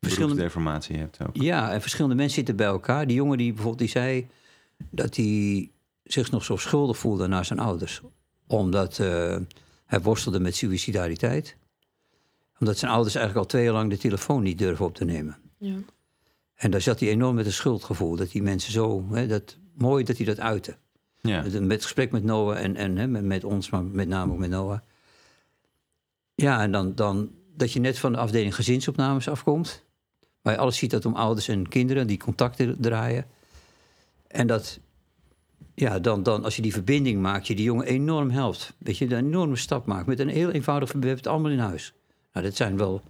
verschillende 0.00 0.34
Beroepsdeformatie 0.34 0.96
hebt 0.96 1.18
ook. 1.26 1.36
Ja, 1.36 1.72
en 1.72 1.80
verschillende 1.80 2.14
mensen 2.16 2.34
zitten 2.34 2.56
bij 2.56 2.66
elkaar. 2.66 3.06
Die 3.06 3.16
jongen 3.16 3.38
die 3.38 3.48
bijvoorbeeld 3.52 3.78
die 3.78 3.88
zei 3.88 4.26
dat 4.90 5.16
hij 5.16 5.70
zich 6.04 6.30
nog 6.30 6.44
zo 6.44 6.56
schuldig 6.56 6.98
voelde 6.98 7.26
naar 7.26 7.44
zijn 7.44 7.58
ouders. 7.58 8.00
Omdat 8.46 8.98
eh, 8.98 9.36
hij 9.86 10.00
worstelde 10.00 10.40
met 10.40 10.56
suïcidariteit. 10.56 11.56
Omdat 12.58 12.78
zijn 12.78 12.90
ouders 12.92 13.14
eigenlijk 13.14 13.44
al 13.46 13.50
twee 13.52 13.64
jaar 13.64 13.72
lang 13.72 13.90
de 13.90 13.98
telefoon 13.98 14.42
niet 14.42 14.58
durven 14.58 14.84
op 14.84 14.94
te 14.94 15.04
nemen. 15.04 15.36
ja. 15.58 15.76
En 16.54 16.70
daar 16.70 16.80
zat 16.80 17.00
hij 17.00 17.08
enorm 17.08 17.34
met 17.34 17.46
een 17.46 17.52
schuldgevoel. 17.52 18.16
Dat 18.16 18.30
die 18.30 18.42
mensen 18.42 18.72
zo, 18.72 19.04
hè, 19.10 19.26
dat, 19.26 19.56
mooi 19.76 20.04
dat 20.04 20.16
hij 20.16 20.26
dat 20.26 20.40
uitte. 20.40 20.76
Ja. 21.20 21.42
Met, 21.42 21.62
met 21.62 21.82
gesprek 21.82 22.10
met 22.10 22.24
Noah 22.24 22.56
en, 22.58 22.76
en 22.76 22.96
hè, 22.96 23.06
met, 23.06 23.24
met 23.24 23.44
ons, 23.44 23.70
maar 23.70 23.84
met 23.84 24.08
name 24.08 24.32
ook 24.32 24.38
met 24.38 24.50
Noah. 24.50 24.78
Ja, 26.34 26.60
en 26.62 26.72
dan, 26.72 26.94
dan 26.94 27.30
dat 27.56 27.72
je 27.72 27.80
net 27.80 27.98
van 27.98 28.12
de 28.12 28.18
afdeling 28.18 28.54
gezinsopnames 28.54 29.28
afkomt. 29.28 29.84
Waar 30.42 30.52
je 30.52 30.58
alles 30.58 30.76
ziet 30.76 30.90
dat 30.90 31.06
om 31.06 31.14
ouders 31.14 31.48
en 31.48 31.68
kinderen 31.68 32.06
die 32.06 32.18
contacten 32.18 32.76
draaien. 32.80 33.26
En 34.26 34.46
dat, 34.46 34.78
ja, 35.74 35.98
dan, 35.98 36.22
dan 36.22 36.44
als 36.44 36.56
je 36.56 36.62
die 36.62 36.72
verbinding 36.72 37.20
maakt, 37.20 37.46
je 37.46 37.54
die 37.54 37.64
jongen 37.64 37.86
enorm 37.86 38.30
helpt. 38.30 38.72
Dat 38.78 38.98
je 38.98 39.04
een 39.04 39.26
enorme 39.26 39.56
stap 39.56 39.86
maakt 39.86 40.06
met 40.06 40.18
een 40.18 40.28
heel 40.28 40.50
eenvoudig, 40.50 40.88
we 40.92 40.98
hebben 40.98 41.16
het 41.16 41.26
allemaal 41.26 41.50
in 41.50 41.58
huis. 41.58 41.92
Nou, 42.32 42.46
dat 42.46 42.56
zijn 42.56 42.76
wel 42.76 43.02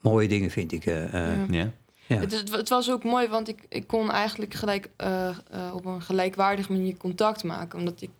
mooie 0.00 0.28
dingen, 0.28 0.50
vind 0.50 0.72
ik. 0.72 0.86
eh, 0.86 1.04
eh, 1.04 1.48
Ja. 1.48 1.56
Ja. 1.56 1.70
ja. 2.06 2.20
Het, 2.20 2.50
het, 2.50 2.68
was 2.68 2.90
ook 2.90 3.04
mooi, 3.04 3.28
want 3.28 3.48
ik, 3.48 3.66
ik 3.68 3.86
kon 3.86 4.10
eigenlijk 4.10 4.54
gelijk 4.54 4.90
eh, 4.96 5.28
eh, 5.28 5.34
op 5.74 5.84
een 5.84 6.02
gelijkwaardige 6.02 6.72
manier 6.72 6.96
contact 6.96 7.44
maken. 7.44 7.78
Omdat 7.78 8.02
ik, 8.02 8.10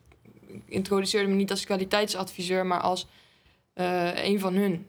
ik 0.46 0.62
introduceerde 0.66 1.28
me 1.28 1.34
niet 1.34 1.50
als 1.50 1.64
kwaliteitsadviseur, 1.64 2.66
maar 2.66 2.80
als 2.80 3.06
eh, 3.80 4.24
een 4.24 4.40
van 4.40 4.54
hun. 4.54 4.86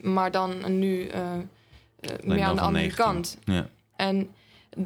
Maar 0.00 0.30
dan 0.30 0.78
nu 0.78 1.06
eh, 1.06 1.32
eh, 1.34 1.40
meer 2.24 2.42
aan 2.42 2.54
de 2.56 2.60
andere 2.62 2.84
19. 2.86 3.04
kant. 3.04 3.38
Ja. 3.44 3.68
En 3.96 4.30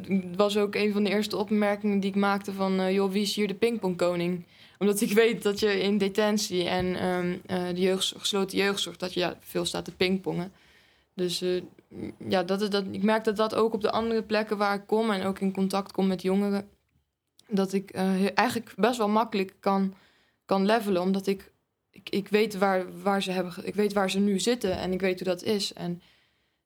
het 0.07 0.35
was 0.35 0.57
ook 0.57 0.75
een 0.75 0.91
van 0.93 1.03
de 1.03 1.09
eerste 1.09 1.37
opmerkingen 1.37 1.99
die 1.99 2.09
ik 2.09 2.15
maakte 2.15 2.53
van... 2.53 2.79
eh, 2.79 2.93
joh, 2.93 3.11
wie 3.11 3.21
is 3.21 3.35
hier 3.35 3.47
de 3.47 3.53
pingpongkoning? 3.53 4.45
Omdat 4.79 5.01
ik 5.01 5.11
weet 5.11 5.43
dat 5.43 5.59
je 5.59 5.79
in 5.81 5.97
detentie 5.97 6.63
en 6.69 6.95
ehm, 6.95 7.35
eh, 7.45 7.67
de 7.75 7.81
jeugdzorg, 7.81 8.21
gesloten 8.21 8.57
jeugdzorg... 8.57 8.97
dat 8.97 9.13
je 9.13 9.19
ja, 9.19 9.37
veel 9.39 9.65
staat 9.65 9.85
te 9.85 9.95
pingpongen. 9.95 10.51
Dus 11.13 11.41
eh, 11.41 11.61
ja, 12.27 12.43
dat, 12.43 12.61
is- 12.61 12.69
dat, 12.69 12.83
ik 12.91 13.03
merk 13.03 13.23
dat 13.23 13.35
dat 13.35 13.55
ook 13.55 13.73
op 13.73 13.81
de 13.81 13.91
andere 13.91 14.23
plekken 14.23 14.57
waar 14.57 14.75
ik 14.75 14.83
kom... 14.87 15.11
en 15.11 15.23
ook 15.25 15.39
in 15.39 15.51
contact 15.53 15.91
kom 15.91 16.07
met 16.07 16.21
jongeren... 16.21 16.67
dat 17.47 17.73
ik 17.73 17.91
eh, 17.91 18.37
eigenlijk 18.37 18.73
best 18.75 18.97
wel 18.97 19.09
makkelijk 19.09 19.53
kan, 19.59 19.93
kan 20.45 20.65
levelen. 20.65 21.01
Omdat 21.01 21.27
ik, 21.27 21.51
ik, 21.95 22.09
ik, 22.09 22.27
weet 22.27 22.57
waar, 22.57 23.01
waar 23.01 23.23
ze 23.23 23.31
hebben, 23.31 23.53
ik 23.63 23.75
weet 23.75 23.93
waar 23.93 24.09
ze 24.09 24.19
nu 24.19 24.39
zitten 24.39 24.77
en 24.77 24.91
ik 24.91 25.01
weet 25.01 25.19
hoe 25.19 25.27
dat 25.27 25.43
is. 25.43 25.73
En 25.73 26.01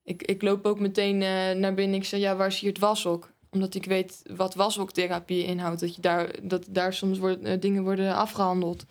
ik, 0.03 0.23
ik 0.23 0.41
loop 0.41 0.65
ook 0.65 0.79
meteen 0.79 1.21
eh, 1.21 1.51
naar 1.51 1.73
binnen. 1.73 1.97
Ik 1.97 2.05
zeg, 2.05 2.19
ja, 2.19 2.35
waar 2.35 2.47
is 2.47 2.59
hier 2.59 2.69
het 2.69 2.79
washok? 2.79 3.31
Omdat 3.49 3.75
ik 3.75 3.85
weet 3.85 4.21
wat 4.35 4.55
washoktherapie 4.55 5.45
inhoudt. 5.45 5.79
Dat, 5.79 5.95
je 5.95 6.01
daar, 6.01 6.47
dat 6.47 6.65
daar 6.69 6.93
soms 6.93 7.17
wordt, 7.17 7.43
eh, 7.43 7.59
dingen 7.59 7.83
worden 7.83 8.15
afgehandeld. 8.15 8.85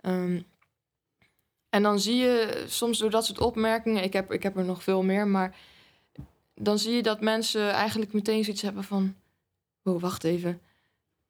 Ehm, 0.00 0.40
en 1.68 1.82
dan 1.82 2.00
zie 2.00 2.16
je 2.16 2.64
soms 2.66 2.98
door 2.98 3.10
dat 3.10 3.26
soort 3.26 3.40
opmerkingen... 3.40 4.02
Ik 4.02 4.12
heb, 4.12 4.32
ik 4.32 4.42
heb 4.42 4.56
er 4.56 4.64
nog 4.64 4.82
veel 4.82 5.02
meer, 5.02 5.26
maar... 5.26 5.56
Dan 6.54 6.78
zie 6.78 6.92
je 6.92 7.02
dat 7.02 7.20
mensen 7.20 7.70
eigenlijk 7.70 8.12
meteen 8.12 8.44
zoiets 8.44 8.62
hebben 8.62 8.84
van... 8.84 9.14
Oh, 9.84 10.00
wacht 10.00 10.24
even. 10.24 10.60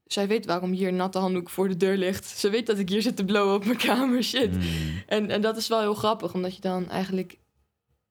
Zij 0.08 0.28
weet 0.28 0.46
waarom 0.46 0.70
hier 0.70 0.88
een 0.88 0.96
natte 0.96 1.18
handdoek 1.18 1.50
voor 1.50 1.68
de 1.68 1.76
deur 1.76 1.96
ligt. 1.96 2.26
Ze 2.26 2.50
weet 2.50 2.66
dat 2.66 2.78
ik 2.78 2.88
hier 2.88 3.02
zit 3.02 3.16
te 3.16 3.24
blowen 3.24 3.54
op 3.54 3.64
mijn 3.64 3.76
kamer. 3.76 4.22
Shit. 4.22 4.52
Mm. 4.52 4.62
En, 5.06 5.30
en 5.30 5.40
dat 5.40 5.56
is 5.56 5.68
wel 5.68 5.80
heel 5.80 5.94
grappig, 5.94 6.34
omdat 6.34 6.54
je 6.54 6.60
dan 6.60 6.88
eigenlijk... 6.90 7.38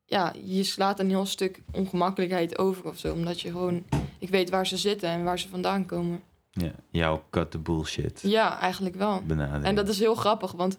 Ja, 0.05 0.33
je 0.43 0.63
slaat 0.63 0.99
een 0.99 1.10
heel 1.10 1.25
stuk 1.25 1.62
ongemakkelijkheid 1.71 2.57
over 2.57 2.86
of 2.86 2.97
zo. 2.97 3.13
Omdat 3.13 3.41
je 3.41 3.51
gewoon... 3.51 3.86
Ik 4.19 4.29
weet 4.29 4.49
waar 4.49 4.67
ze 4.67 4.77
zitten 4.77 5.10
en 5.10 5.23
waar 5.23 5.39
ze 5.39 5.49
vandaan 5.49 5.86
komen. 5.86 6.21
ja. 6.51 6.71
Jouw 6.89 7.23
cut 7.29 7.51
the 7.51 7.57
bullshit 7.60 8.19
Ja, 8.23 8.60
eigenlijk 8.60 8.95
wel. 8.95 9.21
benadering. 9.25 9.65
En 9.65 9.75
dat 9.75 9.88
is 9.88 9.99
heel 9.99 10.15
grappig, 10.15 10.51
want... 10.51 10.77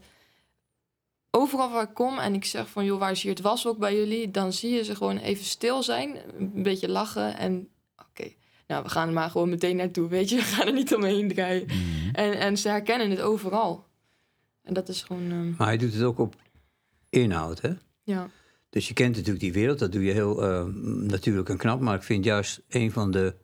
Overal 1.31 1.71
waar 1.71 1.83
ik 1.83 1.95
kom 1.95 2.19
en 2.19 2.35
ik 2.35 2.45
zeg 2.45 2.69
van... 2.69 2.85
joh, 2.85 2.99
waar 2.99 3.11
is 3.11 3.23
hier 3.23 3.33
het 3.33 3.41
washok 3.41 3.79
bij 3.79 3.97
jullie? 3.97 4.31
Dan 4.31 4.53
zie 4.53 4.75
je 4.75 4.85
ze 4.85 4.97
gewoon 4.97 5.19
even 5.19 5.45
stil 5.45 5.83
zijn. 5.83 6.17
Een 6.39 6.63
beetje 6.63 6.89
lachen 6.89 7.37
en... 7.37 7.69
Nou, 8.69 8.83
we 8.83 8.89
gaan 8.89 9.09
er 9.09 9.15
maar 9.15 9.31
gewoon 9.31 9.49
meteen 9.49 9.77
naartoe, 9.77 10.09
weet 10.09 10.29
je. 10.29 10.37
We 10.37 10.43
gaan 10.43 10.67
er 10.67 10.73
niet 10.73 10.95
omheen 10.95 11.29
draaien. 11.35 11.67
Mhm. 11.67 12.15
En, 12.15 12.39
en 12.39 12.57
ze 12.57 12.69
herkennen 12.69 13.11
het 13.11 13.21
overal. 13.21 13.87
En 14.63 14.75
dat 14.75 14.89
is 14.89 15.03
gewoon... 15.03 15.31
ehm, 15.31 15.51
Maar 15.59 15.67
hij 15.67 15.77
doet 15.77 15.93
het 15.95 16.03
ook 16.03 16.19
op 16.19 16.35
inhoud, 17.11 17.61
hè? 17.61 17.71
ja. 18.03 18.29
Dus 18.71 18.89
je 18.89 18.95
kent 18.95 19.11
natuurlijk 19.15 19.41
die 19.41 19.53
wereld, 19.53 19.79
dat 19.79 19.93
doe 19.93 20.05
je 20.05 20.13
heel 20.13 20.43
eh, 20.45 20.65
natuurlijk 20.85 21.49
en 21.49 21.57
knap. 21.57 21.81
Maar 21.81 21.95
ik 21.95 22.03
vind 22.03 22.25
juist 22.25 22.61
een 22.69 22.93
van 22.93 23.11
de 23.11 23.35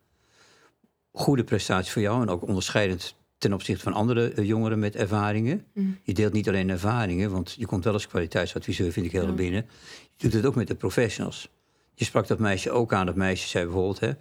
goede 1.11 1.43
prestaties 1.43 1.91
voor 1.91 2.01
jou... 2.01 2.21
en 2.21 2.29
ook 2.29 2.47
onderscheidend 2.47 3.15
ten 3.37 3.53
opzichte 3.53 3.83
van 3.83 3.93
andere 3.93 4.29
eh, 4.31 4.45
jongeren 4.47 4.79
met 4.79 4.95
ervaringen. 4.95 5.65
Mm. 5.73 5.97
Je 6.03 6.13
deelt 6.13 6.33
niet 6.33 6.47
alleen 6.47 6.69
ervaringen, 6.69 7.31
want 7.31 7.55
je 7.57 7.65
komt 7.65 7.83
wel 7.83 7.93
als 7.93 8.07
kwaliteitsadviseur, 8.07 8.91
vind 8.91 9.05
ik 9.05 9.11
heel 9.11 9.25
Ja. 9.25 9.31
binnen. 9.31 9.65
Je 10.15 10.23
doet 10.23 10.33
het 10.33 10.45
ook 10.45 10.55
met 10.55 10.67
de 10.67 10.75
professionals. 10.75 11.49
Je 11.93 12.05
sprak 12.05 12.27
dat 12.27 12.39
meisje 12.39 12.71
ook 12.71 12.93
aan. 12.93 13.05
Dat 13.05 13.15
meisje 13.15 13.47
zei 13.47 13.63
bijvoorbeeld, 13.63 13.99
hè... 13.99 14.11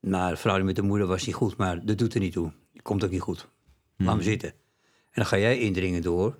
Nou, 0.00 0.30
de 0.30 0.36
verhouding 0.36 0.66
met 0.66 0.76
de 0.76 0.88
moeder 0.88 1.06
was 1.06 1.26
niet 1.26 1.34
goed, 1.34 1.56
maar 1.56 1.84
dat 1.86 1.98
doet 1.98 2.14
er 2.14 2.20
niet 2.20 2.32
toe. 2.32 2.52
Komt 2.82 3.04
ook 3.04 3.10
niet 3.10 3.20
goed. 3.20 3.48
Laat 3.96 4.16
me 4.16 4.22
zitten. 4.22 4.48
En 4.48 5.14
dan 5.14 5.26
ga 5.26 5.38
jij 5.38 5.58
indringen 5.58 6.02
door 6.02 6.36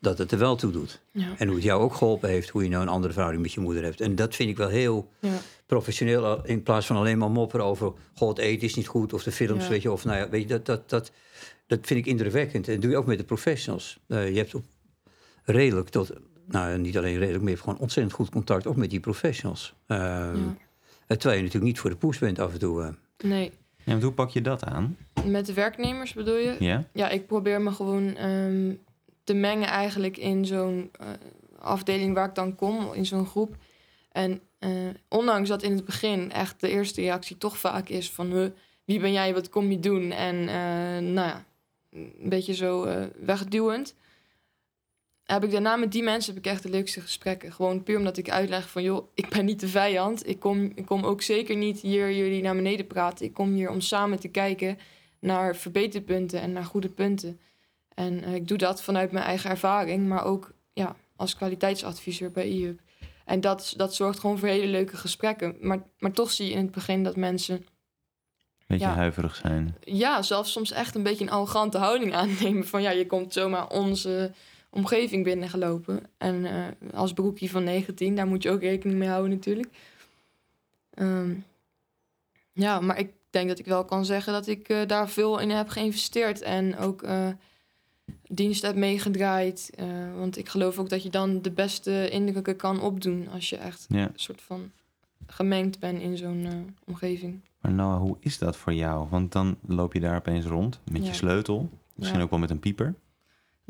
dat 0.00 0.18
het 0.18 0.32
er 0.32 0.38
wel 0.38 0.56
toe 0.56 0.72
doet. 0.72 1.02
Ja. 1.12 1.34
En 1.38 1.46
hoe 1.46 1.56
het 1.56 1.64
jou 1.64 1.82
ook 1.82 1.94
geholpen 1.94 2.28
heeft, 2.28 2.48
hoe 2.48 2.62
je 2.62 2.68
nou 2.68 2.82
een 2.82 2.88
andere 2.88 3.12
verhouding 3.12 3.42
met 3.44 3.52
je 3.52 3.60
moeder 3.60 3.82
hebt. 3.82 4.00
En 4.00 4.14
dat 4.14 4.34
vind 4.34 4.48
ik 4.50 4.56
wel 4.56 4.68
heel 4.68 5.10
Ja. 5.20 5.38
professioneel. 5.66 6.44
In 6.46 6.62
plaats 6.62 6.86
van 6.86 6.96
alleen 6.96 7.18
maar 7.18 7.30
mopperen 7.30 7.66
over, 7.66 7.92
goh, 8.14 8.28
het 8.28 8.38
eten 8.38 8.66
is 8.66 8.74
niet 8.74 8.86
goed. 8.86 9.12
Of 9.12 9.22
de 9.22 9.32
films, 9.32 9.64
Ja. 9.64 9.70
weet 9.70 9.82
je. 9.82 9.92
Of 9.92 10.04
nou 10.04 10.18
ja, 10.18 10.28
weet 10.28 10.42
je, 10.42 10.48
dat, 10.48 10.66
dat, 10.66 10.90
dat, 10.90 11.12
dat 11.66 11.78
vind 11.82 12.00
ik 12.00 12.06
indrukwekkend. 12.06 12.66
En 12.66 12.72
dat 12.72 12.82
doe 12.82 12.90
je 12.90 12.96
ook 12.96 13.06
met 13.06 13.18
de 13.18 13.24
professionals. 13.24 13.98
Eh, 14.06 14.28
je 14.30 14.36
hebt 14.36 14.54
op 14.54 14.64
redelijk 15.44 15.88
tot, 15.88 16.12
nou 16.46 16.78
niet 16.78 16.96
alleen 16.98 17.12
redelijk, 17.18 17.38
maar 17.38 17.48
je 17.50 17.54
hebt 17.56 17.60
gewoon 17.64 17.78
ontzettend 17.78 18.14
goed 18.16 18.30
contact 18.30 18.66
ook 18.66 18.76
met 18.76 18.90
die 18.90 19.00
professionals. 19.00 19.74
Ja. 19.86 20.32
Terwijl 21.16 21.36
je 21.36 21.42
natuurlijk 21.46 21.72
niet 21.72 21.78
voor 21.80 21.90
de 21.90 21.96
poes 21.96 22.18
bent 22.18 22.38
af 22.38 22.52
en 22.52 22.58
toe. 22.58 22.82
eh. 22.82 22.88
Nee. 23.28 23.50
Ja, 23.84 23.90
want 23.92 24.02
hoe 24.02 24.12
pak 24.12 24.30
je 24.30 24.40
dat 24.40 24.64
aan? 24.64 24.96
Met 25.24 25.46
de 25.46 25.52
werknemers 25.52 26.12
bedoel 26.12 26.36
je? 26.36 26.56
Ja? 26.58 26.84
Ja, 26.92 27.08
ik 27.08 27.26
probeer 27.26 27.60
me 27.60 27.70
gewoon 27.70 28.16
ehm, 28.16 28.74
te 29.24 29.34
mengen 29.34 29.68
eigenlijk 29.68 30.16
in 30.16 30.46
zo'n 30.46 30.90
eh, 31.00 31.06
afdeling 31.58 32.14
waar 32.14 32.28
ik 32.28 32.34
dan 32.34 32.54
kom, 32.54 32.92
in 32.92 33.06
zo'n 33.06 33.26
groep. 33.26 33.56
En 34.12 34.40
eh, 34.58 34.70
ondanks 35.08 35.48
dat 35.48 35.62
in 35.62 35.72
het 35.72 35.84
begin 35.84 36.32
echt 36.32 36.60
de 36.60 36.68
eerste 36.68 37.00
reactie 37.00 37.38
toch 37.38 37.58
vaak 37.58 37.88
is 37.88 38.10
van... 38.10 38.32
Huh, 38.32 38.50
wie 38.84 39.00
ben 39.00 39.12
jij, 39.12 39.34
wat 39.34 39.48
kom 39.48 39.70
je 39.70 39.80
doen? 39.80 40.10
En 40.10 40.36
eh, 40.48 41.12
nou 41.12 41.28
ja, 41.28 41.44
een 41.90 42.28
beetje 42.28 42.54
zo 42.54 42.84
eh, 42.84 43.04
wegduwend. 43.20 43.94
Heb 45.32 45.44
ik 45.44 45.50
daarna 45.50 45.76
met 45.76 45.92
die 45.92 46.02
mensen 46.02 46.34
heb 46.34 46.44
ik 46.44 46.50
echt 46.50 46.62
de 46.62 46.70
leukste 46.70 47.00
gesprekken. 47.00 47.52
Gewoon 47.52 47.82
puur 47.82 47.98
omdat 47.98 48.16
ik 48.16 48.30
uitleg 48.30 48.68
van... 48.68 48.82
joh, 48.82 49.06
ik 49.14 49.28
ben 49.28 49.44
niet 49.44 49.60
de 49.60 49.68
vijand. 49.68 50.28
Ik 50.28 50.40
kom, 50.40 50.72
ik 50.74 50.86
kom 50.86 51.04
ook 51.04 51.22
zeker 51.22 51.56
niet 51.56 51.80
hier 51.80 52.12
jullie 52.12 52.42
naar 52.42 52.54
beneden 52.54 52.86
praten. 52.86 53.26
Ik 53.26 53.34
kom 53.34 53.52
hier 53.52 53.70
om 53.70 53.80
samen 53.80 54.20
te 54.20 54.28
kijken 54.28 54.78
naar 55.18 55.56
verbeterpunten 55.56 56.40
en 56.40 56.52
naar 56.52 56.64
goede 56.64 56.88
punten. 56.88 57.40
En 57.94 58.24
eh, 58.24 58.34
ik 58.34 58.48
doe 58.48 58.58
dat 58.58 58.82
vanuit 58.82 59.12
mijn 59.12 59.24
eigen 59.24 59.50
ervaring, 59.50 60.08
maar 60.08 60.24
ook 60.24 60.52
ja, 60.72 60.96
als 61.16 61.36
kwaliteitsadviseur 61.36 62.30
bij 62.30 62.48
IUP. 62.48 62.80
En 63.24 63.40
dat, 63.40 63.74
dat 63.76 63.94
zorgt 63.94 64.18
gewoon 64.18 64.38
voor 64.38 64.48
hele 64.48 64.66
leuke 64.66 64.96
gesprekken. 64.96 65.56
Maar, 65.60 65.82
maar 65.98 66.12
toch 66.12 66.30
zie 66.30 66.46
je 66.46 66.52
in 66.52 66.62
het 66.62 66.70
begin 66.70 67.02
dat 67.02 67.16
mensen 67.16 67.64
Beetje 68.66 68.86
Ja. 68.86 68.94
huiverig 68.94 69.36
zijn. 69.36 69.76
ja, 69.84 70.22
zelfs 70.22 70.52
soms 70.52 70.70
echt 70.72 70.94
een 70.94 71.02
beetje 71.02 71.24
een 71.24 71.30
arrogante 71.30 71.78
houding 71.78 72.14
aannemen. 72.20 72.66
Van 72.66 72.82
ja, 72.82 72.90
je 72.90 73.06
komt 73.06 73.32
zomaar 73.32 73.68
onze 73.68 74.32
omgeving 74.72 75.24
binnengelopen. 75.24 76.00
En 76.18 76.44
eh, 76.44 76.94
als 76.94 77.12
broekje 77.12 77.48
van 77.48 77.64
19, 77.64 78.14
daar 78.16 78.26
moet 78.26 78.42
je 78.42 78.50
ook 78.50 78.60
rekening 78.60 78.98
mee 78.98 79.08
houden 79.08 79.30
natuurlijk. 79.30 79.68
Ehm, 80.94 81.34
ja, 82.52 82.80
maar 82.80 82.98
ik 82.98 83.10
denk 83.30 83.48
dat 83.48 83.58
ik 83.58 83.66
wel 83.66 83.84
kan 83.84 84.04
zeggen 84.04 84.32
dat 84.32 84.46
ik 84.46 84.68
eh, 84.68 84.86
daar 84.86 85.08
veel 85.08 85.38
in 85.38 85.50
heb 85.50 85.68
geïnvesteerd. 85.68 86.42
En 86.42 86.76
ook 86.78 87.02
eh 87.02 87.28
dienst 88.28 88.62
heb 88.62 88.76
meegedraaid. 88.76 89.70
Want 90.16 90.36
ik 90.36 90.48
geloof 90.48 90.78
ook 90.78 90.88
dat 90.88 91.02
je 91.02 91.10
dan 91.10 91.42
de 91.42 91.50
beste 91.50 92.08
indrukken 92.10 92.56
kan 92.56 92.80
opdoen... 92.80 93.28
als 93.32 93.50
je 93.50 93.56
echt 93.56 93.86
Ja. 93.88 94.02
een 94.02 94.10
soort 94.14 94.40
van 94.40 94.70
gemengd 95.26 95.78
bent 95.78 96.00
in 96.00 96.16
zo'n 96.16 96.74
omgeving. 96.84 97.40
Maar 97.60 97.72
Noah, 97.72 98.00
hoe 98.00 98.16
is 98.20 98.38
dat 98.38 98.56
voor 98.56 98.72
jou? 98.72 99.08
Want 99.08 99.32
dan 99.32 99.56
loop 99.66 99.92
je 99.92 100.00
daar 100.00 100.16
opeens 100.16 100.44
rond 100.46 100.80
met 100.90 101.02
Ja. 101.02 101.08
je 101.08 101.14
sleutel. 101.14 101.70
Misschien 101.94 102.18
Ja. 102.18 102.24
ook 102.24 102.30
wel 102.30 102.38
met 102.38 102.50
een 102.50 102.58
pieper. 102.58 102.94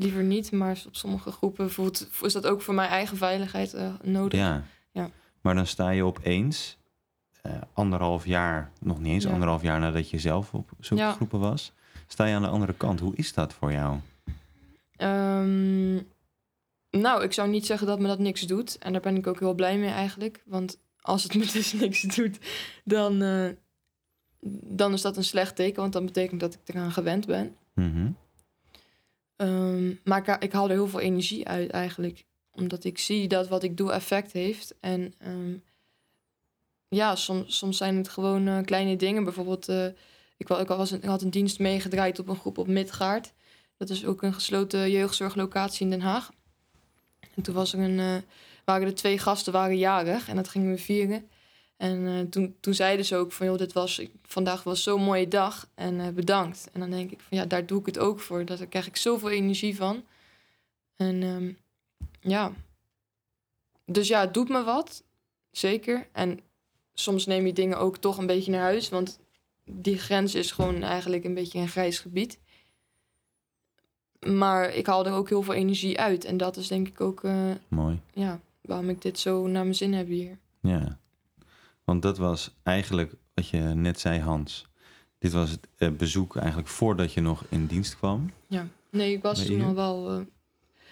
Liever 0.03 0.23
niet. 0.23 0.51
Maar 0.51 0.81
op 0.87 0.95
sommige 0.95 1.31
groepen 1.31 1.71
voelt, 1.71 2.07
is 2.21 2.33
dat 2.33 2.45
ook 2.47 2.61
voor 2.61 2.73
mijn 2.73 2.89
eigen 2.89 3.17
veiligheid 3.17 3.73
eh, 3.73 3.93
nodig. 4.03 4.39
Ja. 4.39 4.63
Ja. 4.91 5.09
Maar 5.41 5.55
dan 5.55 5.67
sta 5.67 5.89
je 5.89 6.03
opeens 6.03 6.77
eh, 7.41 7.51
anderhalf 7.73 8.25
jaar, 8.25 8.71
nog 8.79 8.99
niet 8.99 9.13
eens 9.13 9.23
Ja. 9.23 9.31
anderhalf 9.31 9.61
jaar 9.61 9.79
nadat 9.79 10.09
je 10.09 10.19
zelf 10.19 10.53
op 10.53 10.69
Ja. 10.79 11.11
groepen 11.11 11.39
was, 11.39 11.71
sta 12.07 12.25
je 12.25 12.35
aan 12.35 12.41
de 12.41 12.47
andere 12.47 12.73
kant. 12.73 12.99
Hoe 12.99 13.15
is 13.15 13.33
dat 13.33 13.53
voor 13.53 13.71
jou? 13.71 13.97
Ehm, 14.95 15.93
nou, 16.89 17.23
ik 17.23 17.33
zou 17.33 17.49
niet 17.49 17.65
zeggen 17.65 17.87
dat 17.87 17.99
me 17.99 18.07
dat 18.07 18.19
niks 18.19 18.41
doet. 18.41 18.77
En 18.77 18.91
daar 18.91 19.01
ben 19.01 19.15
ik 19.17 19.27
ook 19.27 19.39
heel 19.39 19.53
blij 19.53 19.77
mee 19.77 19.89
eigenlijk. 19.89 20.43
Want 20.45 20.77
als 21.01 21.23
het 21.23 21.33
me 21.39 21.49
dus 21.53 21.73
niks 21.73 22.01
doet, 22.01 22.39
dan, 22.83 23.21
eh, 23.21 23.49
dan 24.65 24.93
is 24.93 25.01
dat 25.01 25.17
een 25.17 25.23
slecht 25.23 25.55
teken. 25.55 25.81
Want 25.81 25.93
dan 25.93 26.05
betekent 26.05 26.39
dat 26.39 26.53
ik 26.53 26.59
eraan 26.75 26.91
gewend 26.91 27.25
ben. 27.25 27.55
Mhm. 27.73 28.11
Ehm, 29.43 29.93
maar 30.03 30.37
ik, 30.43 30.51
haal 30.51 30.65
er 30.69 30.71
heel 30.75 30.87
veel 30.87 30.99
energie 30.99 31.47
uit 31.47 31.69
eigenlijk. 31.69 32.25
Omdat 32.51 32.83
ik 32.83 32.97
zie 32.97 33.27
dat 33.27 33.47
wat 33.47 33.63
ik 33.63 33.77
doe 33.77 33.91
effect 33.91 34.31
heeft. 34.31 34.75
En 34.79 35.13
ehm, 35.17 35.53
ja, 36.87 37.15
soms, 37.15 37.57
soms 37.57 37.77
zijn 37.77 37.95
het 37.97 38.09
gewoon 38.09 38.47
eh, 38.47 38.63
kleine 38.65 38.95
dingen. 38.95 39.23
Bijvoorbeeld, 39.23 39.67
eh, 39.69 39.85
ik, 40.37 40.47
wa- 40.47 40.59
ik, 40.59 40.67
was 40.67 40.91
een- 40.91 40.97
ik 41.01 41.09
had 41.09 41.21
een 41.21 41.29
dienst 41.29 41.59
meegedraaid 41.59 42.19
op 42.19 42.27
een 42.27 42.35
groep 42.35 42.57
op 42.57 42.67
Midgaard. 42.67 43.33
Dat 43.77 43.89
is 43.89 44.05
ook 44.05 44.21
een 44.21 44.33
gesloten 44.33 44.91
jeugdzorglocatie 44.91 45.83
in 45.83 45.89
Den 45.89 46.01
Haag. 46.01 46.31
En 47.35 47.41
toen 47.43 47.53
was 47.55 47.73
een, 47.73 47.99
eh, 47.99 48.15
waren 48.65 48.87
er 48.87 48.95
twee 48.95 49.17
gasten 49.19 49.53
waren 49.53 49.77
jarig 49.77 50.29
en 50.29 50.35
dat 50.35 50.47
gingen 50.49 50.71
we 50.71 50.77
vieren. 50.77 51.29
En 51.83 52.07
eh, 52.07 52.19
toen, 52.29 52.55
toen 52.59 52.73
zeiden 52.73 53.05
ze 53.05 53.15
ook 53.15 53.31
van, 53.31 53.45
joh, 53.45 53.57
dit 53.57 53.73
was, 53.73 54.01
vandaag 54.21 54.63
was 54.63 54.83
zo'n 54.83 55.03
mooie 55.03 55.27
dag 55.27 55.67
en 55.75 55.99
eh, 55.99 56.07
bedankt. 56.07 56.69
En 56.73 56.79
dan 56.79 56.89
denk 56.89 57.11
ik 57.11 57.19
van, 57.19 57.37
ja, 57.37 57.45
daar 57.45 57.65
doe 57.65 57.79
ik 57.79 57.85
het 57.85 57.99
ook 57.99 58.19
voor. 58.19 58.45
Daar 58.45 58.67
krijg 58.67 58.87
ik 58.87 58.95
zoveel 58.95 59.29
energie 59.29 59.75
van. 59.75 60.03
En 60.95 61.23
ehm, 61.23 61.51
ja, 62.19 62.51
dus 63.85 64.07
ja, 64.07 64.21
het 64.21 64.33
doet 64.33 64.49
me 64.49 64.63
wat, 64.63 65.03
zeker. 65.51 66.07
En 66.11 66.39
soms 66.93 67.25
neem 67.25 67.45
je 67.45 67.53
dingen 67.53 67.77
ook 67.77 67.97
toch 67.97 68.17
een 68.17 68.27
beetje 68.27 68.51
naar 68.51 68.61
huis, 68.61 68.89
want 68.89 69.19
die 69.65 69.97
grens 69.97 70.35
is 70.35 70.51
gewoon 70.51 70.83
eigenlijk 70.83 71.23
een 71.23 71.33
beetje 71.33 71.59
een 71.59 71.69
grijs 71.69 71.99
gebied. 71.99 72.39
Maar 74.27 74.73
ik 74.73 74.85
haal 74.85 75.05
er 75.05 75.13
ook 75.13 75.29
heel 75.29 75.43
veel 75.43 75.53
energie 75.53 75.99
uit. 75.99 76.25
En 76.25 76.37
dat 76.37 76.57
is 76.57 76.67
denk 76.67 76.87
ik 76.87 77.01
ook 77.01 77.23
eh, 77.23 77.51
Mooi. 77.67 77.99
ja, 78.13 78.39
waarom 78.61 78.89
ik 78.89 79.01
dit 79.01 79.19
zo 79.19 79.47
naar 79.47 79.63
mijn 79.63 79.75
zin 79.75 79.93
heb 79.93 80.07
hier. 80.07 80.37
Ja. 80.59 81.01
Want 81.83 82.01
dat 82.01 82.17
was 82.17 82.55
eigenlijk 82.63 83.13
wat 83.33 83.47
je 83.47 83.57
net 83.57 83.99
zei, 83.99 84.19
Hans. 84.19 84.65
Dit 85.19 85.31
was 85.31 85.49
het 85.49 85.67
eh, 85.77 85.89
bezoek 85.89 86.35
eigenlijk 86.35 86.67
voordat 86.67 87.13
je 87.13 87.21
nog 87.21 87.43
in 87.49 87.65
dienst 87.65 87.97
kwam. 87.97 88.31
Ja. 88.47 88.67
Nee, 88.89 89.13
ik 89.13 89.21
was 89.21 89.45
toen 89.45 89.61
al 89.61 89.75
wel. 89.75 90.09
eh, 90.11 90.19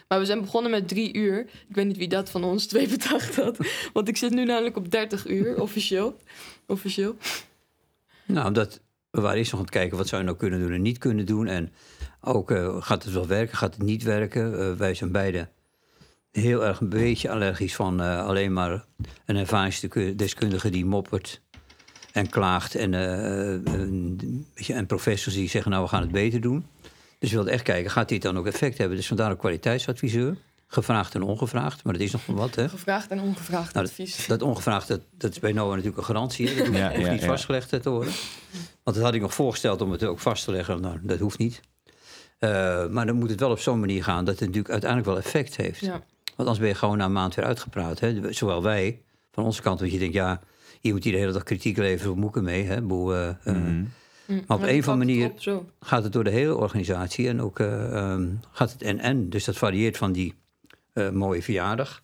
Maar 0.08 0.20
we 0.20 0.26
zijn 0.26 0.42
begonnen 0.42 0.72
met 0.72 0.88
drie 0.88 1.14
uur. 1.14 1.40
Ik 1.40 1.76
weet 1.76 1.86
niet 1.88 1.98
wie 1.98 2.08
dat 2.08 2.30
van 2.30 2.44
ons 2.44 2.66
twee 2.66 2.88
bedacht 2.98 3.36
had. 3.36 3.58
Want 3.94 4.08
ik 4.08 4.18
zit 4.18 4.32
nu 4.34 4.46
namelijk 4.46 4.78
op 4.78 4.92
30 4.92 5.28
uur, 5.28 5.62
officieel. 5.62 6.18
Officieel. 6.68 7.16
Nou, 8.26 8.48
omdat 8.48 8.82
we 9.12 9.22
waren 9.22 9.38
eerst 9.38 9.52
nog 9.52 9.60
aan 9.60 9.66
het 9.66 9.76
kijken 9.76 9.98
wat 9.98 10.08
zou 10.08 10.22
je 10.22 10.28
nou 10.28 10.40
kunnen 10.40 10.60
doen 10.60 10.72
en 10.72 10.82
niet 10.82 10.98
kunnen 10.98 11.26
doen. 11.26 11.48
En 11.48 11.72
ook 12.22 12.52
eh, 12.52 12.82
gaat 12.82 13.04
het 13.04 13.14
wel 13.14 13.28
werken, 13.28 13.58
gaat 13.58 13.74
het 13.74 13.84
niet 13.84 14.04
werken. 14.04 14.78
Wij 14.78 14.94
zijn 14.94 15.12
beide 15.12 15.50
heel 16.32 16.66
erg 16.66 16.80
een 16.80 16.90
beetje 16.90 17.30
allergisch 17.30 17.76
van 17.76 18.02
eh, 18.02 18.26
alleen 18.26 18.54
maar 18.54 18.86
een 19.26 19.36
ervaringsdeskundige 19.36 20.70
die 20.70 20.86
moppert 20.86 21.42
en 22.12 22.30
klaagt. 22.30 22.76
En, 22.76 22.94
eh, 22.94 23.74
een, 23.74 24.48
je, 24.56 24.74
en 24.74 24.86
professors 24.86 25.36
die 25.36 25.50
zeggen, 25.50 25.72
nou 25.72 25.84
we 25.84 25.90
gaan 25.90 26.02
het 26.02 26.12
beter 26.12 26.42
doen. 26.42 26.66
Dus 27.20 27.30
we 27.30 27.36
wilden 27.36 27.54
echt 27.54 27.64
kijken, 27.64 27.92
gaat 27.92 28.10
dit 28.10 28.22
dan 28.22 28.38
ook 28.38 28.48
effect 28.48 28.78
hebben? 28.78 28.98
Dus 28.98 29.08
vandaar 29.08 29.32
een 29.32 29.38
kwaliteitsadviseur. 29.38 30.36
Gevraagd 30.68 31.16
en 31.16 31.22
ongevraagd, 31.22 31.84
maar 31.84 31.94
dat 31.94 32.02
is 32.02 32.12
nog 32.12 32.26
wel 32.26 32.36
wat, 32.36 32.56
hè? 32.56 32.70
Gevraagd 32.70 33.10
en 33.12 33.20
ongevraagd 33.20 33.74
Nou, 33.74 33.86
advies. 33.86 34.28
Dat 34.28 34.42
ongevraagd, 34.42 34.88
dat, 34.88 35.02
dat 35.18 35.32
is 35.32 35.40
bij 35.40 35.52
Noah 35.52 35.70
natuurlijk 35.70 35.98
een 35.98 36.04
garantie. 36.04 36.48
Hè? 36.48 36.56
Dat 36.56 36.66
hoeft, 36.66 36.80
Ja, 36.80 36.90
hoeft 36.90 37.06
ja, 37.06 37.12
niet 37.12 37.22
ja. 37.22 37.28
vastgelegd 37.28 37.70
te 37.70 37.90
worden. 37.90 38.14
Want 38.84 38.96
dat 38.96 39.06
had 39.06 39.14
ik 39.14 39.22
nog 39.22 39.34
voorgesteld 39.34 39.82
om 39.82 39.92
het 39.92 40.04
ook 40.04 40.20
vast 40.20 40.46
te 40.46 40.52
leggen. 40.52 40.82
Nou, 40.82 41.00
dat 41.02 41.20
hoeft 41.20 41.38
niet. 41.38 41.62
Eh, 42.38 42.88
maar 42.88 43.06
dan 43.06 43.16
moet 43.16 43.30
het 43.30 43.40
wel 43.40 43.52
op 43.52 43.60
zo'n 43.60 43.80
manier 43.80 44.04
gaan 44.04 44.26
dat 44.26 44.34
het 44.34 44.44
natuurlijk 44.44 44.70
uiteindelijk 44.70 45.10
wel 45.10 45.20
effect 45.20 45.56
heeft. 45.56 45.80
Ja. 45.80 46.02
Want 46.42 46.54
anders 46.54 46.72
ben 46.72 46.80
je 46.80 46.86
gewoon 46.86 46.98
na 46.98 47.06
een 47.06 47.22
maand 47.22 47.36
weer 47.36 47.46
uitgepraat. 47.46 48.00
Hè? 48.00 48.34
Zowel 48.34 48.64
wij, 48.64 49.02
van 49.32 49.44
onze 49.44 49.62
kant, 49.62 49.80
want 49.80 49.92
je 49.92 50.00
denkt, 50.00 50.14
ja, 50.14 50.42
je 50.80 50.92
moet 50.92 51.04
hier 51.04 51.14
de 51.14 51.20
hele 51.20 51.32
dag 51.32 51.44
kritiek 51.44 51.78
leveren 51.78 52.12
op 52.12 52.18
moeken 52.18 52.44
mee. 52.44 52.64
Hè? 52.64 52.82
Boe, 52.82 53.14
eh, 53.14 53.30
eh, 53.30 53.62
Mhm. 53.62 53.84
Hm, 54.26 54.38
op 54.38 54.48
maar 54.48 54.60
een 54.60 54.68
die 54.68 54.80
of 54.80 54.88
andere 54.88 55.12
manier- 55.12 55.58
op, 55.58 55.72
gaat 55.80 56.04
het 56.04 56.14
door 56.14 56.24
de 56.24 56.30
hele 56.30 56.56
organisatie 56.56 57.28
en 57.28 57.42
ook 57.42 57.60
eh, 57.60 57.94
ehm, 57.96 58.28
gaat 58.52 58.72
het 58.72 58.82
en-en. 58.82 59.30
Dus 59.30 59.44
dat 59.44 59.58
varieert 59.58 59.98
van 59.98 60.12
die 60.12 60.34
eh, 60.94 61.10
mooie 61.10 61.42
verjaardag. 61.42 62.04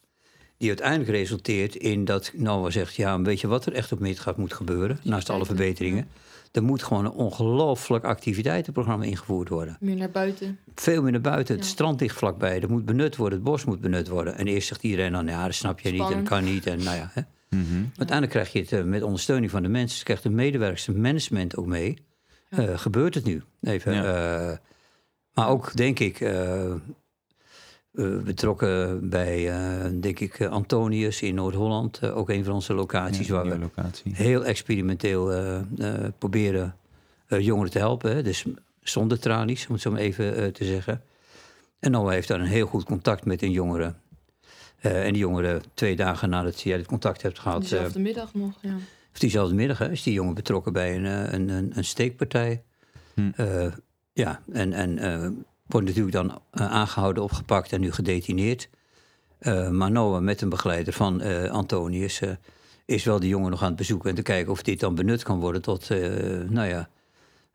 Die 0.58 0.68
uiteindelijk 0.68 1.10
resulteert 1.10 1.76
in 1.76 2.06
dat 2.06 2.32
Noah 2.36 2.72
zegt... 2.72 2.96
ja, 2.96 3.22
weet 3.22 3.42
je 3.42 3.48
wat 3.48 3.66
er 3.66 3.74
echt 3.74 3.92
op 3.92 4.00
middag 4.00 4.36
moet 4.36 4.54
gebeuren... 4.54 5.00
naast 5.04 5.30
alle 5.30 5.46
verbeteringen? 5.46 6.08
Er 6.52 6.64
moet 6.64 6.84
gewoon 6.84 7.06
een 7.06 7.12
ongelooflijk 7.12 8.04
activiteitenprogramma 8.06 9.06
ingevoerd 9.06 9.50
worden. 9.50 9.78
Meer 9.80 9.96
naar 9.96 10.12
buiten. 10.12 10.60
Veel 10.76 11.02
meer 11.02 11.12
naar 11.12 11.22
buiten. 11.22 11.56
Het 11.56 11.66
strand 11.66 12.02
ligt 12.02 12.18
vlakbij. 12.18 12.62
Er 12.62 12.70
moet 12.70 12.86
benut 12.86 13.16
worden. 13.16 13.40
Het 13.40 13.48
bos 13.48 13.66
moet 13.66 13.82
benut 13.82 14.08
worden. 14.08 14.38
En 14.38 14.48
eerst 14.48 14.68
zegt 14.68 14.84
iedereen 14.84 15.12
dan... 15.12 15.28
ja, 15.28 15.46
dat 15.46 15.54
snap 15.54 15.80
je 15.80 15.92
niet 15.92 16.02
en 16.12 16.18
dat 16.18 16.28
kan 16.28 16.44
niet. 16.44 16.66
En 16.66 16.84
nou 16.84 16.98
ja, 16.98 17.10
hè. 17.14 17.22
Mhm. 17.50 17.84
Uiteindelijk 17.86 18.30
krijg 18.30 18.52
je 18.52 18.60
het 18.60 18.72
eh, 18.72 18.84
met 18.84 19.04
ondersteuning 19.04 19.52
van 19.52 19.64
de 19.64 19.70
mensen. 19.70 20.04
krijgt 20.04 20.24
de 20.24 20.30
medewerkers, 20.30 20.86
het 20.86 20.98
management 20.98 21.58
ook 21.58 21.66
mee. 21.66 21.98
Eh, 22.50 22.78
gebeurt 22.78 23.14
het 23.16 23.26
nu? 23.26 23.44
Even. 23.62 23.94
eh, 23.94 24.58
maar 25.34 25.50
ook, 25.50 25.76
denk 25.76 26.00
ik, 26.00 26.20
eh, 26.20 26.74
eh, 27.98 28.18
betrokken 28.18 29.10
bij, 29.10 29.50
eh, 29.52 29.92
denk 29.94 30.20
ik, 30.20 30.40
eh, 30.40 30.50
Antonius 30.50 31.22
in 31.22 31.36
Noord-Holland. 31.36 31.98
eh, 32.02 32.18
ook 32.18 32.30
een 32.30 32.44
van 32.44 32.54
onze 32.54 32.74
locaties 32.74 33.28
Ja, 33.28 33.34
waar 33.34 33.46
we 33.50 33.58
locatie. 33.60 34.12
heel 34.16 34.46
experimenteel 34.46 35.32
eh, 35.34 35.58
eh, 35.78 36.10
proberen 36.18 36.76
eh, 37.28 37.40
jongeren 37.40 37.72
te 37.72 37.78
helpen. 37.78 38.16
Hè? 38.16 38.24
Dus 38.24 38.46
zonder 38.82 39.20
tralies, 39.20 39.68
om 39.68 39.74
het 39.74 39.82
zo 39.82 39.92
maar 39.92 40.00
even 40.00 40.36
eh, 40.36 40.46
te 40.48 40.66
zeggen. 40.66 41.02
En 41.80 41.92
Noah 41.92 42.12
heeft 42.12 42.28
daar 42.28 42.40
een 42.40 42.46
heel 42.46 42.68
goed 42.68 42.84
contact 42.84 43.26
met 43.26 43.42
een 43.42 43.52
jongere. 43.52 43.94
Eh, 44.78 45.06
en 45.06 45.14
die 45.14 45.22
jongere, 45.22 45.62
twee 45.74 45.96
dagen 45.96 46.30
nadat 46.30 46.62
jij 46.62 46.78
het 46.78 46.86
contact 46.88 47.22
hebt 47.22 47.40
gehad... 47.40 47.64
eh, 47.64 47.70
Diezelfde 47.70 48.00
middag 48.00 48.34
nog, 48.34 48.54
ja. 48.62 48.76
of 49.14 49.20
diezelfde 49.20 49.56
middag 49.56 49.78
hè, 49.78 49.92
is 49.92 50.04
die 50.04 50.14
jongen 50.14 50.34
betrokken 50.34 50.74
bij 50.74 50.96
een, 50.96 51.06
eh, 51.06 51.34
een, 51.34 51.50
een, 51.50 51.72
een 51.76 51.86
steekpartij. 51.86 52.64
Hm. 53.14 53.30
Eh, 53.36 53.66
ja, 54.14 54.42
en, 54.52 54.74
en 54.74 54.98
eh, 54.98 55.30
wordt 55.68 55.88
natuurlijk 55.88 56.16
dan 56.16 56.42
eh, 56.52 56.72
aangehouden, 56.72 57.24
opgepakt 57.24 57.72
en 57.72 57.82
nu 57.82 57.92
gedetineerd. 57.92 58.70
Eh, 59.40 59.70
maar 59.70 59.92
Noah 59.92 60.22
met 60.22 60.42
een 60.42 60.50
begeleider 60.50 60.94
van 60.94 61.22
eh, 61.22 61.52
Antonius 61.52 62.22
is 62.86 63.04
wel 63.04 63.20
die 63.20 63.30
jongen 63.30 63.52
nog 63.52 63.62
aan 63.62 63.68
het 63.68 63.78
bezoeken... 63.78 64.10
en 64.10 64.16
te 64.16 64.22
kijken 64.22 64.52
of 64.52 64.62
dit 64.62 64.80
dan 64.80 64.96
benut 64.96 65.24
kan 65.24 65.40
worden 65.40 65.62
tot, 65.62 65.90
nou 66.50 66.68
ja, 66.68 66.90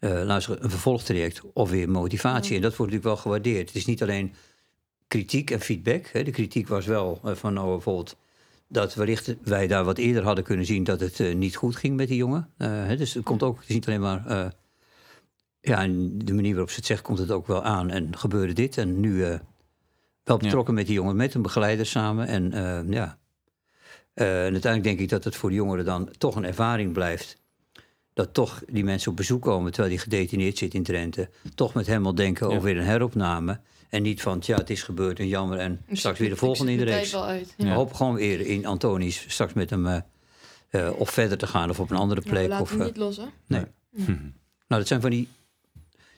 luister, 0.01 0.62
een 0.62 0.70
vervolgtraject 0.70 1.40
of 1.53 1.70
weer 1.70 1.90
motivatie. 1.90 2.57
En 2.57 2.62
dat 2.62 2.77
wordt 2.77 2.92
natuurlijk 2.92 3.05
wel 3.05 3.16
gewaardeerd. 3.16 3.68
Het 3.68 3.77
is 3.77 3.87
niet 3.87 4.03
alleen 4.03 4.35
kritiek 5.09 5.51
en 5.51 5.61
feedback. 5.61 6.07
Hè. 6.07 6.22
De 6.22 6.31
kritiek 6.31 6.68
was 6.68 6.87
wel 6.87 7.20
van 7.22 7.55
Noah 7.55 7.70
bijvoorbeeld 7.70 8.16
dat 8.68 8.94
wellicht 8.94 9.35
wij 9.42 9.66
daar 9.66 9.85
wat 9.85 9.98
eerder 9.98 10.25
hadden 10.25 10.44
kunnen 10.44 10.66
zien 10.66 10.85
dat 10.85 11.01
het 11.01 11.35
niet 11.35 11.57
goed 11.57 11.77
ging 11.77 11.96
met 11.96 12.09
die 12.09 12.16
jongen. 12.16 12.48
Hè, 12.57 12.96
dus 12.96 13.14
het 13.14 13.25
komt 13.25 13.42
ook, 13.42 13.61
het 13.61 13.68
is 13.68 13.75
niet 13.75 13.87
alleen 13.87 14.01
maar. 14.01 14.53
Ja, 15.62 15.79
en 15.83 16.18
de 16.18 16.35
manier 16.35 16.51
waarop 16.51 16.70
ze 16.70 16.77
het 16.77 16.87
zegt, 16.87 17.03
komt 17.03 17.18
het 17.18 17.31
ook 17.31 17.46
wel 17.46 17.62
aan. 17.62 17.90
En 17.90 18.16
gebeurde 18.18 18.53
dit. 18.53 18.79
En 18.79 19.01
nu 19.01 19.25
eh, 19.25 19.38
wel 20.25 20.37
betrokken 20.37 20.75
met 20.75 20.87
die 20.87 20.94
jongen, 20.94 21.16
met 21.16 21.35
een 21.35 21.42
begeleider 21.42 21.87
samen. 21.87 22.27
En 22.27 22.53
eh, 22.53 22.92
ja. 22.92 23.18
Eh, 24.14 24.27
en 24.46 24.53
uiteindelijk 24.53 24.85
denk 24.85 24.98
ik 24.98 25.09
dat 25.09 25.25
het 25.25 25.37
voor 25.37 25.48
de 25.48 25.55
jongeren 25.55 25.85
dan 25.85 26.09
toch 26.18 26.37
een 26.37 26.44
ervaring 26.44 26.92
blijft. 26.92 27.40
Dat 28.14 28.35
toch 28.35 28.62
die 28.68 28.85
mensen 28.85 29.11
op 29.11 29.16
bezoek 29.16 29.42
komen 29.42 29.70
terwijl 29.72 29.92
die 29.94 30.03
gedetineerd 30.03 30.59
zit 30.59 30.75
in 30.75 30.83
Drenthe. 30.83 31.29
Toch 31.55 31.75
met 31.75 31.87
hem 31.87 32.07
al 32.07 32.14
denken 32.14 32.46
Ja. 32.48 32.53
over 32.53 32.64
weer 32.64 32.77
een 32.77 32.85
heropname. 32.87 33.61
En 33.88 34.03
niet 34.03 34.22
van, 34.22 34.42
ja, 34.44 34.57
het 34.57 34.70
is 34.70 34.83
gebeurd 34.83 35.18
en 35.18 35.29
jammer. 35.29 35.59
En 35.59 35.81
straks 35.92 36.18
weer 36.18 36.29
de 36.29 36.35
ik 36.35 36.40
volgende 36.40 36.72
in 36.72 36.79
de 36.79 36.85
reeks. 36.85 37.16
uit. 37.16 37.55
Ja. 37.57 37.64
We 37.64 37.70
hopen 37.70 37.96
gewoon 37.96 38.14
weer 38.14 38.40
in 38.40 38.66
Antonisch 38.66 39.25
straks 39.29 39.53
met 39.53 39.70
hem 39.70 39.87
eh, 39.87 40.01
eh, 40.70 41.01
of 41.01 41.11
verder 41.11 41.38
te 41.38 41.46
gaan 41.46 41.70
of 41.70 41.81
op 41.81 41.90
een 41.90 41.96
andere 41.96 42.20
Nou, 42.20 42.33
we 42.33 42.38
plek. 42.38 42.48
laten 42.51 42.64
of, 42.64 42.70
hem 42.70 42.85
niet 42.87 42.96
los, 42.96 43.16
hè? 43.16 43.25
nee. 43.46 43.64
Nou, 44.68 44.85
dat 44.85 44.87
zijn 44.87 45.01
van 45.01 45.11
die, 45.11 45.29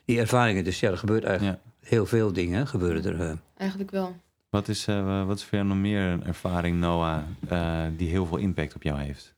die 0.04 0.18
ervaringen. 0.18 0.64
Dus 0.64 0.80
ja, 0.80 0.90
er 0.90 0.98
gebeurt 0.98 1.24
eigenlijk 1.24 1.58
heel 1.80 2.06
veel 2.06 2.32
dingen. 2.32 2.66
Gebeuren 2.66 3.04
er. 3.04 3.20
eh. 3.30 3.36
Eigenlijk 3.56 3.90
wel. 3.90 4.16
Wat, 4.50 4.68
is, 4.68 4.86
eh, 4.86 5.26
wat 5.26 5.36
is 5.38 5.44
voor 5.44 5.54
jou 5.58 5.68
nog 5.70 5.76
meer 5.78 6.00
een 6.02 6.24
ervaring, 6.24 6.78
Noah, 6.78 7.22
eh, 7.48 7.82
die 7.96 8.08
heel 8.08 8.26
veel 8.26 8.36
impact 8.36 8.74
op 8.74 8.82
jou 8.82 8.98
heeft? 9.00 9.34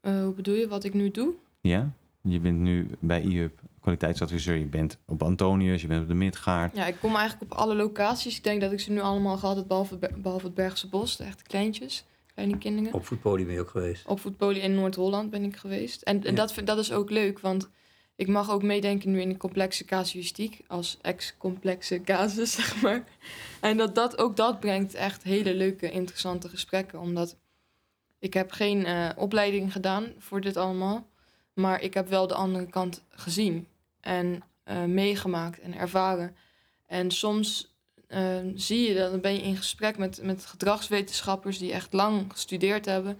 Eh, 0.00 0.22
hoe 0.22 0.32
bedoel 0.32 0.54
je, 0.54 0.68
wat 0.68 0.84
ik 0.84 0.94
nu 0.94 1.10
doe? 1.10 1.32
Ja? 1.60 1.90
Je 2.22 2.40
bent 2.40 2.58
nu 2.58 2.88
bij 2.98 3.22
IUP 3.22 3.60
kwaliteitsadviseur. 3.80 4.56
Je 4.56 4.64
bent 4.64 4.98
op 5.06 5.22
Antonius, 5.22 5.82
je 5.82 5.86
bent 5.88 6.02
op 6.02 6.08
de 6.08 6.14
Midgaard. 6.14 6.76
Ja, 6.76 6.86
ik 6.86 6.96
kom 7.00 7.16
eigenlijk 7.16 7.52
op 7.52 7.58
alle 7.58 7.74
locaties. 7.74 8.36
Ik 8.36 8.44
denk 8.44 8.60
dat 8.60 8.72
ik 8.72 8.80
ze 8.80 8.90
nu 8.92 9.00
allemaal 9.00 9.36
gehad 9.36 9.56
heb, 9.56 9.68
behalve, 9.68 9.98
behalve 10.16 10.46
het 10.46 10.54
Bergse 10.54 10.88
Bos. 10.88 11.16
De 11.16 11.24
echte 11.24 11.42
kleintjes, 11.42 12.04
kleine 12.34 12.58
kinderen. 12.58 12.92
op 12.92 13.06
voetpodium 13.06 13.46
ben 13.46 13.54
je 13.54 13.60
ook 13.60 13.68
geweest. 13.70 14.06
Op 14.06 14.20
voetpolie 14.20 14.60
in 14.62 14.74
Noord-Holland 14.74 15.30
ben 15.30 15.42
ik 15.44 15.56
geweest. 15.56 16.02
En, 16.02 16.24
en 16.24 16.30
Ja. 16.30 16.36
dat, 16.36 16.52
vind- 16.52 16.66
dat 16.66 16.78
is 16.78 16.92
ook 16.92 17.10
leuk, 17.10 17.40
want 17.40 17.68
ik 18.16 18.28
mag 18.28 18.50
ook 18.50 18.62
meedenken 18.62 19.10
nu 19.10 19.20
in 19.20 19.28
de 19.28 19.36
complexe 19.36 19.84
casuïstiek 19.84 20.60
als 20.66 20.98
ex-complexe 21.00 22.00
casus, 22.00 22.52
zeg 22.60 22.82
maar. 22.82 23.04
En 23.60 23.76
dat, 23.76 23.94
dat 23.94 24.18
ook 24.18 24.36
dat 24.36 24.60
brengt 24.60 24.94
echt 24.94 25.22
hele 25.22 25.54
leuke, 25.54 25.90
interessante 25.90 26.48
gesprekken. 26.48 27.00
Omdat 27.00 27.36
ik 28.18 28.34
heb 28.34 28.50
geen 28.50 28.86
uh, 28.86 29.10
opleiding 29.16 29.72
gedaan 29.72 30.12
voor 30.18 30.40
dit 30.40 30.56
allemaal. 30.56 31.06
Maar 31.52 31.82
ik 31.82 31.94
heb 31.94 32.08
wel 32.08 32.26
de 32.26 32.34
andere 32.34 32.66
kant 32.66 33.04
gezien 33.08 33.68
en 34.00 34.42
uh, 34.64 34.84
meegemaakt 34.84 35.60
en 35.60 35.74
ervaren. 35.74 36.36
En 36.86 37.10
soms 37.10 37.74
uh, 38.08 38.38
zie 38.54 38.88
je 38.88 38.94
dat, 38.94 39.10
dan 39.10 39.20
ben 39.20 39.34
je 39.34 39.42
in 39.42 39.56
gesprek 39.56 39.98
met, 39.98 40.22
met 40.22 40.46
gedragswetenschappers 40.46 41.58
die 41.58 41.72
echt 41.72 41.92
lang 41.92 42.32
gestudeerd 42.32 42.84
hebben. 42.84 43.18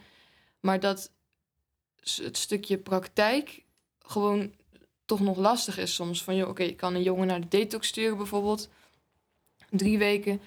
Maar 0.60 0.80
dat 0.80 1.10
het 2.00 2.36
stukje 2.36 2.78
praktijk 2.78 3.62
gewoon 3.98 4.52
toch 5.04 5.20
nog 5.20 5.36
lastig 5.36 5.78
is 5.78 5.94
soms. 5.94 6.24
Van, 6.24 6.36
joh, 6.36 6.48
oké, 6.48 6.50
okay, 6.50 6.66
ik 6.66 6.76
kan 6.76 6.94
een 6.94 7.02
jongen 7.02 7.26
naar 7.26 7.40
de 7.40 7.48
detox 7.48 7.88
sturen 7.88 8.16
bijvoorbeeld. 8.16 8.68
Drie 9.70 9.98
weken. 9.98 10.40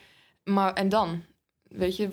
Maar 0.44 0.74
en 0.74 0.90
dan? 0.90 1.24
Weet 1.68 1.96
je, 1.96 2.10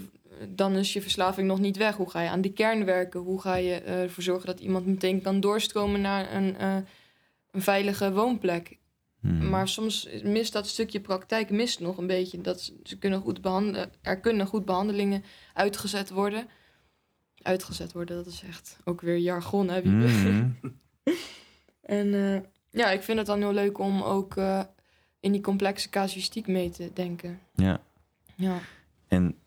dan 0.48 0.72
is 0.72 0.92
je 0.92 1.02
verslaving 1.02 1.48
nog 1.48 1.58
niet 1.58 1.76
weg. 1.76 1.96
Hoe 1.96 2.10
ga 2.10 2.20
je 2.20 2.28
aan 2.28 2.40
die 2.40 2.52
kern 2.52 2.84
werken? 2.84 3.20
Hoe 3.20 3.40
ga 3.40 3.54
je 3.54 3.82
uh, 3.82 4.02
ervoor 4.02 4.22
zorgen 4.22 4.46
dat 4.46 4.60
iemand 4.60 4.86
meteen 4.86 5.22
kan 5.22 5.40
doorstromen 5.40 6.00
naar 6.00 6.34
een, 6.34 6.56
uh, 6.60 6.76
een 7.50 7.62
veilige 7.62 8.12
woonplek? 8.12 8.78
Hmm. 9.20 9.48
Maar 9.48 9.68
soms 9.68 10.08
mist 10.22 10.52
dat 10.52 10.66
stukje 10.66 11.00
praktijk 11.00 11.50
mist 11.50 11.80
nog 11.80 11.98
een 11.98 12.06
beetje. 12.06 12.40
Dat 12.40 12.72
ze 12.82 12.98
kunnen 12.98 13.20
goed 13.20 13.40
behandelen, 13.40 13.90
er 14.02 14.20
kunnen 14.20 14.46
goed 14.46 14.64
behandelingen 14.64 15.24
uitgezet 15.52 16.10
worden. 16.10 16.48
Uitgezet 17.42 17.92
worden, 17.92 18.16
dat 18.16 18.26
is 18.26 18.42
echt 18.48 18.78
ook 18.84 19.00
weer 19.00 19.18
jargon, 19.18 19.68
hè? 19.68 19.80
Hmm. 19.80 20.56
en 21.86 22.06
uh, 22.06 22.40
ja, 22.70 22.90
ik 22.90 23.02
vind 23.02 23.18
het 23.18 23.26
dan 23.26 23.38
heel 23.38 23.52
leuk 23.52 23.78
om 23.78 24.02
ook 24.02 24.36
in 25.20 25.32
die 25.32 25.40
complexe 25.40 25.90
casuïstiek 25.90 26.46
mee 26.46 26.70
te 26.70 26.90
denken. 26.94 27.40
Ja. 27.54 27.80
Ja. 28.34 28.58
En 29.08 29.38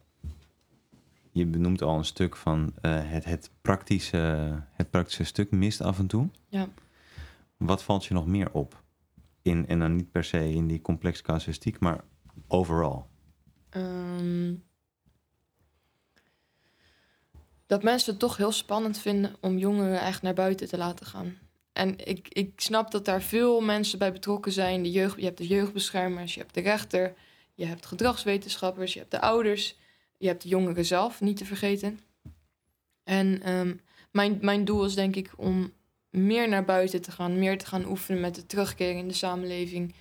je 1.31 1.45
benoemt 1.45 1.81
al 1.81 1.97
een 1.97 2.05
stuk 2.05 2.35
van 2.35 2.73
uh, 2.81 3.11
het, 3.11 3.25
het, 3.25 3.51
praktische, 3.61 4.17
het 4.71 4.89
praktische 4.89 5.23
stuk 5.23 5.51
mist 5.51 5.81
af 5.81 5.99
en 5.99 6.07
toe. 6.07 6.29
Ja. 6.47 6.69
Wat 7.57 7.83
valt 7.83 8.05
je 8.05 8.13
nog 8.13 8.27
meer 8.27 8.51
op? 8.51 8.83
In, 9.41 9.67
en 9.67 9.79
dan 9.79 9.95
niet 9.95 10.11
per 10.11 10.23
se 10.23 10.53
in 10.53 10.67
die 10.67 10.81
complexe 10.81 11.23
casuïstiek, 11.23 11.79
maar 11.79 12.03
overal. 12.47 13.07
Um, 13.69 14.63
dat 17.65 17.83
mensen 17.83 18.11
het 18.11 18.19
toch 18.19 18.37
heel 18.37 18.51
spannend 18.51 18.97
vinden 18.97 19.35
om 19.39 19.57
jongeren 19.57 20.01
echt 20.01 20.21
naar 20.21 20.33
buiten 20.33 20.67
te 20.67 20.77
laten 20.77 21.05
gaan. 21.05 21.37
En 21.77 22.07
ik, 22.07 22.27
ik 22.29 22.51
snap 22.55 22.91
dat 22.91 23.05
daar 23.05 23.21
veel 23.21 23.61
mensen 23.61 23.99
bij 23.99 24.11
betrokken 24.11 24.51
zijn. 24.51 24.83
De 24.83 24.91
jeugd, 24.91 25.17
je 25.17 25.25
hebt 25.25 25.37
de 25.37 25.47
jeugdbeschermers, 25.47 26.33
je 26.33 26.39
hebt 26.39 26.53
de 26.53 26.61
rechter, 26.61 27.13
je 27.53 27.65
hebt 27.65 27.85
gedragswetenschappers, 27.85 28.93
je 28.93 28.99
hebt 28.99 29.11
de 29.11 29.21
ouders. 29.21 29.75
Je 30.17 30.27
hebt 30.27 30.41
de 30.41 30.49
jongeren 30.49 30.85
zelf 30.85 31.21
niet 31.21 31.37
te 31.37 31.45
vergeten. 31.45 31.99
En 33.03 33.51
um, 33.51 33.81
mijn, 34.11 34.37
mijn 34.41 34.65
doel 34.65 34.85
is 34.85 34.95
denk 34.95 35.15
ik 35.15 35.31
om 35.35 35.73
meer 36.09 36.49
naar 36.49 36.65
buiten 36.65 37.01
te 37.01 37.11
gaan, 37.11 37.39
meer 37.39 37.57
te 37.57 37.65
gaan 37.65 37.85
oefenen 37.85 38.21
met 38.21 38.35
de 38.35 38.45
terugkeer 38.45 38.95
in 38.95 39.07
de 39.07 39.13
samenleving, 39.13 39.95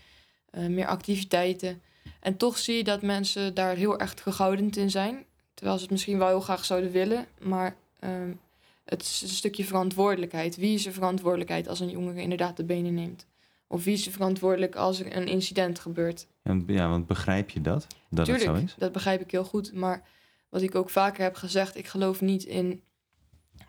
uh, 0.52 0.66
meer 0.66 0.86
activiteiten. 0.86 1.82
En 2.20 2.36
toch 2.36 2.58
zie 2.58 2.76
je 2.76 2.84
dat 2.84 3.02
mensen 3.02 3.54
daar 3.54 3.76
heel 3.76 3.98
erg 3.98 4.14
terughoudend 4.14 4.76
in 4.76 4.90
zijn, 4.90 5.24
terwijl 5.54 5.76
ze 5.76 5.82
het 5.82 5.92
misschien 5.92 6.18
wel 6.18 6.28
heel 6.28 6.40
graag 6.40 6.64
zouden 6.64 6.90
willen, 6.90 7.26
maar 7.40 7.76
um, 8.00 8.40
het 8.86 9.02
is 9.02 9.22
een 9.22 9.28
stukje 9.28 9.64
verantwoordelijkheid. 9.64 10.56
Wie 10.56 10.74
is 10.74 10.86
er 10.86 10.92
verantwoordelijkheid 10.92 11.68
als 11.68 11.80
een 11.80 11.90
jongere 11.90 12.20
inderdaad 12.20 12.56
de 12.56 12.64
benen 12.64 12.94
neemt? 12.94 13.26
Of 13.66 13.84
wie 13.84 13.94
is 13.94 14.06
er 14.06 14.12
verantwoordelijk 14.12 14.74
als 14.74 15.00
er 15.00 15.16
een 15.16 15.26
incident 15.26 15.78
gebeurt? 15.78 16.26
Ja, 16.66 16.88
want 16.88 17.06
begrijp 17.06 17.50
je 17.50 17.60
dat? 17.60 17.86
Dat 18.10 18.24
Tuurlijk, 18.24 18.46
het 18.46 18.58
zo 18.58 18.64
is? 18.64 18.74
dat 18.78 18.92
begrijp 18.92 19.20
ik 19.20 19.30
heel 19.30 19.44
goed. 19.44 19.72
Maar 19.72 20.02
wat 20.48 20.62
ik 20.62 20.74
ook 20.74 20.90
vaker 20.90 21.22
heb 21.22 21.34
gezegd, 21.34 21.76
ik 21.76 21.86
geloof 21.86 22.20
niet 22.20 22.44
in. 22.44 22.82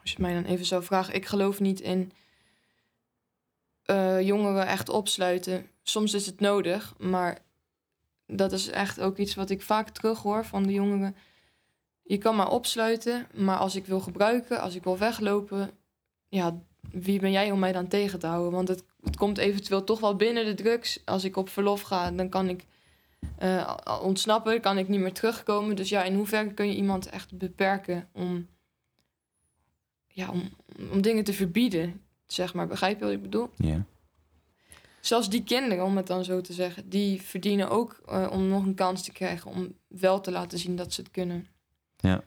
Als 0.02 0.12
je 0.12 0.22
mij 0.22 0.34
dan 0.34 0.44
even 0.44 0.66
zou 0.66 0.84
vragen, 0.84 1.14
ik 1.14 1.26
geloof 1.26 1.60
niet 1.60 1.80
in 1.80 2.12
uh, 3.86 4.22
jongeren 4.22 4.68
echt 4.68 4.90
opsluiten. 4.90 5.68
Soms 5.84 6.14
is 6.14 6.26
het 6.26 6.40
nodig, 6.40 6.94
maar 6.98 7.40
dat 8.26 8.52
is 8.52 8.70
echt 8.70 9.00
ook 9.00 9.18
iets 9.18 9.36
wat 9.36 9.50
ik 9.50 9.62
vaak 9.62 9.90
terughoor 9.90 10.46
van 10.46 10.64
de 10.64 10.74
jongeren. 10.74 11.16
Je 12.08 12.18
kan 12.18 12.36
maar 12.36 12.52
opsluiten, 12.52 13.28
maar 13.34 13.58
als 13.58 13.76
ik 13.76 13.86
wil 13.86 14.00
gebruiken, 14.00 14.62
als 14.62 14.76
ik 14.76 14.84
wil 14.84 14.98
weglopen, 14.98 15.72
ja, 16.28 16.60
wie 16.92 17.20
ben 17.20 17.32
jij 17.32 17.52
om 17.52 17.60
mij 17.60 17.72
dan 17.72 17.88
tegen 17.88 18.20
te 18.20 18.28
houden? 18.28 18.52
Want 18.52 18.68
het, 18.68 18.84
het 19.04 19.16
komt 19.16 19.38
eventueel 19.38 19.84
toch 19.84 20.00
wel 20.00 20.16
binnen 20.16 20.46
de 20.46 20.54
drugs. 20.54 21.02
Als 21.06 21.24
ik 21.24 21.36
op 21.36 21.50
verlof 21.50 21.82
ga, 21.82 22.12
dan 22.12 22.30
kan 22.30 22.50
ik 22.50 22.66
uh, 23.44 23.78
ontsnappen, 24.02 24.62
kan 24.62 24.78
ik 24.78 24.88
niet 24.88 25.00
meer 25.00 25.14
terugkomen. 25.14 25.76
Dus 25.76 25.90
ja, 25.90 26.04
in 26.04 26.16
hoeverre 26.16 26.54
kun 26.54 26.68
je 26.68 26.76
iemand 26.76 27.10
echt 27.10 27.38
beperken 27.38 28.10
om, 28.12 28.48
ja, 30.08 30.30
om, 30.30 30.50
om 30.92 31.02
dingen 31.02 31.24
te 31.24 31.34
verbieden? 31.34 32.02
Zeg 32.28 32.54
maar, 32.54 32.68
begrijp 32.68 33.00
je 33.00 33.06
wat 33.06 33.14
ik 33.14 33.22
bedoel? 33.22 33.50
Ja. 33.58 33.86
Zelfs 35.02 35.30
die 35.30 35.44
kinderen, 35.44 35.86
om 35.86 35.98
het 35.98 36.08
dan 36.08 36.24
zo 36.24 36.42
te 36.42 36.54
zeggen, 36.54 36.90
die 36.90 37.22
verdienen 37.22 37.70
ook 37.70 38.02
uh, 38.10 38.28
om 38.32 38.48
nog 38.48 38.64
een 38.64 38.76
kans 38.76 39.04
te 39.04 39.12
krijgen 39.12 39.52
om 39.52 39.74
wel 39.88 40.22
te 40.22 40.32
laten 40.32 40.60
zien 40.60 40.76
dat 40.76 40.94
ze 40.94 41.02
het 41.02 41.12
kunnen. 41.12 41.48
Ja. 41.98 42.24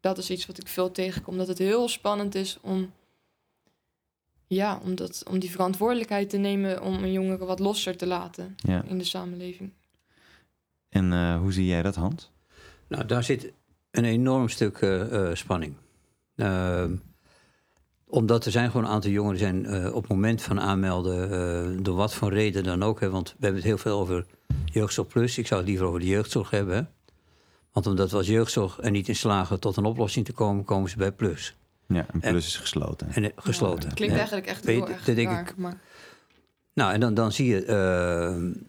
Dat 0.00 0.18
is 0.18 0.30
iets 0.30 0.46
wat 0.46 0.58
ik 0.58 0.68
veel 0.68 0.90
tegenkom, 0.90 1.36
dat 1.36 1.48
het 1.48 1.58
heel 1.58 1.88
spannend 1.88 2.34
is 2.34 2.58
om 2.60 2.92
ja, 4.46 4.80
om, 4.84 4.94
dat, 4.94 5.22
om 5.28 5.38
die 5.38 5.50
verantwoordelijkheid 5.50 6.30
te 6.30 6.36
nemen 6.36 6.82
om 6.82 6.94
een 6.94 7.12
jongere 7.12 7.44
wat 7.44 7.58
losser 7.58 7.96
te 7.96 8.06
laten 8.06 8.56
ja. 8.56 8.82
in 8.82 8.98
de 8.98 9.04
samenleving. 9.04 9.72
En 10.88 11.12
uh, 11.12 11.38
hoe 11.38 11.52
zie 11.52 11.66
jij 11.66 11.82
dat, 11.82 11.94
Hans? 11.94 12.30
Nou, 12.88 13.06
daar 13.06 13.24
zit 13.24 13.52
een 13.90 14.04
enorm 14.04 14.48
stuk 14.48 14.80
uh, 14.80 15.34
spanning. 15.34 15.74
Ehm, 16.36 16.96
omdat 18.06 18.44
er 18.44 18.50
zijn 18.50 18.70
gewoon 18.70 18.86
een 18.86 18.92
aantal 18.92 19.10
jongeren 19.10 19.38
die 19.38 19.46
zijn 19.46 19.92
op 19.92 20.02
het 20.02 20.10
moment 20.10 20.42
van 20.42 20.60
aanmelden, 20.60 21.82
door 21.82 21.96
wat 21.96 22.14
voor 22.14 22.32
reden 22.32 22.64
dan 22.64 22.82
ook. 22.82 23.00
Hè, 23.00 23.10
want 23.10 23.28
we 23.28 23.36
hebben 23.38 23.60
het 23.60 23.70
heel 23.70 23.78
veel 23.78 23.98
over 23.98 24.26
jeugdzorg 24.64 25.08
plus. 25.08 25.38
Ik 25.38 25.46
zou 25.46 25.60
het 25.60 25.68
liever 25.68 25.86
over 25.86 26.00
de 26.00 26.06
jeugdzorg 26.06 26.50
hebben. 26.50 26.76
Hè. 26.76 26.82
Want 27.76 27.88
omdat 27.88 28.10
we 28.10 28.16
als 28.16 28.26
jeugdzorg 28.26 28.78
er 28.80 28.90
niet 28.90 29.08
in 29.08 29.16
slagen 29.16 29.60
tot 29.60 29.76
een 29.76 29.84
oplossing 29.84 30.24
te 30.24 30.32
komen, 30.32 30.64
komen 30.64 30.90
ze 30.90 30.96
bij 30.96 31.12
plus. 31.12 31.56
Ja, 31.86 32.06
en 32.12 32.20
plus 32.20 32.46
is 32.46 32.56
gesloten. 32.56 33.08
En, 33.12 33.32
gesloten. 33.36 33.88
Ja, 33.88 33.94
klinkt 33.94 34.14
ja. 34.14 34.18
eigenlijk 34.18 34.48
echt 34.48 34.66
heel 34.66 34.88
erg 34.88 35.04
denk 35.04 35.28
raar, 35.28 35.48
ik, 35.48 35.56
maar... 35.56 35.80
Nou, 36.74 36.92
en 36.92 37.00
dan, 37.00 37.14
dan 37.14 37.32
zie 37.32 37.46
je 37.46 37.60
uh, 37.66 38.60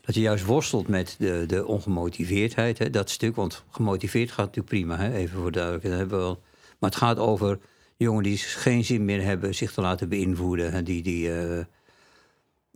dat 0.00 0.14
je 0.14 0.20
juist 0.20 0.44
worstelt 0.44 0.88
met 0.88 1.16
de, 1.18 1.44
de 1.46 1.66
ongemotiveerdheid. 1.66 2.78
Hè, 2.78 2.90
dat 2.90 3.10
stuk, 3.10 3.36
want 3.36 3.64
gemotiveerd 3.70 4.28
gaat 4.28 4.46
natuurlijk 4.46 4.68
prima, 4.68 4.96
hè, 4.96 5.14
even 5.14 5.38
voor 5.38 5.52
duidelijkheid. 5.52 5.96
Hebben 5.96 6.18
we 6.18 6.24
wel. 6.24 6.42
Maar 6.78 6.90
het 6.90 6.98
gaat 6.98 7.18
over 7.18 7.58
jongen 7.96 8.22
die 8.22 8.38
geen 8.38 8.84
zin 8.84 9.04
meer 9.04 9.22
hebben 9.22 9.54
zich 9.54 9.72
te 9.72 9.80
laten 9.80 10.08
beïnvloeden. 10.08 10.72
Hè, 10.72 10.82
die, 10.82 11.02
die, 11.02 11.28
uh, 11.28 11.64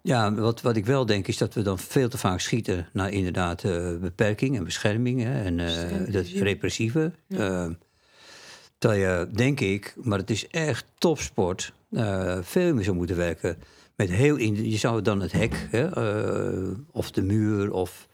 ja, 0.07 0.35
wat, 0.35 0.61
wat 0.61 0.77
ik 0.77 0.87
wel 0.87 1.07
denk 1.07 1.29
is 1.29 1.37
dat 1.37 1.55
we 1.55 1.63
dan 1.63 1.79
veel 1.79 2.09
te 2.09 2.19
vaak 2.19 2.41
schieten 2.41 2.89
naar 2.93 3.11
inderdaad 3.11 3.65
uh, 3.65 3.97
beperking 3.97 4.57
en 4.57 4.65
bescherming. 4.65 5.23
Hè, 5.23 5.43
en 5.43 5.57
dat 6.13 6.27
repressieve. 6.27 7.13
Ja. 7.27 7.77
Terwijl 8.79 9.01
je, 9.01 9.29
denk 9.33 9.61
ik, 9.61 9.95
maar 10.03 10.19
het 10.19 10.31
is 10.31 10.47
echt 10.49 10.85
topsport, 10.99 11.73
uh, 11.91 12.39
veel 12.43 12.75
meer 12.75 12.85
zou 12.85 12.97
moeten 12.97 13.17
werken. 13.17 13.57
Met 13.95 14.11
heel 14.11 14.37
in, 14.37 14.71
je 14.71 14.77
zou 14.77 15.03
dan 15.03 15.21
het 15.21 15.33
hek, 15.33 15.69
hè, 15.71 15.99
uh, 16.63 16.71
of 16.91 17.11
de 17.11 17.23
muur, 17.23 17.73
of 17.73 18.09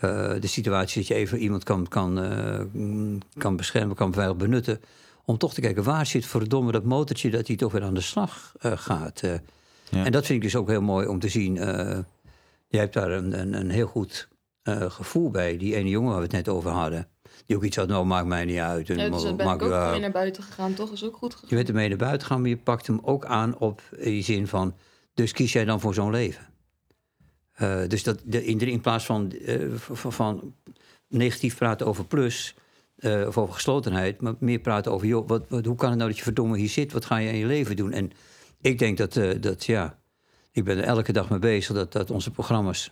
uh, 0.00 0.32
de 0.40 0.46
situatie 0.46 0.98
dat 0.98 1.08
je 1.08 1.14
even 1.14 1.38
iemand 1.38 1.64
kan, 1.64 1.88
kan, 1.88 2.20
kan 3.36 3.56
beschermen, 3.56 3.96
kan 3.96 4.12
veilig 4.12 4.36
benutten. 4.36 4.80
Om 5.24 5.38
toch 5.38 5.54
te 5.54 5.60
kijken, 5.60 5.82
waar 5.82 6.06
zit 6.06 6.26
verdomme 6.26 6.72
dat 6.72 6.84
motortje 6.84 7.30
dat 7.30 7.46
hij 7.46 7.56
toch 7.56 7.72
weer 7.72 7.82
aan 7.82 7.94
de 7.94 8.00
slag 8.00 8.52
gaat. 8.60 9.22
Ja. 9.90 10.04
En 10.04 10.12
dat 10.12 10.26
vind 10.26 10.38
ik 10.38 10.50
dus 10.50 10.56
ook 10.56 10.68
heel 10.68 10.82
mooi 10.82 11.06
om 11.06 11.18
te 11.18 11.28
zien. 11.28 11.54
jij 12.68 12.80
hebt 12.80 12.94
daar 12.94 13.10
een, 13.10 13.40
een, 13.40 13.52
een 13.52 13.70
heel 13.70 13.86
goed 13.86 14.28
gevoel 14.88 15.30
bij, 15.30 15.56
die 15.56 15.74
ene 15.74 15.88
jongen 15.88 16.08
waar 16.08 16.18
we 16.18 16.24
het 16.24 16.32
net 16.32 16.48
over 16.48 16.70
hadden. 16.70 17.08
Die 17.46 17.56
ook 17.56 17.64
iets 17.64 17.76
had, 17.76 17.88
nou 17.88 18.06
maakt 18.06 18.26
mij 18.26 18.44
niet 18.44 18.58
uit. 18.58 18.90
En 18.90 18.96
ja, 18.96 19.08
dus 19.08 19.36
ben 19.36 19.46
ik 19.46 19.62
ook 19.62 19.70
uh, 19.70 19.90
mee 19.90 20.00
naar 20.00 20.10
buiten 20.10 20.42
gegaan, 20.42 20.74
toch? 20.74 20.92
Is 20.92 21.04
ook 21.04 21.16
goed 21.16 21.32
gegaan. 21.32 21.48
Je 21.48 21.56
bent 21.56 21.68
ermee 21.68 21.88
naar 21.88 21.98
buiten 21.98 22.20
gegaan, 22.20 22.40
maar 22.40 22.50
je 22.50 22.56
pakt 22.56 22.86
hem 22.86 22.98
ook 23.02 23.24
aan 23.24 23.58
op 23.58 23.82
die 24.02 24.22
zin 24.22 24.46
van... 24.46 24.74
dus 25.14 25.32
kies 25.32 25.52
jij 25.52 25.64
dan 25.64 25.80
voor 25.80 25.94
zo'n 25.94 26.10
leven? 26.10 26.46
Uh, 27.62 27.78
dus 27.88 28.02
dat 28.02 28.20
de, 28.24 28.44
in, 28.44 28.58
in 28.58 28.80
plaats 28.80 29.04
van, 29.04 29.32
uh, 29.40 29.74
van, 29.74 30.12
van, 30.12 30.54
negatief 31.08 31.56
praten 31.56 31.86
over 31.86 32.04
plus... 32.04 32.54
of 33.02 33.38
over 33.38 33.54
geslotenheid, 33.54 34.20
maar 34.20 34.34
meer 34.38 34.58
praten 34.58 34.92
over... 34.92 35.06
joh, 35.06 35.28
wat, 35.28 35.44
wat, 35.48 35.64
hoe 35.64 35.76
kan 35.76 35.88
het 35.88 35.98
nou 35.98 36.10
dat 36.10 36.18
je 36.18 36.24
verdomme 36.24 36.58
hier 36.58 36.68
zit? 36.68 36.92
Wat 36.92 37.04
ga 37.04 37.16
je 37.16 37.28
in 37.28 37.38
je 37.38 37.46
leven 37.46 37.76
doen? 37.76 37.92
En 37.92 38.12
ik 38.60 38.78
denk 38.78 38.96
dat, 38.96 39.20
dat 39.40 39.64
ja... 39.64 39.98
Ik 40.52 40.64
ben 40.64 40.76
er 40.76 40.84
elke 40.84 41.12
dag 41.12 41.30
mee 41.30 41.38
bezig 41.38 41.74
dat, 41.74 41.92
dat 41.92 42.10
onze 42.10 42.30
programma's 42.30 42.90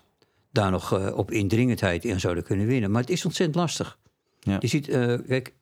daar 0.50 0.70
nog 0.70 1.12
op 1.14 1.30
indringendheid 1.30 2.04
in 2.04 2.20
zouden 2.20 2.44
kunnen 2.44 2.66
winnen. 2.66 2.90
Maar 2.90 3.00
het 3.00 3.10
is 3.10 3.24
ontzettend 3.24 3.58
lastig. 3.58 3.98
Ja. 4.40 4.56
Je 4.60 4.66
ziet, 4.66 4.88
uh, 4.88 5.14
kijk, 5.28 5.52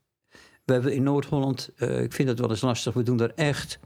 we 0.64 0.72
hebben 0.72 0.94
in 0.94 1.02
Noord-Holland, 1.02 1.70
uh, 1.76 2.02
ik 2.02 2.12
vind 2.12 2.28
het 2.28 2.38
wel 2.38 2.50
eens 2.50 2.60
lastig, 2.60 2.94
we 2.94 3.02
doen 3.02 3.16
daar 3.16 3.32
echt, 3.34 3.78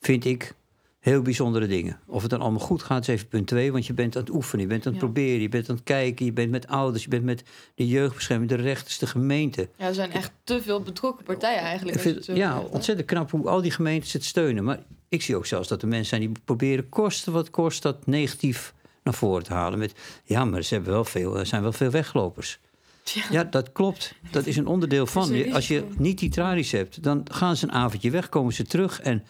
vind 0.00 0.24
ik, 0.24 0.54
Heel 0.98 1.22
bijzondere 1.22 1.66
dingen. 1.66 2.00
Of 2.06 2.20
het 2.20 2.30
dan 2.30 2.40
allemaal 2.40 2.60
goed 2.60 2.82
gaat, 2.82 3.00
is 3.00 3.08
even 3.08 3.28
punt 3.28 3.46
twee. 3.46 3.72
Want 3.72 3.86
je 3.86 3.92
bent 3.92 4.16
aan 4.16 4.22
het 4.22 4.34
oefenen, 4.34 4.62
je 4.62 4.70
bent 4.70 4.86
aan 4.86 4.92
het 4.92 5.00
Ja. 5.00 5.06
proberen, 5.06 5.40
je 5.40 5.48
bent 5.48 5.68
aan 5.68 5.74
het 5.74 5.84
kijken, 5.84 6.24
je 6.24 6.32
bent 6.32 6.50
met 6.50 6.66
ouders, 6.66 7.02
je 7.02 7.08
bent 7.08 7.24
met 7.24 7.42
de 7.74 7.86
jeugdbescherming, 7.88 8.50
de 8.50 8.56
rechters, 8.56 8.98
de 8.98 9.06
gemeente. 9.06 9.68
Ja, 9.76 9.86
er 9.86 9.94
zijn 9.94 10.12
echt 10.12 10.32
te 10.44 10.62
veel 10.62 10.82
betrokken 10.82 11.24
partijen 11.24 11.60
eigenlijk. 11.60 11.98
Vind, 12.00 12.26
ja, 12.26 12.60
ontzettend 12.60 13.08
knap 13.08 13.30
hoe 13.30 13.48
al 13.48 13.62
die 13.62 13.70
gemeentes 13.70 14.12
het 14.12 14.24
steunen. 14.24 14.64
Maar 14.64 14.78
ik 15.08 15.22
zie 15.22 15.36
ook 15.36 15.46
zelfs 15.46 15.68
dat 15.68 15.82
er 15.82 15.88
mensen 15.88 16.06
zijn 16.06 16.20
die 16.20 16.32
proberen 16.44 16.88
kosten 16.88 17.32
wat 17.32 17.50
kost 17.50 17.82
dat 17.82 18.06
negatief 18.06 18.74
naar 19.02 19.14
voren 19.14 19.42
te 19.44 19.52
halen. 19.52 19.78
Met 19.78 19.92
ja, 20.24 20.44
maar 20.44 20.62
ze 20.62 20.74
hebben 20.74 20.92
wel 20.92 21.04
veel, 21.04 21.38
er 21.38 21.46
zijn 21.46 21.62
wel 21.62 21.72
veel 21.72 21.90
weglopers. 21.90 22.58
Ja. 23.04 23.22
Ja, 23.30 23.44
dat 23.44 23.72
klopt. 23.72 24.14
Dat 24.30 24.46
is 24.46 24.56
een 24.56 24.66
onderdeel 24.66 25.06
van. 25.16 25.32
Een 25.32 25.54
Als 25.54 25.68
je 25.68 25.84
niet 25.96 26.18
die 26.18 26.30
tralies 26.30 26.72
hebt, 26.72 27.02
dan 27.02 27.22
gaan 27.30 27.56
ze 27.56 27.64
een 27.64 27.72
avondje 27.72 28.10
weg, 28.10 28.28
komen 28.28 28.52
ze 28.52 28.64
terug. 28.64 29.00
En 29.00 29.24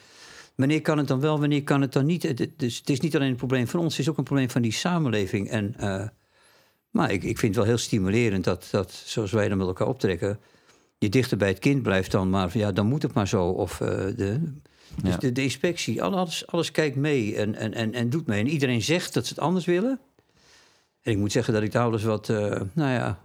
wanneer 0.55 0.83
kan 0.83 0.99
het 0.99 1.09
dan 1.09 1.21
wel, 1.21 1.41
wanneer 1.41 1.63
kan 1.65 1.81
het 1.81 1.93
dan 1.93 2.07
niet? 2.07 2.23
Het- 2.23 2.49
Dus 2.57 2.79
het 2.79 2.91
is 2.91 3.01
niet 3.01 3.17
alleen 3.17 3.29
een 3.31 3.37
probleem 3.37 3.69
van 3.69 3.81
ons, 3.81 3.93
het 3.97 4.01
is 4.07 4.11
ook 4.11 4.19
een 4.19 4.25
probleem 4.25 4.51
van 4.51 4.63
die 4.63 4.73
samenleving. 4.73 5.49
En, 5.51 5.75
eh, 5.79 6.05
maar 6.91 7.11
ik, 7.13 7.23
ik 7.23 7.39
vind 7.39 7.55
het 7.55 7.65
wel 7.65 7.65
heel 7.75 7.83
stimulerend 7.85 8.45
dat, 8.45 8.69
dat, 8.71 9.03
zoals 9.05 9.33
wij 9.33 9.49
dan 9.49 9.59
met 9.59 9.67
elkaar 9.67 9.87
optrekken, 9.89 10.39
je 10.99 11.09
dichter 11.09 11.37
bij 11.37 11.49
het 11.49 11.59
kind 11.59 11.83
blijft 11.83 12.11
dan, 12.11 12.31
maar 12.31 12.59
ja, 12.59 12.73
dan 12.73 12.87
moet 12.87 13.03
het 13.03 13.13
maar 13.13 13.29
zo. 13.29 13.45
Of 13.45 13.81
eh, 13.81 13.89
de, 14.17 14.53
dus 15.03 15.13
Ja. 15.13 15.17
de, 15.19 15.33
de 15.33 15.43
inspectie, 15.43 16.03
al- 16.03 16.17
alles, 16.17 16.47
alles 16.47 16.71
kijkt 16.71 16.97
mee 16.97 17.37
en, 17.37 17.55
en, 17.55 17.75
en, 17.75 17.95
en 17.95 18.11
doet 18.11 18.27
mee. 18.27 18.41
En 18.41 18.49
iedereen 18.49 18.83
zegt 18.83 19.15
dat 19.15 19.27
ze 19.27 19.35
het 19.35 19.43
anders 19.43 19.65
willen. 19.65 20.01
En 21.03 21.13
ik 21.13 21.19
moet 21.19 21.33
zeggen 21.33 21.53
dat 21.55 21.63
ik 21.63 21.73
daar 21.73 21.85
wel 21.85 21.93
eens 21.93 22.03
wat, 22.03 22.29
eh, 22.29 22.37
nou 22.73 22.91
ja, 22.93 23.19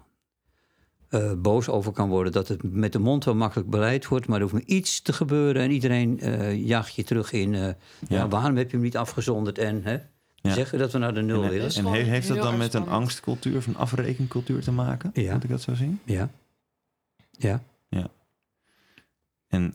eh, 1.09 1.33
boos 1.37 1.69
over 1.69 1.91
kan 1.91 2.09
worden. 2.09 2.31
Dat 2.31 2.47
het 2.47 2.63
met 2.73 2.91
de 2.91 2.99
mond 2.99 3.23
wel 3.25 3.35
makkelijk 3.35 3.69
beleid 3.69 4.07
wordt, 4.07 4.27
maar 4.27 4.35
er 4.35 4.41
hoeft 4.41 4.53
maar 4.53 4.75
iets 4.77 5.01
te 5.01 5.13
gebeuren. 5.13 5.61
En 5.61 5.71
iedereen 5.71 6.19
eh 6.19 6.65
jaagt 6.65 6.95
je 6.95 7.03
terug 7.03 7.31
in, 7.31 7.53
eh, 7.53 7.61
ja. 7.61 7.75
Ja. 8.07 8.27
waarom 8.27 8.57
heb 8.57 8.65
je 8.69 8.75
hem 8.75 8.85
niet 8.85 8.97
afgezonderd? 8.97 9.57
En 9.57 9.83
hè, 9.83 9.97
Ja. 10.35 10.53
zeggen 10.53 10.79
dat 10.79 10.91
we 10.91 10.97
naar 10.97 11.13
de 11.13 11.21
nul 11.21 11.43
En, 11.43 11.49
willen. 11.49 11.73
en 11.75 11.85
heeft 11.93 12.27
dat 12.27 12.37
dan 12.37 12.57
met 12.57 12.73
een 12.73 12.87
angstcultuur 12.87 13.57
of 13.57 13.67
een 13.67 13.77
afrekencultuur 13.77 14.61
te 14.61 14.71
maken? 14.71 15.11
Ja. 15.13 15.33
Moet 15.33 15.43
ik 15.43 15.49
dat 15.49 15.61
zo 15.61 15.73
zien? 15.73 15.99
Ja. 16.03 16.29
Ja. 17.31 17.61
En 19.47 19.73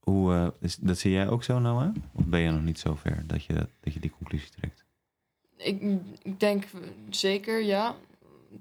hoe, 0.00 0.34
eh, 0.34 0.48
is, 0.60 0.76
dat 0.76 0.98
zie 0.98 1.12
jij 1.12 1.28
ook 1.28 1.44
zo, 1.44 1.58
Noah? 1.58 1.94
Of 2.12 2.24
ben 2.24 2.40
je 2.40 2.50
nog 2.50 2.62
niet 2.62 2.78
zo 2.78 2.94
ver 2.94 3.26
dat 3.26 3.44
je, 3.44 3.68
dat 3.80 3.94
je 3.94 4.00
die 4.00 4.10
conclusie 4.10 4.50
trekt? 4.50 4.84
Ik, 5.56 5.82
ik 6.22 6.40
denk 6.40 6.64
zeker, 7.10 7.62
ja. 7.62 7.94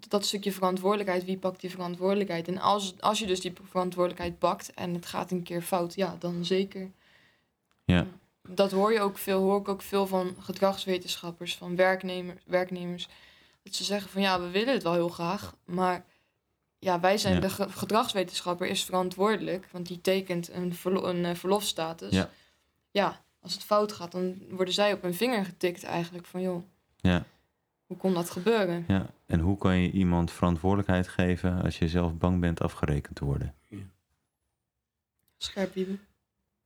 Dat 0.07 0.25
stukje 0.25 0.51
verantwoordelijkheid, 0.51 1.25
wie 1.25 1.37
pakt 1.37 1.61
die 1.61 1.69
verantwoordelijkheid? 1.69 2.47
En 2.47 2.57
als, 2.57 3.01
als 3.01 3.19
je 3.19 3.25
dus 3.27 3.39
die 3.39 3.53
verantwoordelijkheid 3.63 4.39
pakt 4.39 4.73
en 4.73 4.93
het 4.93 5.05
gaat 5.05 5.31
een 5.31 5.43
keer 5.43 5.61
fout, 5.61 5.95
ja, 5.95 6.15
dan 6.19 6.45
zeker. 6.45 6.91
Ja. 7.85 8.05
Dat 8.41 8.71
hoor 8.71 8.93
je 8.93 8.99
ook 8.99 9.17
veel, 9.17 9.41
hoor 9.41 9.59
ik 9.59 9.67
ook 9.67 9.81
veel 9.81 10.07
van 10.07 10.35
gedragswetenschappers, 10.39 11.57
van 11.57 11.75
werknemers, 11.75 12.41
werknemers. 12.45 13.07
Dat 13.63 13.75
ze 13.75 13.83
zeggen 13.83 14.11
van 14.11 14.21
ja, 14.21 14.41
we 14.41 14.49
willen 14.49 14.73
het 14.73 14.83
wel 14.83 14.93
heel 14.93 15.09
graag, 15.09 15.55
maar 15.65 16.05
ja, 16.79 16.99
wij 16.99 17.17
zijn 17.17 17.33
Ja. 17.33 17.39
de 17.39 17.49
ge- 17.49 17.69
gedragswetenschapper 17.69 18.67
is 18.67 18.83
verantwoordelijk, 18.83 19.67
want 19.71 19.87
die 19.87 20.01
tekent 20.01 20.49
een, 20.53 20.73
verlo- 20.75 21.03
een 21.05 21.25
eh, 21.25 21.35
verlofstatus. 21.35 22.11
Ja. 22.13 22.29
ja, 22.91 23.21
als 23.41 23.53
het 23.53 23.63
fout 23.63 23.91
gaat, 23.91 24.11
dan 24.11 24.37
worden 24.49 24.73
zij 24.73 24.93
op 24.93 25.01
hun 25.01 25.13
vinger 25.13 25.45
getikt 25.45 25.83
eigenlijk 25.83 26.25
van 26.25 26.41
joh, 26.41 26.63
Ja, 26.97 27.25
hoe 27.85 27.97
kon 27.97 28.13
dat 28.13 28.29
gebeuren? 28.29 28.83
ja. 28.87 29.05
En 29.25 29.39
hoe 29.39 29.57
kan 29.57 29.77
je 29.77 29.91
iemand 29.91 30.31
verantwoordelijkheid 30.31 31.07
geven 31.07 31.61
als 31.61 31.77
je 31.79 31.87
zelf 31.87 32.13
bang 32.13 32.39
bent 32.39 32.61
afgerekend 32.61 33.15
te 33.15 33.25
worden? 33.25 33.53
Scherp 35.37 35.73
wieben. 35.73 35.99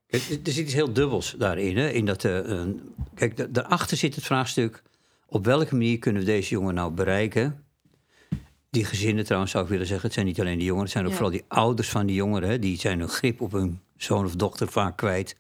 Kijk, 0.08 0.24
Er 0.24 0.52
zit 0.52 0.66
iets 0.66 0.74
heel 0.74 0.94
dubbels 0.94 1.36
daarin. 1.38 1.78
Hè? 1.78 1.90
In 1.90 2.06
dat, 2.06 2.24
eh, 2.24 2.36
een- 2.36 2.96
kijk, 3.16 3.38
da- 3.38 3.46
daarachter 3.50 3.98
zit 3.98 4.16
het 4.16 4.24
vraagstuk... 4.24 4.82
op 5.26 5.46
welke 5.46 5.74
manier 5.76 6.00
kunnen 6.00 6.22
we 6.22 6.28
deze 6.28 6.50
jongen 6.50 6.74
nou 6.74 6.92
bereiken? 6.92 7.63
Die 8.74 8.86
gezinnen 8.86 9.24
trouwens 9.24 9.52
zou 9.52 9.64
ik 9.64 9.70
willen 9.70 9.86
zeggen... 9.86 10.06
het 10.06 10.14
zijn 10.14 10.26
niet 10.26 10.40
alleen 10.40 10.58
die 10.58 10.66
jongeren... 10.66 10.84
het 10.84 10.92
zijn 10.92 11.04
ook 11.06 11.12
Ja. 11.12 11.18
vooral 11.18 11.36
die 11.36 11.46
ouders 11.48 11.90
van 11.90 12.06
die 12.06 12.16
jongeren... 12.16 12.50
Hè? 12.50 12.60
die 12.60 12.78
zijn 12.80 13.00
hun 13.00 13.10
grip 13.10 13.42
op 13.42 13.52
hun 13.52 13.80
zoon 13.98 14.26
of 14.26 14.36
dochter 14.36 14.68
vaak 14.68 14.98
kwijt. 14.98 15.36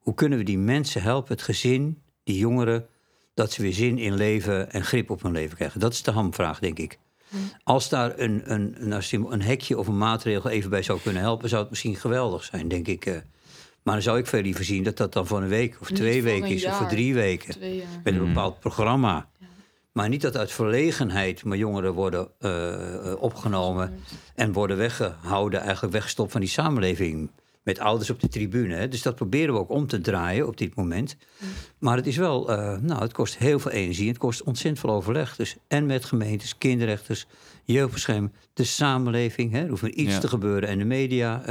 Hoe 0.00 0.14
kunnen 0.14 0.38
we 0.38 0.44
die 0.44 0.58
mensen 0.58 1.02
helpen, 1.02 1.32
het 1.34 1.42
gezin, 1.42 1.98
die 2.24 2.38
jongeren... 2.38 2.86
dat 3.34 3.52
ze 3.52 3.62
weer 3.62 3.72
zin 3.72 3.98
in 3.98 4.14
leven 4.14 4.72
en 4.72 4.84
grip 4.84 5.10
op 5.10 5.22
hun 5.22 5.32
leven 5.32 5.56
krijgen? 5.56 5.80
Dat 5.80 5.92
is 5.92 6.02
de 6.02 6.10
hamvraag, 6.10 6.58
denk 6.58 6.78
ik. 6.78 6.98
Als 7.62 7.88
daar 7.88 8.18
een, 8.18 8.52
een, 8.52 8.92
een, 8.92 9.02
je 9.10 9.24
een 9.28 9.42
hekje 9.42 9.78
of 9.78 9.86
een 9.86 9.98
maatregel 9.98 10.50
even 10.50 10.70
bij 10.70 10.82
zou 10.82 11.00
kunnen 11.00 11.22
helpen... 11.22 11.48
zou 11.48 11.60
het 11.60 11.70
misschien 11.70 11.96
geweldig 11.96 12.44
zijn, 12.44 12.68
denk 12.68 12.86
ik... 12.88 13.06
eh. 13.06 13.14
Maar 13.82 13.94
dan 13.94 14.02
zou 14.02 14.18
ik 14.18 14.26
veel 14.26 14.42
liever 14.42 14.64
zien 14.64 14.82
dat 14.82 14.96
dat 14.96 15.12
dan 15.12 15.26
voor 15.26 15.42
een 15.42 15.48
week 15.48 15.76
of 15.80 15.88
Niet 15.90 15.98
twee 15.98 16.22
weken 16.22 16.48
is 16.48 16.64
of 16.64 16.76
voor 16.76 16.86
drie 16.88 17.14
weken. 17.14 17.54
Met 18.04 18.14
een 18.14 18.20
Mhm. 18.20 18.26
bepaald 18.26 18.60
programma. 18.60 19.28
Ja. 19.38 19.46
Maar 19.94 20.08
niet 20.08 20.20
dat 20.22 20.36
uit 20.36 20.52
verlegenheid 20.52 21.44
mijn 21.44 21.60
jongeren 21.60 21.92
worden 21.92 22.28
eh, 22.38 23.10
eh, 23.12 23.22
opgenomen 23.22 23.94
en 24.34 24.52
worden 24.52 24.76
weggehouden, 24.76 25.60
eigenlijk 25.60 25.92
weggestopt 25.92 26.32
van 26.32 26.40
die 26.40 26.50
samenleving. 26.50 27.30
Met 27.62 27.78
ouders 27.78 28.10
op 28.10 28.20
de 28.20 28.28
tribune. 28.28 28.74
Hè. 28.74 28.88
Dus 28.88 29.02
dat 29.02 29.14
proberen 29.14 29.54
we 29.54 29.60
ook 29.60 29.70
om 29.70 29.86
te 29.86 30.00
draaien 30.00 30.46
op 30.46 30.56
dit 30.56 30.74
moment. 30.74 31.16
Maar 31.78 31.96
het 31.96 32.06
is 32.06 32.16
wel, 32.16 32.50
eh, 32.50 32.78
nou, 32.78 33.02
het 33.02 33.12
kost 33.12 33.36
heel 33.38 33.58
veel 33.58 33.70
energie. 33.70 34.08
Het 34.08 34.18
kost 34.18 34.42
ontzettend 34.42 34.80
veel 34.80 34.90
overleg. 34.94 35.36
Dus 35.36 35.56
en 35.68 35.86
met 35.86 36.04
gemeentes, 36.04 36.58
kinderrechters, 36.58 37.26
jeugdbescherming, 37.64 38.32
de 38.54 38.64
samenleving. 38.64 39.52
Hè. 39.52 39.62
Er 39.62 39.68
hoeft 39.68 39.82
maar 39.82 39.90
iets 39.90 40.12
Ja. 40.12 40.18
te 40.20 40.28
gebeuren. 40.28 40.68
En 40.68 40.78
de 40.78 40.84
media. 40.84 41.42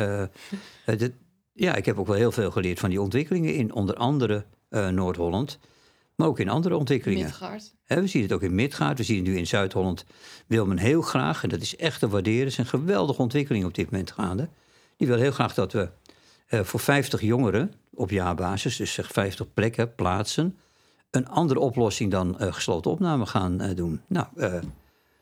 de- 0.86 1.12
ja, 1.54 1.76
ik 1.76 1.86
heb 1.86 2.00
ook 2.00 2.08
wel 2.08 2.16
heel 2.16 2.32
veel 2.32 2.52
geleerd 2.52 2.80
van 2.80 2.90
die 2.90 3.02
ontwikkelingen 3.02 3.54
in 3.56 3.74
onder 3.74 3.96
andere 3.96 4.46
eh, 4.70 4.88
Noord-Holland. 4.90 5.60
Maar 6.16 6.28
ook 6.28 6.40
in 6.40 6.50
andere 6.50 6.76
ontwikkelingen. 6.76 7.26
Midgaard. 7.26 7.74
We 7.88 8.08
zien 8.08 8.22
het 8.22 8.32
ook 8.32 8.42
in 8.42 8.56
Midgaard, 8.56 8.98
we 8.98 9.04
zien 9.04 9.18
het 9.18 9.26
nu 9.26 9.38
in 9.38 9.48
Zuid-Holland. 9.48 10.06
Wil 10.48 10.66
men 10.66 10.78
heel 10.78 11.02
graag, 11.02 11.44
en 11.44 11.50
dat 11.50 11.62
is 11.62 11.76
echt 11.76 12.00
te 12.00 12.08
waarderen, 12.08 12.46
is 12.46 12.58
een 12.58 12.66
geweldige 12.66 13.22
ontwikkeling 13.22 13.66
op 13.66 13.74
dit 13.74 13.92
moment 13.92 14.12
gaande. 14.12 14.50
Die 14.98 15.08
wil 15.08 15.18
heel 15.18 15.32
graag 15.32 15.54
dat 15.54 15.72
we 15.72 15.90
eh, 16.48 16.60
voor 16.60 16.80
50 16.80 17.22
jongeren 17.22 17.74
op 17.94 18.10
jaarbasis, 18.10 18.76
dus 18.76 18.94
zeg 18.94 19.12
50 19.12 19.54
plekken, 19.54 19.96
plaatsen, 19.96 20.58
een 21.12 21.28
andere 21.28 21.60
oplossing 21.60 22.12
dan 22.12 22.40
eh, 22.40 22.54
gesloten 22.54 22.92
opname 22.92 23.26
gaan 23.26 23.62
eh, 23.62 23.76
doen. 23.76 24.02
Nou, 24.08 24.28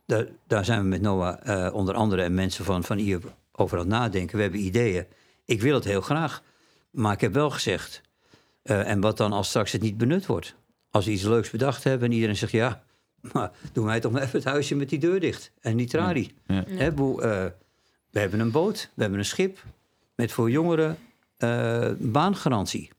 daar, 0.05 0.27
daar 0.47 0.65
zijn 0.65 0.81
we 0.81 0.87
met 0.87 1.01
Noah 1.01 1.73
onder 1.73 1.95
andere 1.95 2.21
en 2.21 2.33
mensen 2.33 2.65
van, 2.65 2.83
van 2.83 2.97
hier 2.97 3.21
over 3.51 3.77
aan 3.77 3.83
het 3.83 3.93
nadenken. 3.93 4.35
We 4.35 4.41
hebben 4.41 4.65
ideeën. 4.65 5.05
Ik 5.45 5.61
wil 5.61 5.75
het 5.75 5.83
heel 5.83 6.01
graag, 6.01 6.43
maar 6.89 7.13
ik 7.13 7.21
heb 7.21 7.33
wel 7.33 7.49
gezegd, 7.49 8.01
en 8.63 9.01
wat 9.01 9.17
dan 9.17 9.33
als 9.33 9.47
straks 9.47 9.71
het 9.71 9.81
niet 9.81 9.97
benut 9.97 10.25
wordt? 10.25 10.55
Als 10.91 11.05
we 11.05 11.11
iets 11.11 11.23
leuks 11.23 11.49
bedacht 11.49 11.83
hebben 11.83 12.07
en 12.07 12.13
iedereen 12.13 12.37
zegt 12.37 12.51
ja, 12.51 12.83
maar 13.33 13.51
doe 13.73 13.85
mij 13.85 13.99
toch 13.99 14.11
maar 14.11 14.21
even 14.21 14.39
het 14.39 14.47
huisje 14.47 14.75
met 14.75 14.89
die 14.89 14.99
deur 14.99 15.19
dicht 15.19 15.51
en 15.59 15.77
die 15.77 15.87
tralie. 15.87 16.33
Ja. 16.45 16.63
Hè, 16.67 16.91
boe, 16.91 17.21
eh, 17.21 17.45
we 18.09 18.19
hebben 18.19 18.39
een 18.39 18.51
boot, 18.51 18.89
we 18.93 19.01
hebben 19.01 19.19
een 19.19 19.25
schip 19.25 19.63
met 20.15 20.31
voor 20.31 20.49
jongeren 20.49 20.97
eh, 21.37 21.89
baangarantie. 21.97 22.89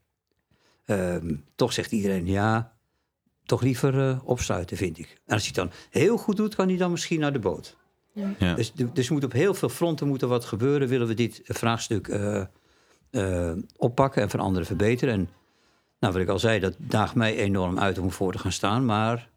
Ehm, 0.85 1.35
toch 1.55 1.73
zegt 1.73 1.91
iedereen 1.91 2.25
ja, 2.25 2.73
toch 3.45 3.61
liever 3.61 4.09
eh, 4.09 4.19
opsluiten, 4.23 4.77
vind 4.77 4.97
ik. 4.97 5.07
En 5.25 5.33
als 5.33 5.47
hij 5.47 5.51
het 5.55 5.71
dan 5.71 5.79
heel 5.89 6.17
goed 6.17 6.37
doet, 6.37 6.55
kan 6.55 6.67
hij 6.67 6.77
dan 6.77 6.91
misschien 6.91 7.19
naar 7.19 7.33
de 7.33 7.39
boot. 7.39 7.77
Ja. 8.13 8.53
Dus, 8.53 8.73
dus 8.73 9.07
er 9.07 9.13
moet 9.13 9.23
op 9.23 9.31
heel 9.31 9.53
veel 9.53 9.69
fronten 9.69 10.07
moet 10.07 10.21
er 10.21 10.27
wat 10.27 10.45
gebeuren. 10.45 10.87
Willen 10.87 11.07
we 11.07 11.13
dit 11.13 11.41
vraagstuk 11.43 12.07
eh, 12.07 12.43
eh, 13.09 13.57
oppakken 13.77 14.21
en 14.21 14.29
veranderen, 14.29 14.67
verbeteren. 14.67 15.13
En 15.13 15.29
nou, 16.03 16.13
wat 16.13 16.23
ik 16.23 16.29
al 16.29 16.39
zei, 16.39 16.59
dat 16.59 16.73
daagt 16.77 17.15
mij 17.15 17.35
enorm 17.35 17.79
uit 17.79 17.97
om 17.97 18.11
voor 18.11 18.31
te 18.31 18.37
gaan 18.37 18.51
staan. 18.51 18.85
Maar 18.85 19.29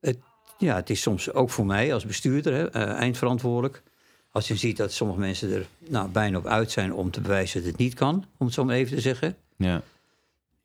het, 0.00 0.18
ja, 0.58 0.76
het 0.76 0.90
is 0.90 1.00
soms 1.00 1.32
ook 1.32 1.50
voor 1.50 1.66
mij 1.66 1.94
als 1.94 2.06
bestuurder, 2.06 2.52
hè, 2.52 2.70
eh, 2.70 2.82
eindverantwoordelijk. 2.82 3.82
Als 4.30 4.48
je 4.48 4.56
ziet 4.56 4.76
dat 4.76 4.92
sommige 4.92 5.20
mensen 5.20 5.52
er 5.52 5.66
nou, 5.78 6.08
bijna 6.08 6.38
op 6.38 6.46
uit 6.46 6.70
zijn 6.70 6.92
om 6.92 7.10
te 7.10 7.20
bewijzen 7.20 7.60
dat 7.60 7.70
het 7.70 7.78
niet 7.78 7.94
kan, 7.94 8.24
om 8.36 8.46
het 8.46 8.54
zo 8.54 8.64
maar 8.64 8.74
even 8.74 8.96
te 8.96 9.02
zeggen. 9.02 9.36
Ja. 9.56 9.82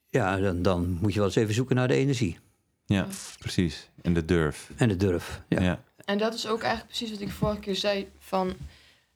Ja, 0.10 0.38
dan, 0.38 0.62
dan 0.62 0.98
moet 1.02 1.13
je 1.13 1.20
wel 1.20 1.28
eens 1.28 1.36
even 1.36 1.54
zoeken 1.54 1.76
naar 1.76 1.88
de 1.88 1.94
energie 1.94 2.38
ja, 2.96 3.08
precies. 3.39 3.89
En 4.02 4.13
de 4.13 4.26
durf. 4.26 4.72
en 4.76 4.88
de 4.88 4.96
durf. 4.96 5.42
Ja. 5.48 5.62
Ja. 5.62 5.84
En 6.06 6.18
dat 6.18 6.34
is 6.34 6.48
ook 6.48 6.62
eigenlijk 6.62 6.86
precies 6.86 7.12
wat 7.12 7.22
ik 7.22 7.32
vorige 7.32 7.60
keer 7.60 7.76
zei. 7.76 8.08
Van 8.20 8.54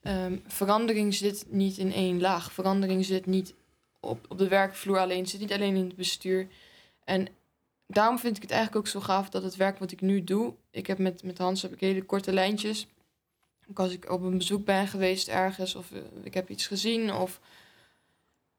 ehm, 0.01 0.37
verandering 0.47 1.13
zit 1.13 1.45
niet 1.49 1.77
in 1.77 1.93
één 1.93 2.21
laag. 2.21 2.51
Verandering 2.51 3.05
zit 3.05 3.25
niet 3.25 3.53
op, 4.03 4.25
op 4.29 4.37
de 4.37 4.47
werkvloer 4.47 4.99
alleen. 4.99 5.27
Zit 5.27 5.39
niet 5.39 5.53
alleen 5.53 5.75
in 5.75 5.85
het 5.85 5.95
bestuur. 5.95 6.47
En 7.03 7.27
daarom 7.87 8.19
vind 8.19 8.35
ik 8.35 8.41
het 8.41 8.51
eigenlijk 8.51 8.85
ook 8.85 8.91
zo 8.91 8.99
gaaf 8.99 9.29
dat 9.29 9.43
het 9.43 9.55
werk 9.55 9.77
wat 9.77 9.91
ik 9.91 10.01
nu 10.01 10.23
doe. 10.23 10.53
Ik 10.71 10.87
heb 10.87 10.97
met, 10.97 11.23
met 11.23 11.37
Hans 11.37 11.61
heb 11.61 11.73
ik 11.73 11.79
hele 11.79 12.03
korte 12.03 12.33
lijntjes. 12.33 12.87
Ook 13.69 13.79
als 13.79 13.91
ik 13.91 14.11
op 14.11 14.21
een 14.21 14.37
bezoek 14.37 14.65
ben 14.65 14.87
geweest 14.87 15.27
ergens 15.27 15.75
of 15.75 15.91
eh, 15.91 15.99
ik 16.23 16.33
heb 16.33 16.49
iets 16.49 16.67
gezien 16.67 17.13
of 17.13 17.39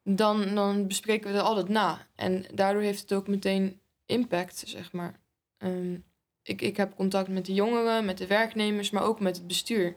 dan, 0.03 0.55
dan 0.55 0.86
bespreken 0.86 1.32
we 1.32 1.38
er 1.38 1.45
altijd 1.45 1.68
na. 1.68 2.07
En 2.14 2.45
daardoor 2.55 2.82
heeft 2.82 3.01
het 3.01 3.12
ook 3.12 3.28
meteen 3.28 3.80
impact, 4.07 4.62
zeg 4.66 4.92
maar. 4.92 5.20
Ehm, 5.59 5.95
ik, 6.42 6.62
ik 6.62 6.76
heb 6.76 6.97
contact 6.97 7.28
met 7.28 7.47
de 7.47 7.55
jongeren, 7.55 8.05
met 8.05 8.18
de 8.18 8.26
werknemers, 8.26 8.90
maar 8.90 9.03
ook 9.03 9.20
met 9.20 9.36
het 9.36 9.47
bestuur. 9.47 9.97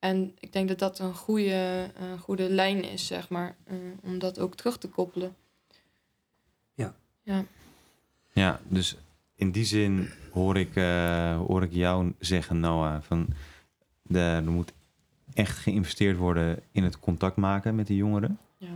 En 0.00 0.34
ik 0.38 0.52
denk 0.52 0.68
dat 0.68 0.78
dat 0.78 0.98
een 0.98 1.14
goede, 1.14 1.90
een 2.00 2.18
goede 2.18 2.50
lijn 2.50 2.84
is, 2.84 3.06
zeg 3.06 3.28
maar, 3.28 3.56
eh, 3.64 3.76
om 4.02 4.18
dat 4.18 4.38
ook 4.38 4.54
terug 4.54 4.78
te 4.78 4.88
koppelen. 4.88 5.36
Ja. 6.74 6.94
Ja. 7.22 7.44
Ja, 8.32 8.60
dus 8.68 8.96
in 9.34 9.50
die 9.50 9.64
zin 9.64 10.08
hoor 10.32 10.56
ik, 10.56 10.76
eh, 10.76 11.36
hoor 11.36 11.62
ik 11.62 11.72
jou 11.72 12.12
zeggen, 12.18 12.60
Noah, 12.60 13.02
van 13.02 13.28
de, 14.02 14.18
er 14.18 14.50
moet 14.50 14.72
echt 15.34 15.58
geïnvesteerd 15.58 16.16
worden 16.16 16.62
in 16.72 16.84
het 16.84 16.98
contact 16.98 17.36
maken 17.36 17.74
met 17.74 17.86
de 17.86 17.96
jongeren. 17.96 18.38
Ja. 18.56 18.74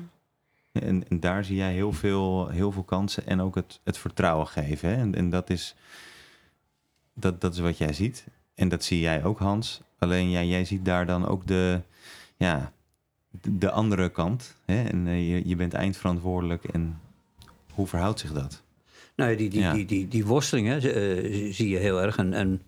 En, 0.73 1.09
en 1.09 1.21
daar 1.21 1.45
zie 1.45 1.57
jij 1.57 1.73
heel 1.73 1.93
veel, 1.93 2.49
heel 2.49 2.73
veel 2.73 2.83
kansen 2.83 3.27
en 3.27 3.41
ook 3.41 3.55
het, 3.55 3.81
het 3.85 3.99
vertrouwen 3.99 4.47
geven. 4.47 4.89
Hè? 4.89 4.95
En, 4.95 5.15
en 5.15 5.31
dat, 5.31 5.51
is, 5.51 5.75
dat, 7.15 7.41
dat 7.41 7.53
is 7.53 7.59
wat 7.59 7.79
jij 7.79 7.93
ziet. 7.93 8.25
En 8.55 8.69
dat 8.69 8.85
zie 8.85 9.01
jij 9.01 9.25
ook, 9.25 9.39
Hans. 9.39 9.81
Alleen 10.05 10.31
ja, 10.31 10.43
jij 10.43 10.65
ziet 10.65 10.85
daar 10.85 11.07
dan 11.07 11.29
ook 11.29 11.47
de, 11.47 11.81
ja, 12.37 12.73
de, 13.31 13.59
de 13.59 13.71
andere 13.71 14.09
kant. 14.09 14.55
Hè? 14.65 14.85
En 14.85 15.07
eh, 15.07 15.31
je, 15.31 15.49
je 15.49 15.57
bent 15.57 15.75
eindverantwoordelijk. 15.75 16.65
En 16.65 17.01
hoe 17.73 17.87
verhoudt 17.87 18.21
zich 18.21 18.33
dat? 18.33 18.63
Nou, 19.17 19.31
ja, 19.31 19.37
die, 19.37 19.51
die, 19.51 19.61
Ja. 19.61 19.73
die, 19.73 19.85
die, 19.87 20.09
die 20.09 20.27
worstelingen 20.27 20.77
eh, 20.77 21.53
zie 21.53 21.69
je 21.69 21.79
heel 21.79 22.03
erg. 22.03 22.17
En, 22.17 22.33
en 22.33 22.63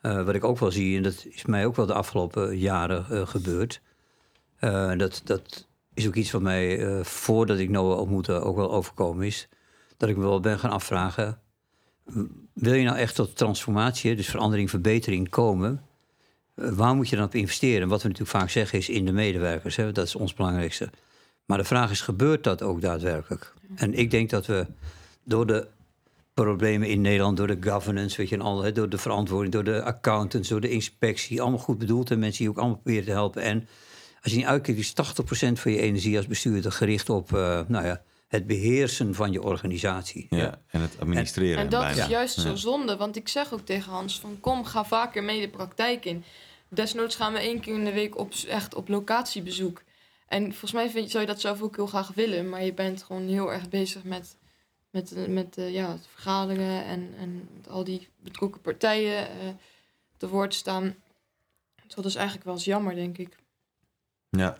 eh, 0.00 0.24
wat 0.24 0.34
ik 0.34 0.44
ook 0.44 0.58
wel 0.58 0.70
zie, 0.70 0.96
en 0.96 1.02
dat 1.02 1.26
is 1.30 1.44
mij 1.44 1.66
ook 1.66 1.76
wel 1.76 1.86
de 1.86 1.94
afgelopen 1.94 2.58
jaren 2.58 3.28
gebeurd. 3.28 3.80
dat, 4.96 5.22
dat 5.24 5.66
is 5.94 6.06
ook 6.06 6.14
iets 6.14 6.30
wat 6.30 6.42
mij, 6.42 7.04
voordat 7.04 7.58
ik 7.58 7.70
Noah 7.70 7.98
ontmoette, 7.98 8.32
ook 8.32 8.56
wel 8.56 8.72
overkomen 8.72 9.26
is. 9.26 9.48
Dat 9.96 10.08
ik 10.08 10.16
me 10.16 10.22
wel 10.22 10.40
ben 10.40 10.58
gaan 10.58 10.70
afvragen. 10.70 11.38
Wil 12.52 12.74
je 12.74 12.84
nou 12.84 12.96
echt 12.96 13.14
tot 13.14 13.36
transformatie, 13.36 14.16
dus 14.16 14.28
verandering, 14.28 14.70
verbetering 14.70 15.28
komen? 15.28 15.82
Eh, 16.54 16.68
waar 16.68 16.94
moet 16.94 17.08
je 17.08 17.16
dan 17.16 17.24
op 17.24 17.34
investeren? 17.34 17.82
En 17.82 17.88
wat 17.88 18.02
we 18.02 18.08
natuurlijk 18.08 18.36
vaak 18.36 18.50
zeggen 18.50 18.78
is 18.78 18.88
in 18.88 19.04
de 19.04 19.12
medewerkers. 19.12 19.76
Hè? 19.76 19.92
Dat 19.92 20.06
is 20.06 20.14
ons 20.14 20.34
belangrijkste. 20.34 20.90
Maar 21.44 21.58
de 21.58 21.64
vraag 21.64 21.90
is, 21.90 22.00
gebeurt 22.00 22.44
dat 22.44 22.62
ook 22.62 22.80
daadwerkelijk? 22.80 23.52
En 23.74 23.94
ik 23.94 24.10
denk 24.10 24.30
dat 24.30 24.46
we 24.46 24.66
door 25.24 25.46
de 25.46 25.66
problemen 26.34 26.88
in 26.88 27.00
Nederland, 27.00 27.36
door 27.36 27.46
de 27.46 27.70
governance, 27.70 28.16
weet 28.16 28.28
je, 28.28 28.34
en 28.34 28.40
al, 28.40 28.62
hè, 28.62 28.72
door 28.72 28.88
de 28.88 28.98
verantwoording, 28.98 29.52
door 29.52 29.64
de 29.64 29.82
accountants, 29.82 30.48
door 30.48 30.60
de 30.60 30.70
inspectie, 30.70 31.40
allemaal 31.40 31.58
goed 31.58 31.78
bedoeld 31.78 32.10
en 32.10 32.18
mensen 32.18 32.38
die 32.38 32.48
ook 32.50 32.58
allemaal 32.58 32.76
proberen 32.76 33.04
te 33.04 33.10
helpen. 33.10 33.42
En 33.42 33.68
als 34.22 34.32
je 34.32 34.38
niet 34.38 34.46
uitkijkt, 34.46 34.80
is 34.80 34.92
80% 34.92 35.58
van 35.58 35.72
je 35.72 35.80
energie 35.80 36.16
als 36.16 36.26
bestuurder 36.26 36.72
gericht 36.72 37.10
op 37.10 37.34
eh, 37.34 37.60
nou 37.66 37.86
ja, 37.86 38.02
het 38.28 38.46
beheersen 38.46 39.14
van 39.14 39.32
je 39.32 39.42
organisatie. 39.42 40.26
Ja, 40.30 40.58
en 40.66 40.80
het 40.80 40.96
administreren. 40.98 41.58
En 41.58 41.68
dat 41.68 41.80
bijna. 41.82 42.02
is 42.02 42.08
juist 42.08 42.40
zo 42.40 42.48
Ja. 42.48 42.56
zonde, 42.56 42.96
want 42.96 43.16
ik 43.16 43.28
zeg 43.28 43.52
ook 43.52 43.64
tegen 43.64 43.92
Hans 43.92 44.20
van 44.20 44.36
kom, 44.40 44.64
ga 44.64 44.84
vaker 44.84 45.22
mee 45.24 45.40
de 45.40 45.48
praktijk 45.48 46.04
in. 46.04 46.24
Desnoods 46.74 47.16
gaan 47.16 47.32
we 47.32 47.38
één 47.38 47.60
keer 47.60 47.74
in 47.74 47.84
de 47.84 47.92
week 47.92 48.18
op, 48.18 48.32
echt 48.48 48.74
op 48.74 48.88
locatiebezoek. 48.88 49.82
En 50.28 50.42
volgens 50.50 50.72
mij 50.72 50.90
vind, 50.90 51.10
zou 51.10 51.22
je 51.22 51.28
dat 51.30 51.40
zelf 51.40 51.62
ook 51.62 51.76
heel 51.76 51.86
graag 51.86 52.12
willen, 52.14 52.48
maar 52.48 52.64
je 52.64 52.72
bent 52.72 53.02
gewoon 53.02 53.26
heel 53.28 53.52
erg 53.52 53.68
bezig 53.68 54.04
met, 54.04 54.36
met, 54.90 55.12
eh, 55.12 55.26
met 55.26 55.58
eh, 55.58 55.72
ja, 55.72 55.90
het 55.90 56.06
vergaderen 56.12 56.84
en, 56.84 57.14
en 57.18 57.48
met 57.56 57.68
al 57.68 57.84
die 57.84 58.08
betrokken 58.20 58.60
partijen 58.60 59.28
eh, 59.28 59.34
te 60.16 60.28
woord 60.28 60.54
staan. 60.54 60.94
Dus 61.86 61.94
dat 61.94 62.04
is 62.04 62.14
eigenlijk 62.14 62.44
wel 62.44 62.54
eens 62.54 62.64
jammer, 62.64 62.94
denk 62.94 63.18
ik. 63.18 63.36
Ja, 64.30 64.58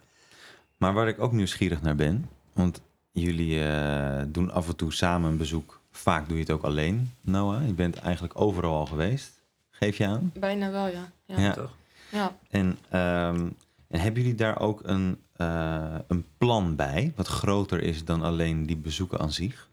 maar 0.77 0.93
waar 0.93 1.09
ik 1.09 1.21
ook 1.21 1.33
nieuwsgierig 1.33 1.83
naar 1.83 1.97
ben, 1.97 2.29
want 2.53 2.81
jullie 3.13 3.65
eh, 3.65 4.23
doen 4.29 4.51
af 4.51 4.69
en 4.69 4.77
toe 4.77 4.93
samen 4.93 5.31
een 5.31 5.37
bezoek. 5.37 5.81
Vaak 5.91 6.29
doe 6.29 6.37
je 6.37 6.43
het 6.43 6.53
ook 6.53 6.63
alleen, 6.63 7.13
Noah. 7.21 7.67
Je 7.67 7.73
bent 7.73 7.97
eigenlijk 7.97 8.41
overal 8.41 8.75
al 8.75 8.87
geweest, 8.87 9.41
geef 9.71 9.97
je 9.97 10.07
aan. 10.07 10.33
Bijna 10.35 10.71
wel, 10.71 10.87
ja. 10.87 11.13
Ja. 11.25 11.39
Ja. 11.39 11.53
Toch? 11.53 11.77
Ja. 12.15 12.37
En, 12.51 12.79
ehm, 12.89 13.49
en 13.89 14.01
hebben 14.01 14.23
jullie 14.23 14.37
daar 14.37 14.61
ook 14.61 14.81
een, 14.85 15.19
eh, 15.37 15.95
een 16.07 16.25
plan 16.39 16.77
bij, 16.77 17.13
wat 17.17 17.27
groter 17.27 17.83
is 17.83 18.05
dan 18.05 18.23
alleen 18.23 18.67
die 18.67 18.77
bezoeken 18.77 19.19
aan 19.19 19.33
zich? 19.33 19.73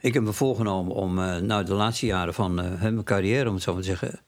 Ik 0.00 0.14
heb 0.14 0.22
me 0.22 0.32
voorgenomen 0.32 0.94
om 0.94 1.18
eh, 1.18 1.36
nou, 1.36 1.64
de 1.64 1.74
laatste 1.74 2.06
jaren 2.06 2.34
van 2.34 2.60
eh, 2.60 2.80
mijn 2.80 3.04
carrière, 3.04 3.48
om 3.48 3.54
het 3.54 3.62
zo 3.62 3.72
maar 3.72 3.82
te 3.82 3.88
zeggen, 3.88 4.20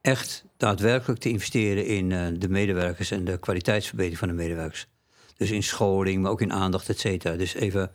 echt 0.00 0.44
daadwerkelijk 0.56 1.20
te 1.20 1.28
investeren 1.28 1.86
in 1.86 2.12
eh, 2.12 2.26
de 2.38 2.48
medewerkers 2.48 3.10
en 3.10 3.24
de 3.24 3.38
kwaliteitsverbetering 3.38 4.18
van 4.18 4.28
de 4.28 4.34
medewerkers. 4.34 4.86
Dus 5.36 5.50
in 5.50 5.62
scholing, 5.62 6.22
maar 6.22 6.30
ook 6.30 6.40
in 6.40 6.52
aandacht, 6.52 6.88
et 6.88 6.98
cetera. 6.98 7.36
Dus 7.36 7.54
even, 7.54 7.90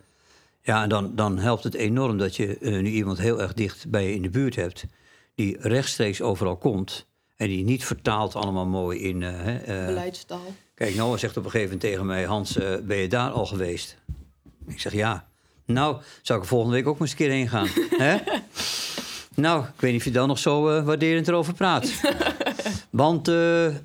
ja, 0.61 0.83
en 0.83 0.89
dan, 0.89 1.15
dan 1.15 1.37
helpt 1.37 1.63
het 1.63 1.73
enorm 1.73 2.17
dat 2.17 2.35
je 2.35 2.57
nu 2.59 2.89
iemand 2.89 3.17
heel 3.17 3.41
erg 3.41 3.53
dicht 3.53 3.89
bij 3.89 4.07
je 4.07 4.15
in 4.15 4.21
de 4.21 4.29
buurt 4.29 4.55
hebt, 4.55 4.85
die 5.35 5.57
rechtstreeks 5.59 6.21
overal 6.21 6.57
komt 6.57 7.07
en 7.35 7.47
die 7.47 7.63
niet 7.63 7.85
vertaalt 7.85 8.35
allemaal 8.35 8.65
mooi 8.65 8.99
in. 8.99 9.21
hè, 9.21 9.85
Beleidstaal. 9.85 10.53
Kijk, 10.75 10.95
Noah 10.95 11.17
zegt 11.17 11.37
op 11.37 11.43
een 11.45 11.51
gegeven 11.51 11.73
moment 11.73 11.89
tegen 11.91 12.05
mij: 12.05 12.23
Hans, 12.25 12.57
eh, 12.57 12.71
ben 12.83 12.97
je 12.97 13.07
daar 13.07 13.29
al 13.31 13.45
geweest? 13.45 13.97
Ik 14.67 14.79
zeg 14.79 14.93
ja. 14.93 15.27
Nou, 15.65 15.97
zou 16.21 16.37
ik 16.39 16.43
er 16.45 16.49
volgende 16.51 16.75
week 16.75 16.87
ook 16.87 16.93
maar 16.99 17.01
eens 17.01 17.11
een 17.11 17.17
keer 17.17 17.29
heen 17.29 17.49
gaan. 17.49 17.67
Hè? 18.07 18.17
Nou, 19.35 19.63
ik 19.63 19.81
weet 19.81 19.91
niet 19.91 19.99
of 19.99 20.05
je 20.07 20.11
dan 20.13 20.27
nog 20.27 20.39
zo 20.39 20.83
waarderend 20.83 21.27
erover 21.27 21.53
praat. 21.53 21.91
Want, 22.89 23.27
eh, 23.27 23.33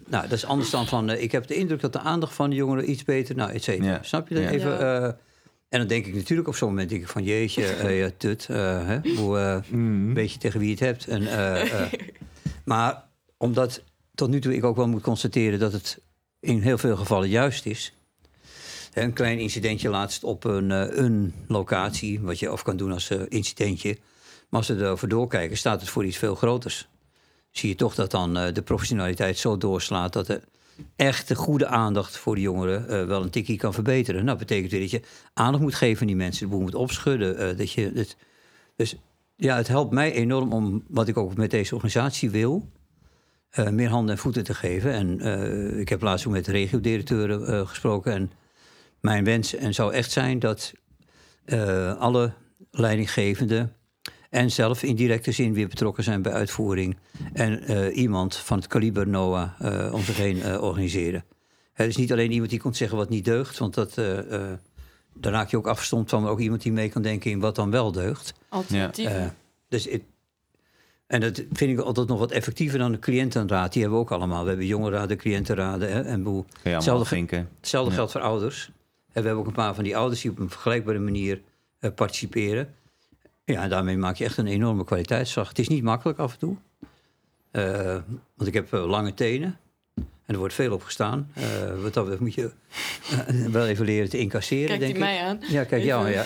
nou, 0.06 0.22
dat 0.28 0.32
is 0.32 0.44
anders 0.44 0.70
dan 0.70 0.86
van... 0.86 1.10
eh, 1.10 1.22
ik 1.22 1.32
heb 1.32 1.46
de 1.46 1.54
indruk 1.54 1.80
dat 1.80 1.92
de 1.92 1.98
aandacht 1.98 2.34
van 2.34 2.50
de 2.50 2.56
jongeren 2.56 2.90
iets 2.90 3.04
beter... 3.04 3.36
Nou, 3.36 3.52
et 3.52 3.62
cetera. 3.62 3.90
Ja. 3.90 3.98
Snap 4.02 4.28
je 4.28 4.34
dat 4.34 4.42
Ja. 4.44 4.50
even? 4.50 4.70
Ja. 4.70 4.78
eh, 4.98 5.04
en 5.68 5.78
dan 5.78 5.86
denk 5.86 6.06
ik 6.06 6.14
natuurlijk 6.14 6.48
op 6.48 6.56
zo'n 6.56 6.68
moment... 6.68 6.88
Denk 6.90 7.02
ik 7.02 7.08
van, 7.08 7.24
jeetje, 7.24 7.64
eh, 7.82 7.98
ja, 7.98 8.10
tut. 8.16 8.46
eh, 8.50 8.86
hè? 8.86 8.98
Hoe, 9.16 9.38
eh, 9.38 9.58
een 9.72 10.14
beetje 10.14 10.38
tegen 10.38 10.58
wie 10.60 10.68
je 10.68 10.74
het 10.74 10.84
hebt. 10.84 11.06
En, 11.06 11.26
eh, 11.26 11.82
eh, 11.82 11.92
maar 12.64 13.02
omdat 13.38 13.82
tot 14.14 14.28
nu 14.28 14.40
toe 14.40 14.54
ik 14.54 14.64
ook 14.64 14.76
wel 14.76 14.88
moet 14.88 15.02
constateren... 15.02 15.58
dat 15.58 15.72
het 15.72 16.00
in 16.40 16.60
heel 16.60 16.78
veel 16.78 16.96
gevallen 16.96 17.28
juist 17.28 17.66
is... 17.66 17.92
Een 18.94 19.12
klein 19.12 19.38
incidentje 19.38 19.88
laatst 19.88 20.24
op 20.24 20.44
een, 20.44 20.70
eh, 20.70 20.96
een 20.96 21.34
locatie, 21.48 22.20
wat 22.20 22.38
je 22.38 22.52
of 22.52 22.62
kan 22.62 22.76
doen 22.76 22.92
als 22.92 23.10
eh, 23.10 23.20
incidentje. 23.28 23.96
Maar 24.48 24.60
als 24.60 24.68
we 24.68 24.76
erover 24.76 25.08
doorkijken, 25.08 25.56
staat 25.56 25.80
het 25.80 25.90
voor 25.90 26.04
iets 26.04 26.16
veel 26.16 26.34
groters. 26.34 26.88
Zie 27.50 27.68
je 27.68 27.74
toch 27.74 27.94
dat 27.94 28.10
dan 28.10 28.36
eh, 28.36 28.54
de 28.54 28.62
professionaliteit 28.62 29.38
zo 29.38 29.58
doorslaat 29.58 30.12
dat 30.12 30.26
de 30.26 30.40
echte 30.96 31.34
goede 31.34 31.66
aandacht 31.66 32.16
voor 32.16 32.34
de 32.34 32.40
jongeren 32.40 33.06
wel 33.08 33.22
een 33.22 33.30
tikkie 33.30 33.56
kan 33.56 33.74
verbeteren. 33.74 34.24
Nou, 34.24 34.38
dat 34.38 34.46
betekent 34.46 34.70
weer 34.70 34.80
dat 34.80 34.90
je 34.90 35.02
aandacht 35.34 35.62
moet 35.62 35.74
geven 35.74 36.00
aan 36.00 36.06
die 36.06 36.16
mensen, 36.16 36.44
de 36.44 36.52
boel 36.52 36.60
moet 36.60 36.74
opschudden. 36.74 37.56
dat 37.56 37.72
je 37.72 37.92
het, 37.94 38.16
dus 38.76 38.96
ja, 39.36 39.56
het 39.56 39.68
helpt 39.68 39.92
mij 39.92 40.12
enorm 40.12 40.52
om 40.52 40.84
wat 40.88 41.08
ik 41.08 41.16
ook 41.16 41.36
met 41.36 41.50
deze 41.50 41.74
organisatie 41.74 42.30
wil. 42.30 42.68
Eh, 43.50 43.68
meer 43.68 43.88
handen 43.88 44.14
en 44.14 44.20
voeten 44.20 44.44
te 44.44 44.54
geven. 44.54 44.92
En 44.92 45.20
eh, 45.20 45.78
ik 45.78 45.88
heb 45.88 46.02
laatst 46.02 46.26
ook 46.26 46.32
met 46.32 46.44
de 46.44 46.52
regiodirecteuren 46.52 47.46
eh, 47.46 47.66
gesproken. 47.66 48.12
En 48.12 48.30
mijn 49.00 49.24
wens 49.24 49.54
en 49.54 49.74
zou 49.74 49.92
echt 49.92 50.10
zijn 50.10 50.38
dat 50.38 50.72
alle 51.98 52.32
leidinggevenden 52.70 53.72
en 54.30 54.50
zelf 54.50 54.82
in 54.82 54.96
directe 54.96 55.32
zin 55.32 55.54
weer 55.54 55.68
betrokken 55.68 56.04
zijn 56.04 56.22
bij 56.22 56.32
uitvoering. 56.32 56.96
En 57.32 57.90
iemand 57.92 58.36
van 58.36 58.58
het 58.58 58.66
kaliber 58.66 59.08
NOAA 59.08 59.56
eh, 59.58 59.90
om 59.94 60.02
zich 60.02 60.16
heen 60.16 60.60
organiseren. 60.60 61.24
Het 61.72 61.88
is 61.88 61.96
niet 61.96 62.12
alleen 62.12 62.30
iemand 62.32 62.50
die 62.50 62.60
komt 62.60 62.76
zeggen 62.76 62.98
wat 62.98 63.08
niet 63.08 63.24
deugt, 63.24 63.58
want 63.58 63.74
dat, 63.74 63.94
daar 65.20 65.32
raak 65.32 65.50
je 65.50 65.56
ook 65.56 65.66
afgestompt 65.66 66.10
van. 66.10 66.22
Maar 66.22 66.30
ook 66.30 66.40
iemand 66.40 66.62
die 66.62 66.72
mee 66.72 66.88
kan 66.88 67.02
denken 67.02 67.30
in 67.30 67.40
wat 67.40 67.54
dan 67.54 67.70
wel 67.70 67.92
deugt. 67.92 68.34
Alternatieven. 68.48 69.22
Eh, 69.22 69.28
dus 69.68 69.84
het, 69.84 70.02
en 71.08 71.20
dat 71.20 71.42
vind 71.52 71.78
ik 71.78 71.84
altijd 71.84 72.08
nog 72.08 72.18
wat 72.18 72.30
effectiever 72.30 72.78
dan 72.78 72.92
de 72.92 72.98
cliëntenraad. 72.98 73.72
Die 73.72 73.82
hebben 73.82 73.98
we 74.00 74.04
ook 74.04 74.12
allemaal. 74.12 74.42
We 74.42 74.48
hebben 74.48 74.66
jongerenraden, 74.66 75.16
cliëntenraden 75.16 75.92
hè, 75.92 76.00
en 76.02 76.22
boel. 76.22 76.46
Hetzelfde. 76.62 77.16
Hetzelfde 77.60 77.90
Ja. 77.90 77.96
geldt 77.96 78.12
voor 78.12 78.20
ouders. 78.20 78.66
En 79.12 79.22
we 79.22 79.28
hebben 79.28 79.36
ook 79.38 79.46
een 79.46 79.62
paar 79.62 79.74
van 79.74 79.84
die 79.84 79.96
ouders 79.96 80.20
die 80.20 80.30
op 80.30 80.38
een 80.38 80.50
vergelijkbare 80.50 80.98
manier 80.98 81.40
eh, 81.78 81.90
participeren. 81.94 82.74
Ja, 83.44 83.62
en 83.62 83.68
daarmee 83.68 83.96
maak 83.96 84.16
je 84.16 84.24
echt 84.24 84.36
een 84.36 84.46
enorme 84.46 84.84
kwaliteitsslag. 84.84 85.48
Het 85.48 85.58
is 85.58 85.68
niet 85.68 85.82
makkelijk 85.82 86.18
af 86.18 86.32
en 86.32 86.38
toe. 86.38 86.56
Eh, 87.50 87.96
want 88.34 88.48
ik 88.48 88.54
heb 88.54 88.72
eh, 88.72 88.86
lange 88.86 89.14
tenen. 89.14 89.58
En 89.94 90.34
er 90.34 90.38
wordt 90.38 90.54
veel 90.54 90.72
op 90.72 90.82
gestaan. 90.82 91.30
Eh, 91.34 91.44
wat 91.82 91.94
dat 91.94 92.18
moet 92.20 92.34
je 92.34 92.50
wel 93.50 93.66
even 93.66 93.84
leren 93.84 94.08
te 94.10 94.18
incasseren, 94.18 94.66
Kijk 94.66 94.80
denk 94.80 94.94
die 94.94 95.02
ik. 95.02 95.08
mij 95.08 95.20
aan. 95.22 95.38
Ja, 95.48 95.64
kijk 95.64 95.82
jou, 95.82 96.06
Even. 96.06 96.18
ja. 96.18 96.24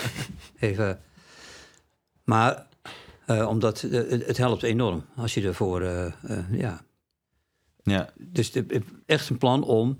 Even. 0.68 1.00
Maar 2.24 2.66
eh, 3.26 3.48
omdat 3.48 3.82
eh, 3.82 3.90
het, 4.10 4.26
het 4.26 4.36
helpt 4.36 4.62
enorm 4.62 5.04
als 5.16 5.34
je 5.34 5.42
ervoor, 5.46 5.82
eh, 5.82 6.06
eh, 6.06 6.12
ja. 6.52 6.80
Ja, 7.84 8.10
Dus 8.18 8.52
de- 8.52 8.80
echt 9.06 9.28
een 9.28 9.38
plan 9.38 9.62
om. 9.64 9.98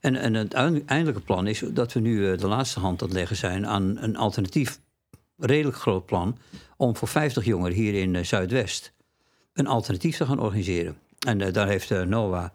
En, 0.00 0.16
en 0.16 0.34
het 0.34 0.54
uiteindelijke 0.54 1.20
plan 1.20 1.46
is 1.46 1.62
dat 1.72 1.92
we 1.92 2.00
nu 2.00 2.36
de 2.36 2.46
laatste 2.48 2.80
hand 2.80 3.02
aan 3.02 3.08
het 3.08 3.16
leggen 3.16 3.36
zijn 3.36 3.66
aan 3.66 3.96
een 4.00 4.16
alternatief, 4.16 4.80
redelijk 5.38 5.76
groot 5.76 6.06
plan. 6.06 6.38
om 6.76 6.96
voor 6.96 7.08
50 7.08 7.44
jongeren 7.44 7.76
hier 7.76 7.94
in 7.94 8.26
Zuidwest 8.26 8.92
een 9.52 9.66
alternatief 9.66 10.16
te 10.16 10.26
gaan 10.26 10.38
organiseren. 10.40 10.96
En 11.26 11.52
daar 11.52 11.66
heeft 11.68 11.90
eh, 11.90 12.02
NOAA 12.02 12.52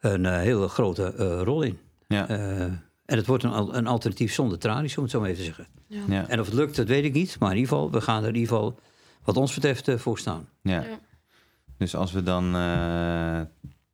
een 0.00 0.26
eh, 0.26 0.36
hele 0.36 0.68
grote 0.68 1.14
eh, 1.14 1.40
rol 1.42 1.62
in. 1.62 1.78
ja, 2.06 2.28
Eh, 2.28 2.60
en 3.04 3.16
het 3.16 3.26
wordt 3.26 3.44
een 3.44 3.86
alternatief 3.86 4.32
zonder 4.34 4.58
tralies, 4.58 4.96
om 4.96 5.02
het 5.02 5.12
zo 5.12 5.20
maar 5.20 5.28
even 5.28 5.40
te 5.40 5.46
zeggen. 5.46 5.66
Ja. 5.86 6.00
ja, 6.08 6.28
En 6.28 6.40
of 6.40 6.46
het 6.46 6.54
lukt, 6.54 6.76
dat 6.76 6.86
weet 6.88 7.04
ik 7.04 7.12
niet. 7.12 7.36
Maar 7.38 7.50
in 7.50 7.56
ieder 7.56 7.72
geval, 7.72 7.90
we 7.90 8.00
gaan 8.00 8.22
er 8.22 8.28
in 8.28 8.34
ieder 8.34 8.48
geval, 8.54 8.78
wat 9.28 9.36
ons 9.36 9.54
betreft, 9.54 9.88
eh, 9.88 9.98
voor 9.98 10.18
staan. 10.18 10.48
ja. 10.62 10.82
Ja. 10.82 10.98
Dus 11.78 11.94
als 11.94 12.12
we 12.12 12.22
dan 12.22 12.54
eh, 12.56 13.40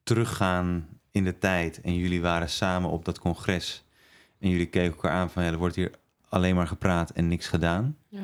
teruggaan 0.03 0.89
in 1.11 1.25
de 1.25 1.39
tijd 1.39 1.81
en 1.81 1.95
jullie 1.97 2.21
waren 2.21 2.49
samen 2.51 2.91
op 2.91 3.05
dat 3.05 3.19
congres 3.19 3.85
en 4.39 4.49
jullie 4.51 4.67
keken 4.67 4.93
elkaar 4.93 5.11
aan 5.11 5.31
van 5.31 5.45
ja, 5.45 5.51
er 5.51 5.59
wordt 5.59 5.77
hier 5.77 5.91
alleen 6.29 6.55
maar 6.55 6.67
gepraat 6.67 7.11
en 7.11 7.29
niks 7.29 7.47
gedaan. 7.49 7.97
Ja. 8.09 8.23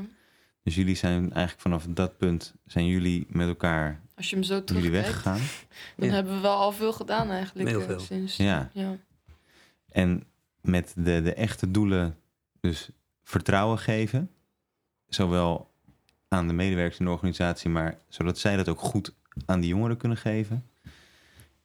Dus 0.63 0.75
jullie 0.75 0.95
zijn 0.95 1.23
eigenlijk 1.33 1.61
vanaf 1.61 1.87
dat 1.89 2.17
punt, 2.17 2.55
zijn 2.67 2.87
jullie 2.87 3.27
met 3.29 3.49
elkaar 3.49 4.01
Als 4.17 4.31
je 4.31 4.35
hem 4.37 4.45
zo 4.45 4.53
jullie 4.55 4.67
terugkijkt, 4.67 5.07
weggegaan. 5.07 5.41
dan 5.97 6.09
Ja. 6.09 6.15
hebben 6.15 6.35
we 6.35 6.41
wel 6.41 6.57
al 6.57 6.73
veel 6.73 6.93
gedaan 6.93 7.31
eigenlijk. 7.31 7.69
Heel 7.69 7.81
eh, 7.81 7.87
veel. 7.87 8.01
Sinds, 8.01 8.37
Ja. 8.37 8.71
ja. 8.73 8.97
En 9.89 10.25
met 10.61 10.93
de, 10.97 11.23
de 11.23 11.35
echte 11.35 11.71
doelen, 11.71 12.17
dus 12.61 12.91
vertrouwen 13.23 13.79
geven, 13.79 14.31
zowel 15.09 15.70
aan 16.31 16.47
de 16.47 16.53
medewerkers 16.53 16.99
in 16.99 17.05
de 17.05 17.11
organisatie, 17.11 17.71
maar 17.71 17.99
zodat 18.09 18.39
zij 18.39 18.57
dat 18.57 18.69
ook 18.69 18.81
goed 18.81 19.15
aan 19.47 19.61
die 19.61 19.69
jongeren 19.69 19.97
kunnen 19.97 20.19
geven. 20.19 20.67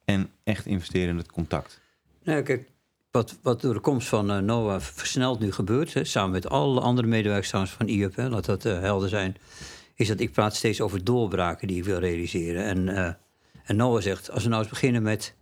En 0.04 0.30
echt 0.44 0.66
investeren 0.66 1.08
in 1.08 1.16
het 1.16 1.32
contact. 1.32 1.80
Nou, 2.22 2.42
kijk, 2.42 2.70
wat, 3.10 3.38
wat 3.42 3.60
door 3.60 3.74
de 3.74 3.80
komst 3.80 4.08
van 4.08 4.30
eh, 4.30 4.38
NOAA 4.38 4.80
versneld 4.80 5.40
nu 5.40 5.52
gebeurt, 5.52 5.94
hè, 5.94 6.04
samen 6.04 6.30
met 6.30 6.48
alle 6.48 6.80
andere 6.80 7.08
medewerkers 7.08 7.70
van 7.70 7.88
IUP, 7.88 8.16
hè, 8.16 8.28
laat 8.28 8.44
dat 8.44 8.64
eh, 8.64 8.80
helder 8.80 9.08
zijn, 9.08 9.36
is 9.94 10.08
dat 10.08 10.20
ik 10.20 10.32
praat 10.32 10.56
steeds 10.56 10.80
over 10.80 11.04
doorbraken 11.04 11.68
die 11.68 11.76
ik 11.76 11.84
wil 11.84 11.98
realiseren. 11.98 12.64
En, 12.64 12.88
eh, 12.88 13.12
en 13.64 14.02
zegt, 14.02 14.30
als 14.30 14.42
we 14.42 14.48
nou 14.48 14.62
eens 14.62 14.70
beginnen 14.70 15.02
met 15.02 15.34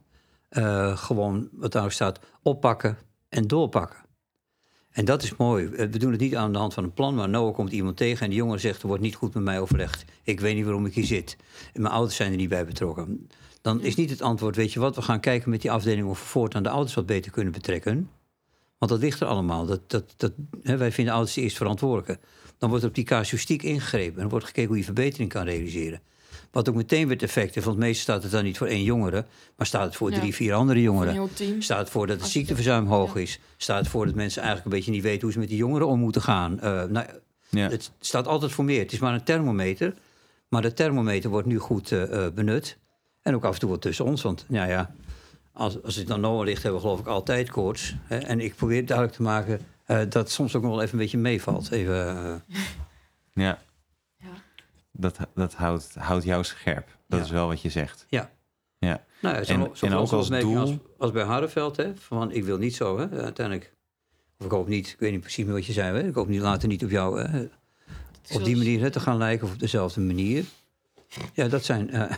gewoon, 0.95 1.49
wat 1.53 1.73
daar 1.73 1.93
staat, 1.93 2.21
oppakken 2.43 2.99
en 3.29 3.47
doorpakken. 3.47 4.04
En 4.95 5.05
dat 5.05 5.23
is 5.23 5.37
mooi. 5.37 5.67
Eh, 5.67 5.87
We 5.91 5.99
doen 5.99 6.11
het 6.11 6.21
niet 6.21 6.37
aan 6.37 6.53
de 6.53 6.59
hand 6.59 6.75
van 6.75 6.85
een 6.85 6.93
plan, 6.93 7.15
maar 7.15 7.29
Noah 7.29 7.55
komt 7.55 7.73
iemand 7.73 7.97
tegen 7.97 8.25
en 8.25 8.31
die 8.31 8.39
jongen 8.39 8.61
zegt: 8.61 8.83
Er 8.83 8.87
wordt 8.89 9.03
niet 9.03 9.15
goed 9.15 9.35
met 9.35 9.43
mij 9.43 9.61
overlegd. 9.61 10.05
Ik 10.23 10.41
weet 10.41 10.55
niet 10.55 10.65
waarom 10.65 10.87
ik 10.87 10.95
hier 10.95 11.05
zit. 11.05 11.37
En 11.73 11.81
mijn 11.83 11.95
ouders 11.95 12.17
zijn 12.17 12.31
er 12.31 12.37
niet 12.37 12.49
bij 12.49 12.65
betrokken. 12.65 13.29
Dan 13.61 13.81
is 13.81 13.95
niet 13.95 14.11
het 14.11 14.23
antwoord: 14.23 14.57
Weet 14.57 14.73
je 14.73 14.81
wat, 14.81 14.97
we 14.97 15.03
gaan 15.03 15.21
kijken 15.21 15.51
met 15.51 15.61
die 15.61 15.71
afdeling 15.71 16.09
of 16.09 16.21
we 16.21 16.27
voortaan 16.27 16.63
de 16.63 16.69
ouders 16.69 16.95
wat 16.95 17.07
beter 17.07 17.31
kunnen 17.31 17.53
betrekken. 17.53 18.11
Want 18.79 18.93
dat 18.93 19.01
ligt 19.01 19.21
er 19.21 19.27
allemaal. 19.27 19.67
Dat, 19.67 19.91
dat, 19.91 20.15
dat, 20.17 20.33
hè, 20.63 20.77
wij 20.77 20.93
vinden 20.93 21.15
ouders 21.15 21.35
de 21.35 21.41
eerst 21.41 21.57
verantwoordelijke. 21.57 22.19
Dan 22.59 22.69
wordt 22.71 22.85
op 22.85 22.95
die 22.95 23.05
casuïstiek 23.05 23.63
ingegrepen 23.63 24.23
en 24.23 24.29
wordt 24.29 24.47
gekeken 24.47 24.69
hoe 24.69 24.79
je 24.79 24.85
verbetering 24.85 25.29
kan 25.29 25.45
realiseren. 25.45 26.01
Wat 26.55 26.69
ook 26.69 26.75
meteen 26.75 27.03
weer 27.07 27.17
het 27.17 27.23
effect 27.23 27.55
heeft, 27.55 27.67
want 27.67 27.79
meestal 27.79 28.03
staat 28.03 28.23
het 28.23 28.33
dan 28.33 28.45
niet 28.45 28.59
voor 28.59 28.67
één 28.67 28.83
jongere, 28.83 29.25
maar 29.57 29.67
staat 29.67 29.85
het 29.85 29.97
voor 29.97 30.11
Ja. 30.11 30.19
drie, 30.19 30.35
vier 30.35 30.55
andere 30.55 30.81
jongeren. 30.81 31.29
Staat 31.59 31.79
het 31.79 31.91
voor 31.91 32.07
dat 32.07 32.21
het 32.21 32.31
ziekteverzuim 32.31 32.87
hoog 32.87 33.15
ja. 33.15 33.21
is? 33.21 33.41
Staat 33.57 33.79
het 33.79 33.89
voor 33.89 34.07
dat 34.07 34.15
mensen 34.15 34.43
eigenlijk 34.43 34.73
een 34.73 34.79
beetje 34.79 34.95
niet 34.95 35.03
weten 35.03 35.21
hoe 35.23 35.33
ze 35.33 35.39
met 35.39 35.49
die 35.49 35.57
jongeren 35.57 35.87
om 35.87 35.99
moeten 35.99 36.23
gaan? 36.23 36.61
Eh, 36.61 36.85
nou, 36.85 37.07
Ja, 37.49 37.69
Het 37.69 37.91
staat 38.01 38.27
altijd 38.27 38.53
voor 38.53 38.65
meer. 38.65 38.79
Het 38.81 38.93
is 38.93 38.99
maar 38.99 39.15
een 39.15 39.25
thermometer. 39.25 39.95
Maar 40.49 40.63
de 40.63 40.73
thermometer 40.73 41.31
wordt 41.31 41.47
nu 41.47 41.59
goed 41.59 41.93
eh, 41.93 42.27
eh, 42.27 42.33
benut. 42.33 42.79
En 43.23 43.35
ook 43.35 43.45
af 43.45 43.55
en 43.55 43.61
toe 43.61 43.71
wat 43.71 43.81
tussen 43.83 44.05
ons. 44.05 44.23
Want 44.23 44.45
ja, 44.49 44.65
ja, 44.65 44.95
als, 45.53 45.83
als 45.83 45.97
het 45.97 46.07
dan 46.07 46.21
Noah 46.21 46.45
ligt, 46.45 46.63
hebben 46.63 46.81
we 46.81 46.87
geloof 46.87 47.01
ik 47.01 47.07
altijd 47.07 47.51
koorts. 47.51 47.95
Hè? 48.05 48.19
En 48.19 48.41
ik 48.41 48.55
probeer 48.55 48.87
duidelijk 48.87 49.17
te 49.17 49.23
maken 49.23 49.61
eh, 49.85 49.99
dat 49.99 50.15
het 50.15 50.31
soms 50.31 50.55
ook 50.57 50.63
nog 50.63 50.71
wel 50.71 50.81
even 50.83 50.93
een 50.95 51.01
beetje 51.01 51.19
meevalt. 51.19 51.71
Even. 51.71 52.43
Ja. 53.35 53.59
Dat, 54.97 55.17
dat 55.35 55.55
houdt, 55.55 55.95
houdt 55.99 56.25
jou 56.25 56.45
scherp. 56.45 56.87
Dat 57.09 57.19
Ja. 57.19 57.25
is 57.25 57.31
wel 57.31 57.47
wat 57.47 57.61
je 57.63 57.71
zegt. 57.71 58.07
ja. 58.09 58.31
Ja. 58.79 59.05
Nou, 59.21 59.35
ja, 59.35 59.41
En- 59.41 59.47
zo, 59.47 59.71
zo 59.75 59.87
en 59.87 59.93
ook 59.95 60.11
als 60.13 60.29
doel- 60.29 60.59
Als, 60.59 60.71
als 60.99 61.11
bij 61.11 61.23
Harreveld, 61.23 61.77
hè, 61.77 61.97
van 61.97 62.33
ik 62.33 62.45
wil 62.45 62.59
niet 62.59 62.75
zo, 62.75 62.99
hè, 62.99 63.09
uiteindelijk. 63.23 63.73
Of 64.39 64.45
ik 64.47 64.53
hoop 64.53 64.69
niet, 64.69 64.89
ik 64.89 64.97
weet 64.99 65.13
niet 65.13 65.21
precies 65.21 65.45
meer 65.45 65.55
wat 65.55 65.67
je 65.67 65.73
zei, 65.73 65.97
hè, 65.99 66.09
ik 66.09 66.15
hoop 66.15 66.29
niet 66.29 66.41
later 66.41 66.69
niet 66.69 66.85
op 66.85 66.91
jou 66.91 67.21
hè, 67.21 67.45
op 68.33 68.45
die 68.45 68.57
manier 68.57 68.81
hè, 68.81 68.91
te 68.91 69.01
gaan 69.01 69.17
lijken 69.17 69.47
of 69.47 69.53
op 69.53 69.59
dezelfde 69.59 70.01
manier. 70.01 70.45
Ja, 71.33 71.49
dat 71.49 71.65
zijn, 71.65 71.91
eh, 71.91 72.17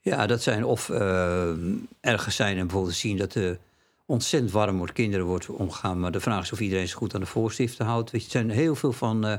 ja, 0.00 0.26
dat 0.26 0.42
zijn 0.42 0.64
of 0.64 0.88
eh, 0.90 1.52
ergens 2.00 2.36
zijn 2.36 2.56
en 2.58 2.66
bijvoorbeeld 2.66 2.94
zien 2.96 3.16
dat 3.16 3.34
er 3.34 3.58
ontzettend 4.06 4.52
warm 4.52 4.76
wordt, 4.78 4.92
kinderen 4.92 5.26
wordt 5.26 5.46
omgegaan. 5.48 6.00
Maar 6.00 6.12
de 6.12 6.20
vraag 6.20 6.42
is 6.42 6.52
of 6.52 6.60
iedereen 6.60 6.88
zich 6.88 6.96
goed 6.96 7.14
aan 7.14 7.20
de 7.20 7.26
voorschriften 7.26 7.86
houdt. 7.86 8.10
Weet 8.10 8.20
je, 8.20 8.26
het 8.26 8.36
zijn 8.36 8.50
heel 8.50 8.74
veel 8.74 8.92
van, 8.92 9.26
eh, 9.26 9.38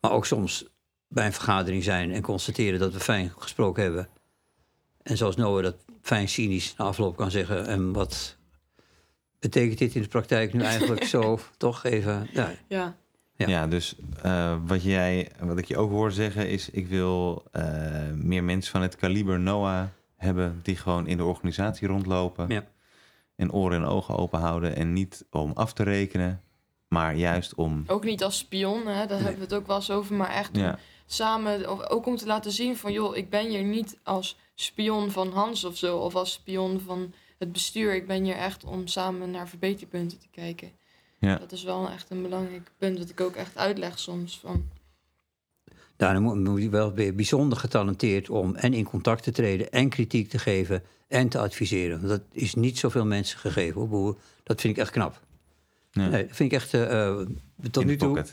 maar 0.00 0.10
ook 0.12 0.26
soms 0.26 0.64
bij 1.12 1.26
een 1.26 1.32
vergadering 1.32 1.84
zijn 1.84 2.12
en 2.12 2.22
constateren 2.22 2.78
dat 2.78 2.92
we 2.92 3.00
fijn 3.00 3.32
gesproken 3.38 3.82
hebben. 3.82 4.08
En 5.02 5.16
zoals 5.16 5.36
Noah 5.36 5.62
dat 5.62 5.76
fijn 6.02 6.28
cynisch 6.28 6.74
na 6.76 6.84
afloop 6.84 7.16
kan 7.16 7.30
zeggen. 7.30 7.66
En 7.66 7.92
wat 7.92 8.36
betekent 9.38 9.78
dit 9.78 9.94
in 9.94 10.02
de 10.02 10.08
praktijk 10.08 10.52
nu 10.52 10.62
eigenlijk 10.62 11.04
zo? 11.04 11.38
Toch 11.56 11.84
even, 11.84 12.28
ja, 12.32 12.52
Ja, 12.68 12.96
Ja. 13.36 13.48
Ja, 13.48 13.66
dus 13.66 13.94
eh, 14.22 14.56
wat, 14.66 14.82
jij, 14.82 15.30
wat 15.40 15.58
ik 15.58 15.64
je 15.64 15.76
ook 15.76 15.90
hoor 15.90 16.12
zeggen 16.12 16.48
is... 16.48 16.70
ik 16.70 16.86
wil 16.86 17.44
eh, 17.52 18.10
meer 18.14 18.44
mensen 18.44 18.72
van 18.72 18.82
het 18.82 18.96
kaliber 18.96 19.40
Noah 19.40 19.84
hebben... 20.16 20.60
die 20.62 20.76
gewoon 20.76 21.06
in 21.06 21.16
de 21.16 21.24
organisatie 21.24 21.88
rondlopen... 21.88 22.48
Ja. 22.48 22.64
en 23.36 23.52
oren 23.52 23.78
en 23.78 23.84
ogen 23.84 24.16
open 24.16 24.40
houden... 24.40 24.76
en 24.76 24.92
niet 24.92 25.24
om 25.30 25.52
af 25.54 25.72
te 25.72 25.82
rekenen, 25.82 26.40
maar 26.88 27.16
juist 27.16 27.54
om... 27.54 27.84
ook 27.86 28.04
niet 28.04 28.24
als 28.24 28.38
spion, 28.38 28.86
hè, 28.86 29.06
daar 29.06 29.18
hebben 29.18 29.38
we 29.38 29.44
het 29.44 29.54
ook 29.54 29.66
wel 29.66 29.76
eens 29.76 29.90
over. 29.90 30.14
Maar 30.14 30.30
echt 30.30 30.56
om 30.56 30.76
samen, 31.12 31.70
of 31.70 31.88
ook 31.88 32.06
om 32.06 32.16
te 32.16 32.26
laten 32.26 32.52
zien 32.52 32.76
van... 32.76 32.92
joh, 32.92 33.16
ik 33.16 33.30
ben 33.30 33.48
hier 33.48 33.64
niet 33.64 33.98
als 34.02 34.36
spion 34.54 35.10
van 35.10 35.32
Hans 35.32 35.64
of 35.64 35.76
zo... 35.76 35.98
of 35.98 36.14
als 36.14 36.32
spion 36.32 36.80
van 36.80 37.12
het 37.38 37.52
bestuur. 37.52 37.94
Ik 37.94 38.06
ben 38.06 38.24
hier 38.24 38.36
echt 38.36 38.64
om 38.64 38.86
samen 38.86 39.30
naar 39.30 39.48
verbeterpunten 39.48 40.18
te 40.18 40.28
kijken. 40.30 40.70
Ja. 41.18 41.36
Dat 41.36 41.52
is 41.52 41.62
wel 41.62 41.88
echt 41.88 42.10
een 42.10 42.22
belangrijk 42.22 42.70
punt... 42.78 42.98
dat 42.98 43.08
ik 43.08 43.20
ook 43.20 43.34
echt 43.34 43.56
uitleg 43.56 43.98
soms 43.98 44.38
van... 44.38 44.68
Daarom 45.96 46.42
moet, 46.42 46.62
je 46.62 46.68
wel 46.68 46.92
weer 46.92 47.14
bijzonder 47.14 47.58
getalenteerd 47.58 48.30
om 48.30 48.54
en 48.54 48.74
in 48.74 48.84
contact 48.84 49.22
te 49.22 49.30
treden 49.30 49.70
en 49.70 49.88
kritiek 49.88 50.28
te 50.28 50.38
geven 50.38 50.82
en 51.08 51.28
te 51.28 51.38
adviseren. 51.38 51.96
Want 51.96 52.08
Dat 52.08 52.22
is 52.32 52.54
niet 52.54 52.78
zoveel 52.78 53.06
mensen 53.06 53.38
gegeven. 53.38 53.88
Hoor. 53.88 54.18
Dat 54.42 54.60
vind 54.60 54.76
ik 54.76 54.82
echt 54.82 54.90
knap. 54.90 55.20
ja. 55.90 56.08
Nee, 56.08 56.26
dat 56.26 56.36
vind 56.36 56.52
ik 56.52 56.58
echt 56.58 56.74
eh, 56.74 57.08
eh, 57.08 57.26
tot 57.70 57.82
in 57.82 57.88
nu 57.88 57.96
toe. 57.96 58.24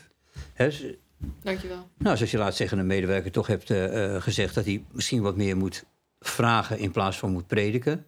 Hè, 0.52 0.70
Dankjewel. 1.42 1.88
nou, 1.98 2.16
zoals 2.16 2.30
je 2.30 2.38
laat 2.38 2.56
zeggen, 2.56 2.78
een 2.78 2.86
medewerker 2.86 3.30
toch 3.30 3.46
hebt 3.46 3.70
eh, 3.70 4.14
eh, 4.14 4.22
gezegd 4.22 4.54
dat 4.54 4.64
hij 4.64 4.84
misschien 4.92 5.22
wat 5.22 5.36
meer 5.36 5.56
moet 5.56 5.84
vragen 6.20 6.78
in 6.78 6.90
plaats 6.90 7.18
van 7.18 7.32
moet 7.32 7.46
prediken. 7.46 8.06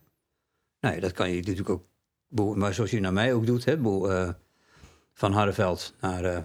Nou 0.80 0.94
ja, 0.94 1.00
dat 1.00 1.12
kan 1.12 1.30
je 1.30 1.36
natuurlijk 1.36 1.68
ook. 1.68 1.84
Maar 2.56 2.74
zoals 2.74 2.90
je 2.90 3.00
naar 3.00 3.12
mij 3.12 3.34
ook 3.34 3.46
doet, 3.46 3.64
hè, 3.64 3.76
eh, 4.08 4.28
van 5.14 5.32
Harreveld 5.32 5.94
naar, 6.00 6.42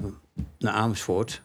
naar 0.60 0.74
Amersfoort. 0.74 1.42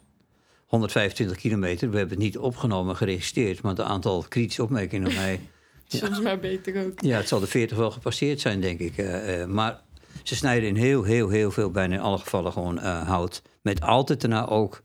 125 0.66 1.36
kilometer. 1.36 1.90
We 1.90 1.96
hebben 1.96 2.14
het 2.14 2.24
niet 2.24 2.38
opgenomen, 2.38 2.96
geregistreerd, 2.96 3.62
maar 3.62 3.72
het 3.74 3.80
aantal 3.80 4.24
kritische 4.28 4.62
opmerkingen 4.62 5.08
naar 5.08 5.22
mij. 5.22 5.40
Soms 5.86 6.20
maar 6.20 6.38
beter 6.38 6.86
ook. 6.86 7.00
Ja, 7.00 7.16
het 7.16 7.28
zal 7.28 7.40
de 7.40 7.46
40 7.46 7.76
wel 7.76 7.90
gepasseerd 7.90 8.40
zijn, 8.40 8.60
denk 8.60 8.80
ik. 8.80 9.04
maar 9.46 9.80
ze 10.22 10.36
snijden 10.36 10.68
in 10.68 10.76
heel, 10.76 11.02
heel, 11.02 11.28
heel 11.28 11.50
veel, 11.50 11.70
bijna 11.70 11.94
in 11.94 12.00
alle 12.00 12.18
gevallen 12.18 12.52
gewoon 12.52 12.78
hout. 12.78 13.42
Met 13.62 13.80
altijd 13.80 14.20
daarna 14.20 14.46
ook. 14.46 14.82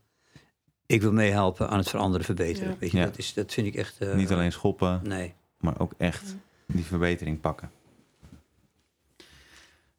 Ik 0.88 1.02
wil 1.02 1.12
meehelpen 1.12 1.68
aan 1.68 1.78
het 1.78 1.88
veranderen, 1.88 2.26
verbeteren. 2.26 2.70
Ja. 2.70 2.76
Weet 2.78 2.90
je, 2.90 2.98
Ja. 2.98 3.04
dat, 3.04 3.18
is, 3.18 3.34
dat 3.34 3.52
vind 3.52 3.66
ik 3.66 3.74
echt. 3.74 3.98
eh, 3.98 4.14
Niet 4.14 4.32
alleen 4.32 4.52
schoppen, 4.52 5.00
Nee. 5.04 5.34
maar 5.58 5.80
ook 5.80 5.92
echt 5.98 6.34
die 6.66 6.84
verbetering 6.84 7.40
pakken. 7.40 7.70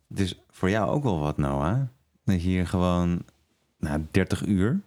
Dus 0.07 0.39
voor 0.49 0.69
jou 0.69 0.89
ook 0.89 1.03
wel 1.03 1.19
wat, 1.19 1.37
Noah. 1.37 1.81
Dat 2.23 2.41
je 2.41 2.47
hier 2.47 2.67
gewoon 2.67 3.21
nou, 3.79 4.05
30 4.11 4.45
uur. 4.45 4.79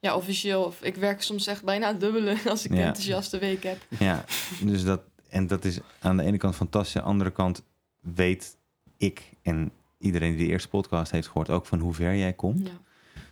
Ja, 0.00 0.16
officieel. 0.16 0.64
Of 0.64 0.82
ik 0.82 0.96
werk 0.96 1.22
soms 1.22 1.46
echt 1.46 1.64
bijna 1.64 1.88
het 1.88 2.00
dubbele 2.00 2.36
als 2.50 2.64
ik 2.64 2.70
een 2.70 2.76
enthousiaste 2.78 3.38
week 3.38 3.62
heb. 3.62 3.78
Ja, 3.98 4.24
dus 4.64 4.84
dat, 4.84 5.00
en 5.28 5.46
dat 5.46 5.64
is 5.64 5.78
aan 6.00 6.16
de 6.16 6.22
ene 6.22 6.36
kant 6.36 6.54
fantastisch. 6.56 6.96
Aan 6.96 7.02
de 7.02 7.08
andere 7.08 7.30
kant 7.30 7.62
weet 8.00 8.56
ik 8.96 9.30
en 9.42 9.72
iedereen 9.98 10.36
die 10.36 10.46
de 10.46 10.52
eerste 10.52 10.68
podcast 10.68 11.12
heeft 11.12 11.26
gehoord 11.26 11.50
ook 11.50 11.66
van 11.66 11.78
hoe 11.78 11.94
ver 11.94 12.16
jij 12.16 12.32
komt. 12.32 12.66
Ja. 12.66 12.72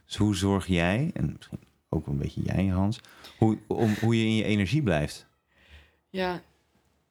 Dus 0.06 0.16
hoe 0.16 0.36
zorg 0.36 0.66
jij, 0.66 1.10
en 1.14 1.34
misschien 1.36 1.60
ook 1.92 2.06
een 2.06 2.18
beetje 2.18 2.42
jij, 2.42 2.66
Hans, 2.66 3.00
hoe, 3.38 3.58
om, 3.66 3.94
hoe 4.00 4.18
je 4.18 4.24
in 4.24 4.34
je 4.34 4.44
energie 4.44 4.82
blijft? 4.82 5.26
Ja, 6.10 6.42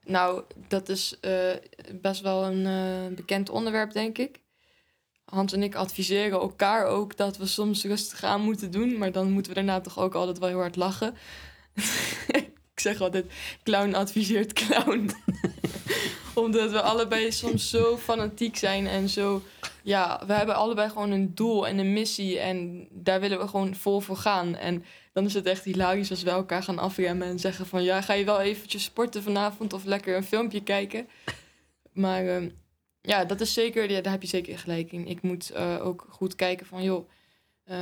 nou, 0.03 0.43
dat 0.67 0.89
is 0.89 1.19
eh, 1.19 1.55
best 2.01 2.21
wel 2.21 2.45
een 2.45 2.65
eh, 2.65 3.15
bekend 3.15 3.49
onderwerp, 3.49 3.91
denk 3.91 4.17
ik. 4.17 4.39
Hans 5.25 5.53
en 5.53 5.63
ik 5.63 5.75
adviseren 5.75 6.39
elkaar 6.39 6.85
ook 6.85 7.17
dat 7.17 7.37
we 7.37 7.45
soms 7.45 7.83
rustig 7.83 8.23
aan 8.23 8.41
moeten 8.41 8.71
doen, 8.71 8.97
maar 8.97 9.11
dan 9.11 9.31
moeten 9.31 9.51
we 9.53 9.57
daarna 9.57 9.81
toch 9.81 9.99
ook 9.99 10.13
altijd 10.13 10.39
wel 10.39 10.49
heel 10.49 10.57
hard 10.57 10.75
lachen. 10.75 11.13
ik 12.73 12.79
zeg 12.79 13.01
altijd, 13.01 13.25
clown 13.63 13.93
adviseert 13.93 14.53
clown. 14.53 15.11
Omdat 16.33 16.71
we 16.71 16.81
allebei 16.81 17.31
soms 17.31 17.69
zo 17.69 17.97
fanatiek 17.97 18.57
zijn 18.57 18.87
en 18.87 19.09
zo... 19.09 19.41
Ja, 19.83 20.23
we 20.27 20.33
hebben 20.33 20.55
allebei 20.55 20.89
gewoon 20.89 21.11
een 21.11 21.35
doel 21.35 21.67
en 21.67 21.77
een 21.77 21.93
missie 21.93 22.39
en 22.39 22.87
daar 22.91 23.19
willen 23.19 23.39
we 23.39 23.47
gewoon 23.47 23.75
vol 23.75 23.99
voor 23.99 24.17
gaan. 24.17 24.55
En 24.55 24.85
dan 25.13 25.25
is 25.25 25.33
het 25.33 25.45
echt 25.45 25.63
hilarisch 25.63 26.09
als 26.09 26.23
we 26.23 26.29
elkaar 26.29 26.63
gaan 26.63 26.79
afremmen 26.79 27.27
en 27.27 27.39
zeggen 27.39 27.65
van... 27.65 27.83
ja, 27.83 28.01
ga 28.01 28.13
je 28.13 28.25
wel 28.25 28.41
eventjes 28.41 28.83
sporten 28.83 29.23
vanavond 29.23 29.73
of 29.73 29.85
lekker 29.85 30.15
een 30.15 30.23
filmpje 30.23 30.63
kijken? 30.63 31.07
Maar 31.93 32.27
ehm, 32.27 32.49
ja, 33.01 33.25
dat 33.25 33.41
is 33.41 33.53
zeker, 33.53 33.91
ja, 33.91 34.01
daar 34.01 34.11
heb 34.11 34.21
je 34.21 34.27
zeker 34.27 34.59
gelijk 34.59 34.91
in. 34.91 35.07
Ik 35.07 35.21
moet 35.21 35.49
eh, 35.49 35.85
ook 35.85 36.05
goed 36.09 36.35
kijken 36.35 36.65
van, 36.65 36.83
joh... 36.83 37.09
eh, 37.71 37.77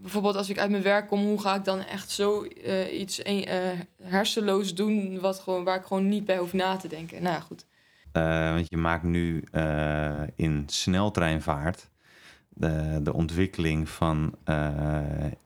bijvoorbeeld 0.00 0.36
als 0.36 0.50
ik 0.50 0.58
uit 0.58 0.70
mijn 0.70 0.82
werk 0.82 1.08
kom, 1.08 1.20
hoe 1.20 1.40
ga 1.40 1.54
ik 1.54 1.64
dan 1.64 1.80
echt 1.80 2.10
zo 2.10 2.42
eh, 2.42 3.00
iets 3.00 3.22
eh, 3.22 3.68
hersenloos 4.02 4.74
doen... 4.74 5.20
Wat 5.20 5.40
gewoon, 5.40 5.64
waar 5.64 5.78
ik 5.78 5.84
gewoon 5.84 6.08
niet 6.08 6.24
bij 6.24 6.36
hoef 6.36 6.52
na 6.52 6.76
te 6.76 6.88
denken? 6.88 7.22
Nou 7.22 7.34
ja, 7.34 7.40
goed. 7.40 7.66
Want 8.12 8.66
je 8.68 8.76
maakt 8.76 9.02
nu 9.02 9.44
in 10.34 10.64
sneltreinvaart 10.66 11.90
de, 12.48 13.00
de 13.02 13.12
ontwikkeling 13.12 13.88
van 13.88 14.34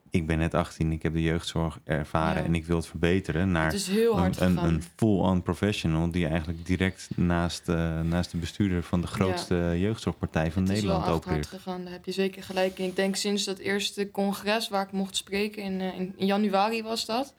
ik 0.09 0.27
ben 0.27 0.37
net 0.37 0.53
18, 0.53 0.91
ik 0.91 1.03
heb 1.03 1.13
de 1.13 1.21
jeugdzorg 1.21 1.79
ervaren 1.83 2.41
Ja. 2.41 2.47
en 2.47 2.55
ik 2.55 2.65
wil 2.65 2.75
het 2.75 2.85
verbeteren 2.85 3.51
naar 3.51 3.65
Het 3.65 3.73
is 3.73 3.87
heel 3.87 4.17
hard 4.17 4.39
een, 4.39 4.57
een, 4.57 4.83
full-on 4.95 5.41
professional 5.41 6.11
die 6.11 6.27
eigenlijk 6.27 6.65
direct 6.65 7.07
naast, 7.15 7.69
eh, 7.69 8.01
naast 8.01 8.31
de 8.31 8.37
bestuurder 8.37 8.83
van 8.83 9.01
de 9.01 9.07
grootste 9.07 9.75
jeugdzorgpartij 9.77 10.51
van 10.51 10.61
het 10.63 10.71
is 10.71 10.77
Nederland 10.77 11.05
wel 11.05 11.15
echt 11.15 11.25
hard 11.25 11.37
opereert. 11.37 11.61
gegaan, 11.61 11.83
daar 11.83 11.93
heb 11.93 12.05
je 12.05 12.11
zeker 12.11 12.43
gelijk 12.43 12.79
in. 12.79 12.85
Ik 12.85 12.95
denk 12.95 13.15
sinds 13.15 13.43
dat 13.43 13.57
eerste 13.57 14.11
congres 14.11 14.69
waar 14.69 14.85
ik 14.85 14.91
mocht 14.91 15.15
spreken, 15.15 15.63
in, 15.63 15.81
eh, 15.81 15.99
in, 15.99 16.13
januari 16.17 16.83
was 16.83 17.05
dat. 17.05 17.33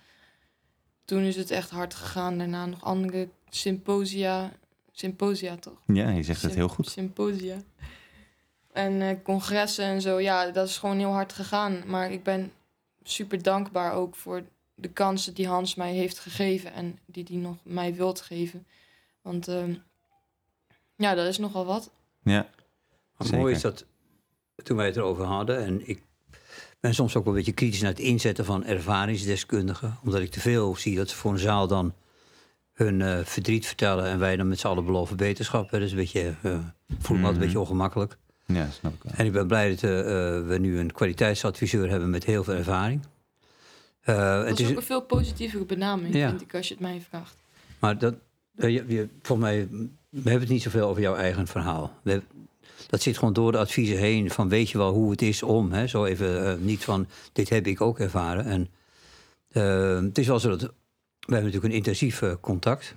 Toen 1.04 1.22
is 1.22 1.36
het 1.36 1.50
echt 1.50 1.70
hard 1.70 1.94
gegaan. 1.94 2.38
Daarna 2.38 2.66
nog 2.66 2.84
andere 2.84 3.28
symposia. 3.48 4.52
Symposia 4.92 5.56
toch? 5.56 5.78
Ja, 5.86 6.10
je 6.10 6.22
zegt 6.22 6.42
het 6.42 6.54
heel 6.54 6.68
goed. 6.68 6.88
Symposia. 6.88 7.56
En 8.72 9.02
eh, 9.02 9.16
congressen 9.22 9.84
en 9.84 10.00
zo, 10.00 10.20
ja, 10.20 10.50
dat 10.50 10.68
is 10.68 10.78
gewoon 10.78 10.98
heel 10.98 11.12
hard 11.12 11.32
gegaan. 11.32 11.82
Maar 11.86 12.12
ik 12.12 12.22
ben 12.22 12.52
super 13.02 13.42
dankbaar 13.42 13.92
ook 13.92 14.16
voor 14.16 14.42
de 14.74 14.88
kansen 14.88 15.34
die 15.34 15.46
Hans 15.48 15.74
mij 15.74 15.92
heeft 15.94 16.18
gegeven 16.18 16.72
en 16.72 16.98
die 17.06 17.24
hij 17.28 17.36
nog 17.36 17.56
mij 17.62 17.94
wilt 17.94 18.20
geven. 18.20 18.66
Want 19.22 19.48
ehm, 19.48 19.74
ja, 20.96 21.14
dat 21.14 21.26
is 21.26 21.38
nogal 21.38 21.64
wat. 21.64 21.90
Ja, 22.22 22.48
Wat 23.16 23.26
Zeker. 23.26 23.40
mooi 23.42 23.54
is 23.54 23.60
dat 23.60 23.84
toen 24.62 24.76
wij 24.76 24.86
het 24.86 24.96
erover 24.96 25.24
hadden, 25.24 25.64
en 25.64 25.88
ik 25.88 26.02
ben 26.80 26.94
soms 26.94 27.16
ook 27.16 27.24
wel 27.24 27.32
een 27.32 27.38
beetje 27.38 27.54
kritisch 27.54 27.80
naar 27.80 27.90
het 27.90 27.98
inzetten 28.00 28.44
van 28.44 28.64
ervaringsdeskundigen, 28.64 29.98
omdat 30.04 30.20
ik 30.20 30.30
te 30.30 30.40
veel 30.40 30.76
zie 30.76 30.96
dat 30.96 31.08
ze 31.08 31.16
voor 31.16 31.32
een 31.32 31.38
zaal 31.38 31.66
dan 31.66 31.94
hun 32.72 33.00
eh, 33.02 33.24
verdriet 33.24 33.66
vertellen 33.66 34.04
en 34.04 34.18
wij 34.18 34.36
dan 34.36 34.48
met 34.48 34.58
z'n 34.60 34.66
allen 34.66 34.84
beloven 34.84 35.16
beterschap. 35.16 35.70
hè. 35.70 35.76
Dat 35.78 35.86
is 35.86 35.92
een 35.92 35.98
beetje, 35.98 36.34
eh 36.42 36.58
voel 36.98 37.16
me 37.16 37.24
altijd 37.24 37.24
een 37.24 37.30
Mhm. 37.30 37.38
beetje 37.40 37.60
ongemakkelijk. 37.60 38.18
Ja, 38.54 38.70
snap 38.70 38.94
ik 38.94 39.02
wel. 39.02 39.12
En 39.16 39.26
ik 39.26 39.32
ben 39.32 39.46
blij 39.46 39.68
dat 39.70 39.82
eh, 39.82 39.98
eh, 40.00 40.46
we 40.46 40.58
nu 40.58 40.78
een 40.78 40.92
kwaliteitsadviseur 40.92 41.90
hebben 41.90 42.10
met 42.10 42.24
heel 42.24 42.44
veel 42.44 42.54
ervaring. 42.54 43.00
Eh, 44.00 44.16
Dat 44.16 44.46
het 44.46 44.60
is 44.60 44.70
ook 44.70 44.76
een 44.76 44.82
veel 44.82 45.02
positievere 45.02 45.64
benaming, 45.64 46.14
Ja. 46.14 46.28
vind 46.28 46.40
ik, 46.40 46.54
als 46.54 46.68
je 46.68 46.74
het 46.74 46.82
mij 46.82 47.00
vraagt. 47.08 47.36
Maar 47.78 47.98
dat, 47.98 48.14
je, 48.56 48.70
je, 48.70 49.08
volgens 49.22 49.48
mij, 49.48 49.68
we 50.08 50.20
hebben 50.22 50.40
het 50.40 50.48
niet 50.48 50.62
zoveel 50.62 50.88
over 50.88 51.02
jouw 51.02 51.14
eigen 51.14 51.46
verhaal. 51.46 51.92
We, 52.02 52.22
dat 52.86 53.02
zit 53.02 53.18
gewoon 53.18 53.32
door 53.32 53.52
de 53.52 53.58
adviezen 53.58 53.98
heen 53.98 54.30
van 54.30 54.48
weet 54.48 54.70
je 54.70 54.78
wel 54.78 54.92
hoe 54.92 55.10
het 55.10 55.22
is 55.22 55.42
om. 55.42 55.72
Hè? 55.72 55.86
Zo 55.86 56.04
even 56.04 56.64
niet 56.64 56.84
van 56.84 57.06
dit 57.32 57.48
heb 57.48 57.66
ik 57.66 57.80
ook 57.80 57.98
ervaren. 57.98 58.44
En 58.44 58.68
het 60.06 60.18
is 60.18 60.26
wel 60.26 60.38
zo 60.38 60.48
dat 60.48 60.60
we 60.60 60.68
hebben 61.20 61.44
natuurlijk 61.44 61.64
een 61.72 61.78
intensief 61.78 62.22
contact. 62.40 62.94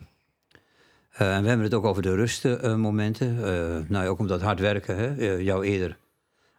Eh, 1.14 1.20
we 1.20 1.47
hebben 1.47 1.59
het 1.59 1.74
ook 1.74 1.86
over 1.86 2.01
de 2.01 2.16
rustmomenten. 2.16 3.38
Eh 3.38 3.89
nou, 3.89 4.03
ja, 4.03 4.07
ook 4.07 4.20
omdat 4.20 4.41
hard 4.41 4.59
werken 4.59 4.97
hè, 4.97 5.16
eh, 5.16 5.41
jou 5.41 5.66
eerder 5.66 5.97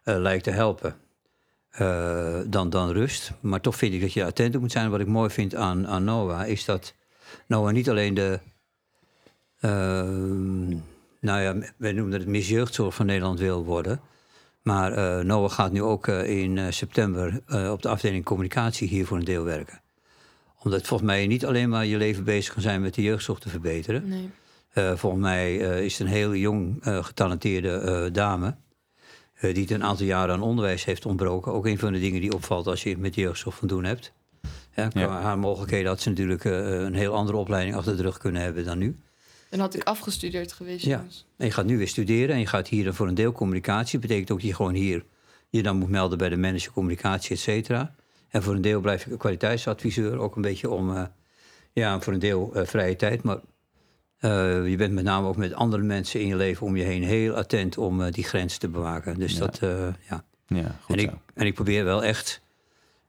eh, 0.03 0.17
lijkt 0.17 0.43
te 0.43 0.51
helpen 0.51 0.95
eh, 1.69 2.39
dan, 2.45 2.69
dan 2.69 2.91
rust. 2.91 3.31
Maar 3.39 3.61
toch 3.61 3.75
vind 3.75 3.93
ik 3.93 4.01
dat 4.01 4.13
je 4.13 4.25
attent 4.25 4.59
moet 4.59 4.71
zijn. 4.71 4.89
Wat 4.89 4.99
ik 4.99 5.07
mooi 5.07 5.29
vind 5.29 5.55
aan, 5.55 5.87
aan 5.87 6.03
Noah 6.03 6.47
is 6.47 6.65
dat 6.65 6.93
Noah 7.47 7.73
niet 7.73 7.89
alleen 7.89 8.13
de. 8.13 8.39
nou 11.19 11.41
ja, 11.41 11.55
wij 11.77 11.91
noemen 11.91 12.19
het 12.19 12.27
misjeugdzorg 12.27 12.95
van 12.95 13.05
Nederland 13.05 13.39
wil 13.39 13.63
worden. 13.63 13.99
Maar 14.65 14.93
eh, 14.93 15.25
Noah 15.25 15.51
gaat 15.51 15.71
nu 15.71 15.81
ook 15.81 16.07
eh, 16.07 16.41
in 16.41 16.57
eh, 16.57 16.65
september 16.69 17.41
eh, 17.47 17.71
op 17.71 17.81
de 17.81 17.89
afdeling 17.89 18.23
communicatie 18.23 18.87
hier 18.87 19.05
voor 19.05 19.17
een 19.17 19.23
deel 19.23 19.43
werken. 19.43 19.81
Omdat 20.63 20.87
volgens 20.87 21.09
mij 21.09 21.27
niet 21.27 21.45
alleen 21.45 21.69
maar 21.69 21.85
je 21.85 21.97
leven 21.97 22.23
bezig 22.23 22.53
kan 22.53 22.61
zijn 22.61 22.81
met 22.81 22.93
de 22.93 23.01
jeugdzorg 23.01 23.39
te 23.39 23.49
verbeteren. 23.49 24.07
Nee. 24.07 24.29
Eh, 24.75 24.95
volgens 24.95 25.21
mij 25.21 25.61
eh, 25.71 25.83
is 25.83 25.97
het 25.97 26.07
een 26.07 26.13
heel 26.13 26.35
jong 26.35 26.83
eh, 26.83 27.03
getalenteerde 27.03 27.69
eh, 27.77 28.13
dame. 28.13 28.55
eh, 29.35 29.53
die 29.53 29.63
het 29.63 29.71
een 29.71 29.83
aantal 29.83 30.05
jaren 30.05 30.35
aan 30.35 30.41
onderwijs 30.41 30.85
heeft 30.85 31.05
ontbroken. 31.05 31.51
Ook 31.53 31.65
een 31.65 31.79
van 31.79 31.93
de 31.93 31.99
dingen 31.99 32.21
die 32.21 32.33
opvalt 32.33 32.67
als 32.67 32.83
je 32.83 32.97
met 32.97 33.15
jeugdzorg 33.15 33.55
van 33.55 33.67
doen 33.67 33.83
hebt. 33.83 34.13
Ja, 34.75 34.89
haar 35.21 35.37
mogelijkheden 35.37 35.87
had 35.87 36.01
ze 36.01 36.09
natuurlijk 36.09 36.45
eh, 36.45 36.69
een 36.69 36.93
heel 36.93 37.13
andere 37.13 37.37
opleiding 37.37 37.75
achter 37.75 37.97
de 37.97 38.01
rug 38.01 38.17
kunnen 38.17 38.41
hebben 38.41 38.65
dan 38.65 38.77
nu. 38.77 38.99
Dan 39.49 39.59
had 39.59 39.75
ik 39.75 39.83
afgestudeerd 39.83 40.51
geweest. 40.53 40.85
Ja. 40.85 41.05
En 41.37 41.45
je 41.45 41.51
gaat 41.51 41.65
nu 41.65 41.77
weer 41.77 41.87
studeren 41.87 42.35
en 42.35 42.39
je 42.39 42.47
gaat 42.47 42.67
hier 42.67 42.83
dan 42.83 42.93
voor 42.93 43.07
een 43.07 43.15
deel 43.15 43.31
communicatie. 43.31 43.99
betekent 43.99 44.31
ook 44.31 44.39
dat 44.39 44.47
je 44.47 44.55
gewoon 44.55 44.73
hier 44.73 45.05
je 45.49 45.63
dan 45.63 45.77
moet 45.77 45.89
melden 45.89 46.17
bij 46.17 46.29
de 46.29 46.37
manager 46.37 46.71
communicatie, 46.71 47.35
et 47.35 47.41
cetera. 47.41 47.95
En 48.29 48.43
voor 48.43 48.53
een 48.55 48.61
deel 48.61 48.79
blijf 48.81 49.05
ik 49.05 49.11
een 49.11 49.17
kwaliteitsadviseur. 49.17 50.17
Ook 50.19 50.35
een 50.35 50.41
beetje 50.41 50.69
om, 50.69 50.95
eh, 50.95 51.03
ja, 51.73 51.99
voor 52.01 52.13
een 52.13 52.19
deel 52.19 52.51
eh, 52.53 52.65
vrije 52.65 52.95
tijd. 52.95 53.23
Maar 53.23 53.37
eh, 54.29 54.69
je 54.69 54.75
bent 54.75 54.93
met 54.93 55.03
name 55.03 55.27
ook 55.27 55.35
met 55.37 55.53
andere 55.53 55.83
mensen 55.83 56.19
in 56.21 56.27
je 56.27 56.35
leven 56.35 56.65
om 56.67 56.75
je 56.75 56.83
heen 56.83 57.03
heel 57.03 57.33
attent 57.33 57.77
om 57.77 58.01
eh, 58.01 58.11
die 58.11 58.23
grens 58.23 58.57
te 58.57 58.67
bewaken. 58.67 59.19
Dus 59.19 59.33
Ja. 59.33 59.39
dat, 59.39 59.59
eh, 59.61 59.87
ja. 60.09 60.23
Ja, 60.47 60.75
goed 60.81 60.95
En 60.95 61.01
ik, 61.03 61.09
zo. 61.09 61.19
en 61.33 61.45
ik 61.45 61.53
probeer 61.53 61.83
wel 61.85 62.03
echt, 62.03 62.41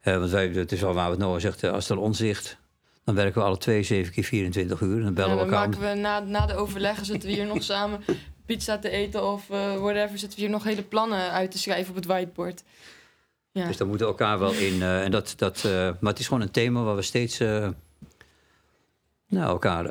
eh, 0.00 0.18
want 0.18 0.30
wij, 0.30 0.48
het 0.48 0.72
is 0.72 0.80
wel 0.80 0.94
waar 0.94 1.08
wat 1.08 1.18
Noah 1.18 1.40
zegt, 1.40 1.64
als 1.64 1.90
ons 1.90 2.18
ligt, 2.18 2.56
dan 3.04 3.14
werken 3.14 3.40
we 3.40 3.46
alle 3.46 3.58
twee, 3.58 3.82
zeven 3.82 4.12
keer 4.12 4.24
24 4.24 4.80
uur. 4.80 5.02
Dan 5.02 5.14
bellen 5.14 5.30
En 5.30 5.36
we 5.36 5.42
dan 5.44 5.52
elkaar. 5.52 5.64
om- 5.74 5.80
maken 5.80 5.94
we 5.94 6.00
na, 6.00 6.20
na 6.20 6.46
de 6.46 6.54
overleggen 6.54 7.06
zitten 7.06 7.28
we 7.28 7.34
hier 7.34 7.46
nog 7.46 7.62
samen 7.62 8.00
pizza 8.46 8.78
te 8.78 8.88
eten 8.90 9.24
of 9.32 9.50
eh 9.50 9.74
whatever. 9.76 10.18
Zitten 10.18 10.38
we 10.38 10.44
hier 10.44 10.52
nog 10.54 10.64
hele 10.64 10.82
plannen 10.82 11.30
uit 11.30 11.50
te 11.50 11.58
schrijven 11.58 11.88
op 11.90 11.96
het 11.96 12.06
whiteboard. 12.06 12.62
Ja. 13.52 13.66
Dus 13.66 13.76
daar 13.76 13.86
moeten 13.88 14.06
we 14.06 14.12
elkaar 14.12 14.38
wel 14.38 14.52
in. 14.52 14.82
eh, 14.82 15.02
en 15.04 15.10
dat, 15.10 15.34
dat, 15.36 15.56
eh, 15.64 15.72
maar 15.72 16.10
het 16.12 16.18
is 16.18 16.26
gewoon 16.26 16.42
een 16.42 16.50
thema 16.50 16.82
waar 16.82 16.96
we 16.96 17.02
steeds 17.02 17.40
eh, 17.40 17.68
nou, 19.26 19.48
elkaar 19.48 19.84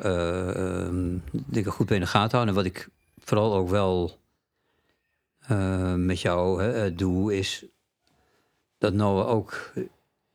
ik 1.50 1.66
goed 1.66 1.86
bij 1.86 1.98
de 1.98 2.06
gaten 2.06 2.38
houden. 2.38 2.48
En 2.48 2.62
wat 2.62 2.72
ik 2.72 2.88
vooral 3.18 3.54
ook 3.54 3.68
wel 3.68 4.18
eh, 5.46 5.94
met 5.94 6.20
jou 6.20 6.62
hè, 6.62 6.84
eh, 6.84 6.96
doe, 6.96 7.36
is 7.36 7.64
dat 8.78 8.92
Noah 8.92 9.28
ook, 9.28 9.72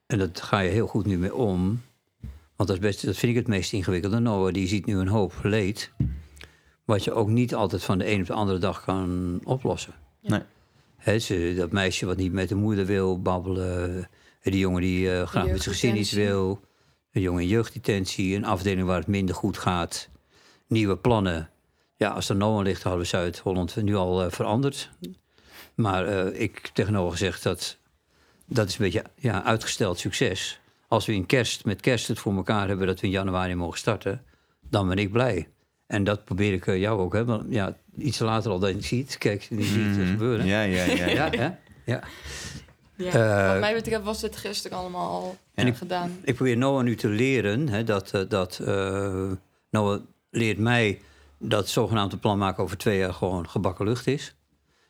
en 0.06 0.18
dat 0.18 0.42
ga 0.42 0.60
je 0.60 0.70
heel 0.70 0.88
goed 0.88 1.06
nu 1.06 1.18
mee 1.18 1.36
om, 1.36 1.82
want 2.56 2.70
dat, 2.70 2.78
is 2.78 2.80
best, 2.80 3.06
dat 3.06 3.18
vind 3.18 3.32
ik 3.32 3.38
het 3.38 3.48
meest 3.48 3.74
ingewikkelde. 3.74 4.20
Noah 4.20 4.54
die 4.54 4.68
ziet 4.68 4.86
nu 4.86 4.98
een 4.98 5.08
hoop 5.08 5.34
leed, 5.44 5.92
wat 6.86 7.04
je 7.04 7.14
ook 7.14 7.28
niet 7.28 7.56
altijd 7.56 7.84
van 7.84 7.98
de 7.98 8.12
een 8.12 8.22
op 8.22 8.28
de 8.28 8.34
andere 8.34 8.60
dag 8.60 8.84
kan 8.84 9.40
oplossen. 9.44 9.94
Nee. 10.22 10.42
Hè, 10.98 11.20
ze, 11.20 11.54
dat 11.58 11.72
meisje 11.72 12.06
wat 12.06 12.18
niet 12.18 12.34
met 12.34 12.50
de 12.50 12.56
moeder 12.56 12.86
wil 12.86 13.22
babbelen. 13.22 14.10
Die 14.42 14.58
jongen 14.58 14.82
die 14.82 15.26
graag 15.26 15.46
met 15.46 15.62
zijn 15.62 15.76
gezin 15.76 15.98
iets 15.98 16.12
wil. 16.12 16.62
Een 17.12 17.22
jongen 17.22 17.42
in 17.42 17.48
jeugddetentie. 17.48 18.36
Een 18.36 18.46
afdeling 18.46 18.88
waar 18.88 18.98
het 18.98 19.08
minder 19.08 19.36
goed 19.36 19.58
gaat. 19.58 20.10
Nieuwe 20.68 20.98
plannen. 20.98 21.50
Ja, 21.96 22.10
als 22.10 22.30
er 22.30 22.36
Noah 22.36 22.64
ligt, 22.64 22.84
hadden 22.84 23.02
we 23.02 23.08
Zuid-Holland 23.08 23.76
nu 23.76 23.96
al 23.96 24.24
eh, 24.24 24.32
veranderd. 24.32 24.90
Maar 25.76 26.06
eh, 26.08 26.42
ik 26.42 26.70
tegen 26.74 26.94
Noah 26.94 27.12
gezegd 27.12 27.44
dat 27.44 27.78
dat 28.46 28.68
is 28.68 28.74
een 28.74 28.84
beetje 28.86 29.04
ja, 29.16 29.44
uitgesteld 29.44 30.00
succes. 30.00 30.60
Als 30.88 31.06
we 31.06 31.14
in 31.14 31.26
kerst, 31.26 31.66
met 31.66 31.82
kerst 31.82 32.08
het 32.08 32.20
voor 32.20 32.36
elkaar 32.36 32.68
hebben 32.68 32.88
dat 32.88 33.00
we 33.00 33.06
in 33.06 33.12
januari 33.14 33.56
mogen 33.56 33.78
starten, 33.80 34.24
dan 34.70 34.88
ben 34.88 34.98
ik 34.98 35.12
blij. 35.12 35.48
En 35.88 36.04
dat 36.04 36.26
probeer 36.26 36.54
ik 36.54 36.68
eh, 36.68 36.80
jou 36.80 37.00
ook. 37.00 37.14
Hè? 37.14 37.26
Want, 37.26 37.46
ja, 37.50 37.78
iets 37.98 38.20
later 38.20 38.52
al 38.52 38.60
dat 38.60 38.70
je 38.70 38.76
het 38.76 38.86
ziet. 38.86 39.18
Kijk, 39.18 39.48
die 39.50 39.64
zie 39.66 39.84
het 39.84 39.98
Mhm. 39.98 40.10
gebeuren. 40.12 40.46
Ja, 40.46 40.62
ja, 40.62 40.84
ja. 40.84 41.06
ja. 41.06 41.30
Ja, 41.32 41.60
ja. 41.86 42.04
Ja. 43.02 43.12
Eh, 43.46 43.52
Wat 43.52 43.60
mij 43.60 43.74
betreft 43.74 44.04
was 44.04 44.20
dit 44.22 44.36
gisteren 44.36 44.78
allemaal 44.78 45.10
al 45.10 45.38
En 45.54 45.68
ik- 45.68 45.76
gedaan. 45.76 46.18
Ik 46.24 46.36
probeer 46.36 46.58
Noah 46.58 46.84
nu 46.84 46.96
te 46.96 47.08
leren 47.08 47.70
hè, 47.70 47.84
dat, 47.84 48.12
eh, 48.14 48.22
dat 48.28 48.60
eh, 48.66 49.32
Noah 49.70 50.02
leert 50.30 50.58
mij 50.58 51.02
dat 51.38 51.70
zogenaamde 51.70 52.18
plan 52.18 52.38
maken 52.38 52.64
over 52.64 52.78
twee 52.78 52.98
jaar 52.98 53.14
gewoon 53.14 53.50
gebakken 53.50 53.86
lucht 53.86 54.08
is. 54.08 54.36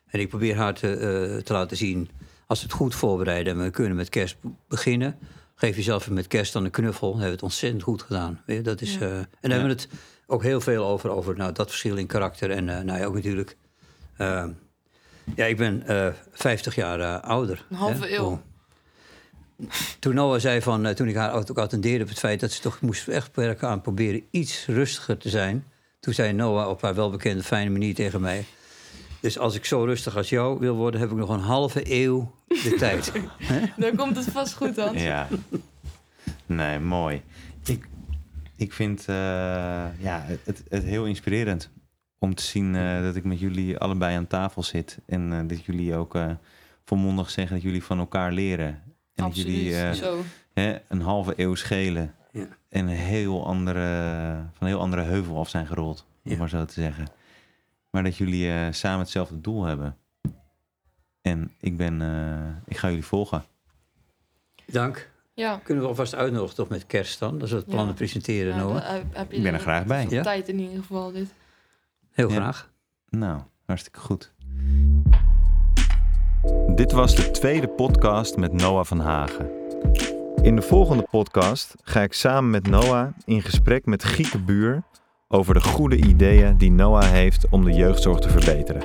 En 0.07 0.19
ik 0.19 0.29
probeer 0.29 0.55
haar 0.55 0.73
te, 0.73 0.87
eh, 0.95 1.43
te 1.43 1.53
laten 1.53 1.77
zien, 1.77 2.09
als 2.47 2.59
we 2.59 2.65
het 2.65 2.75
goed 2.75 2.95
voorbereiden 2.95 3.53
en 3.57 3.63
we 3.63 3.69
kunnen 3.69 3.95
met 3.95 4.09
kerst 4.09 4.37
beginnen, 4.67 5.17
geef 5.55 5.75
jezelf 5.75 6.09
met 6.09 6.27
kerst 6.27 6.53
dan 6.53 6.65
een 6.65 6.71
knuffel. 6.71 7.07
Dan 7.11 7.19
hebben 7.19 7.27
we 7.29 7.35
het 7.35 7.43
ontzettend 7.43 7.83
goed 7.83 8.01
gedaan. 8.01 8.41
Weet 8.45 8.57
je, 8.57 8.63
dat 8.63 8.81
is, 8.81 8.93
Ja. 8.93 8.99
eh, 8.99 9.07
en 9.17 9.27
daar 9.41 9.51
hebben 9.59 9.67
we 9.75 9.81
het 9.81 9.87
ook 10.27 10.43
heel 10.43 10.61
veel 10.61 10.85
over, 10.85 11.09
over 11.09 11.35
nou, 11.37 11.51
dat 11.51 11.69
verschil 11.69 11.95
in 11.97 12.07
karakter. 12.07 12.51
En 12.51 12.65
nou 12.65 12.93
ja, 12.99 13.05
ook 13.05 13.13
natuurlijk. 13.13 13.57
Ja, 15.35 15.45
ik 15.45 15.57
ben 15.57 15.87
eh 15.87 16.07
50 16.31 16.75
jaar 16.75 16.99
eh, 16.99 17.29
ouder. 17.29 17.65
Een 17.69 17.75
halve 17.75 18.05
hè. 18.05 18.15
eeuw. 18.15 18.25
Oh. 18.25 18.37
Toen 19.99 20.15
Noah 20.15 20.39
zei 20.39 20.61
van, 20.61 20.85
eh, 20.85 20.95
toen 20.95 21.07
ik 21.07 21.15
haar 21.15 21.33
ook 21.33 21.57
attendeerde 21.57 22.03
op 22.03 22.09
het 22.09 22.19
feit 22.19 22.39
dat 22.39 22.51
ze 22.51 22.61
toch 22.61 22.81
moest 22.81 23.07
echt 23.07 23.35
werken 23.35 23.67
aan 23.67 23.81
proberen 23.81 24.23
iets 24.31 24.65
rustiger 24.65 25.17
te 25.17 25.29
zijn. 25.29 25.65
Toen 25.99 26.13
zei 26.13 26.33
Noah 26.33 26.69
op 26.69 26.81
haar 26.81 26.95
welbekende 26.95 27.43
fijne 27.43 27.69
manier 27.69 27.95
tegen 27.95 28.21
mij. 28.21 28.45
Dus 29.19 29.37
als 29.37 29.55
ik 29.55 29.65
zo 29.65 29.83
rustig 29.83 30.17
als 30.17 30.29
jou 30.29 30.59
wil 30.59 30.75
worden, 30.75 30.99
heb 30.99 31.11
ik 31.11 31.17
nog 31.17 31.29
een 31.29 31.39
halve 31.39 31.81
eeuw 31.93 32.31
de 32.47 32.75
tijd. 32.79 33.11
Dan 33.77 33.95
komt 33.95 34.15
het 34.15 34.25
vast 34.25 34.53
goed, 34.53 34.77
Hans. 34.77 35.01
Ja. 35.01 35.27
Nee, 36.45 36.79
mooi. 36.79 37.21
Ik, 37.65 37.87
ik 38.55 38.73
vind 38.73 38.99
eh, 38.99 39.15
ja, 39.97 40.25
het, 40.43 40.63
het 40.69 40.83
heel 40.83 41.05
inspirerend 41.05 41.69
om 42.23 42.35
te 42.35 42.43
zien 42.43 42.75
eh, 42.75 43.01
dat 43.01 43.15
ik 43.15 43.23
met 43.23 43.39
jullie 43.39 43.77
allebei 43.77 44.15
aan 44.15 44.27
tafel 44.27 44.63
zit. 44.63 44.97
En 45.05 45.33
eh, 45.33 45.39
dat 45.47 45.65
jullie 45.65 45.95
ook 45.95 46.15
eh, 46.15 46.31
volmondig 46.85 47.29
zeggen 47.29 47.53
dat 47.55 47.63
jullie 47.63 47.83
van 47.83 47.99
elkaar 47.99 48.31
leren. 48.31 48.83
En 49.15 49.23
Absoluut. 49.23 49.47
dat 49.47 49.55
jullie 49.55 49.77
eh, 49.77 49.91
Zo. 49.91 50.21
hè, 50.53 50.77
een 50.87 51.01
halve 51.01 51.33
eeuw 51.35 51.55
schelen. 51.55 52.15
Ja. 52.31 52.47
En 52.69 52.87
een 52.87 52.95
heel 52.95 53.45
andere, 53.45 53.81
van 54.53 54.57
een 54.59 54.67
heel 54.67 54.79
andere 54.79 55.01
heuvel 55.01 55.37
af 55.39 55.49
zijn 55.49 55.67
gerold, 55.67 56.05
om 56.25 56.31
Ja. 56.31 56.37
maar 56.37 56.49
zo 56.49 56.65
te 56.65 56.73
zeggen. 56.73 57.07
Maar 57.89 58.03
dat 58.03 58.17
jullie 58.17 58.51
eh, 58.51 58.67
samen 58.71 58.99
hetzelfde 58.99 59.41
doel 59.41 59.63
hebben. 59.63 59.97
En 61.21 61.51
ik 61.59 61.77
ben, 61.77 62.01
eh, 62.01 62.55
ik 62.65 62.77
ga 62.77 62.87
jullie 62.87 63.05
volgen. 63.05 63.43
Dank. 64.65 65.09
Ja. 65.33 65.59
Kunnen 65.63 65.83
we 65.83 65.89
alvast 65.89 66.15
uitnodigen 66.15 66.55
toch 66.55 66.69
met 66.69 66.85
kerst 66.85 67.19
dan? 67.19 67.37
Dat 67.39 67.49
we 67.49 67.55
het 67.55 67.65
plannen 67.65 67.87
Ja. 67.87 67.93
presenteren, 67.93 68.53
Ja, 68.55 68.59
Noah. 68.61 68.73
dan 68.73 68.93
heb- 68.93 69.15
heb 69.15 69.31
je 69.31 69.37
Ik 69.37 69.43
ben 69.43 69.53
er 69.53 69.59
graag 69.59 69.85
bij. 69.85 70.07
Ja? 70.09 70.21
Tijd 70.23 70.47
in 70.49 70.59
ieder 70.59 70.77
geval 70.77 71.11
dit. 71.11 71.29
Heel 72.11 72.29
Ja. 72.29 72.35
graag. 72.35 72.69
Nou, 73.09 73.39
hartstikke 73.65 73.99
goed. 73.99 74.33
Dit 76.75 76.91
was 76.91 77.15
de 77.15 77.31
tweede 77.31 77.67
podcast 77.67 78.37
met 78.37 78.53
Noah 78.53 78.85
van 78.85 78.99
Hagen. 78.99 79.49
In 80.41 80.55
de 80.55 80.61
volgende 80.61 81.03
podcast 81.09 81.75
ga 81.83 82.01
ik 82.01 82.13
samen 82.13 82.49
met 82.49 82.67
Noah 82.67 83.07
in 83.25 83.41
gesprek 83.41 83.85
met 83.85 84.03
Gieke 84.03 84.39
Buur 84.39 84.83
over 85.27 85.53
de 85.53 85.61
goede 85.61 85.95
ideeën 85.95 86.57
die 86.57 86.71
Noah 86.71 87.03
heeft 87.03 87.49
om 87.49 87.63
de 87.63 87.71
jeugdzorg 87.73 88.19
te 88.19 88.29
verbeteren. 88.29 88.83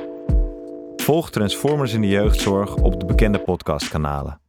Volg 0.96 1.30
Transformers 1.30 1.92
in 1.92 2.00
de 2.00 2.08
jeugdzorg 2.08 2.74
op 2.74 3.00
de 3.00 3.06
bekende 3.06 3.38
podcastkanalen. 3.38 4.40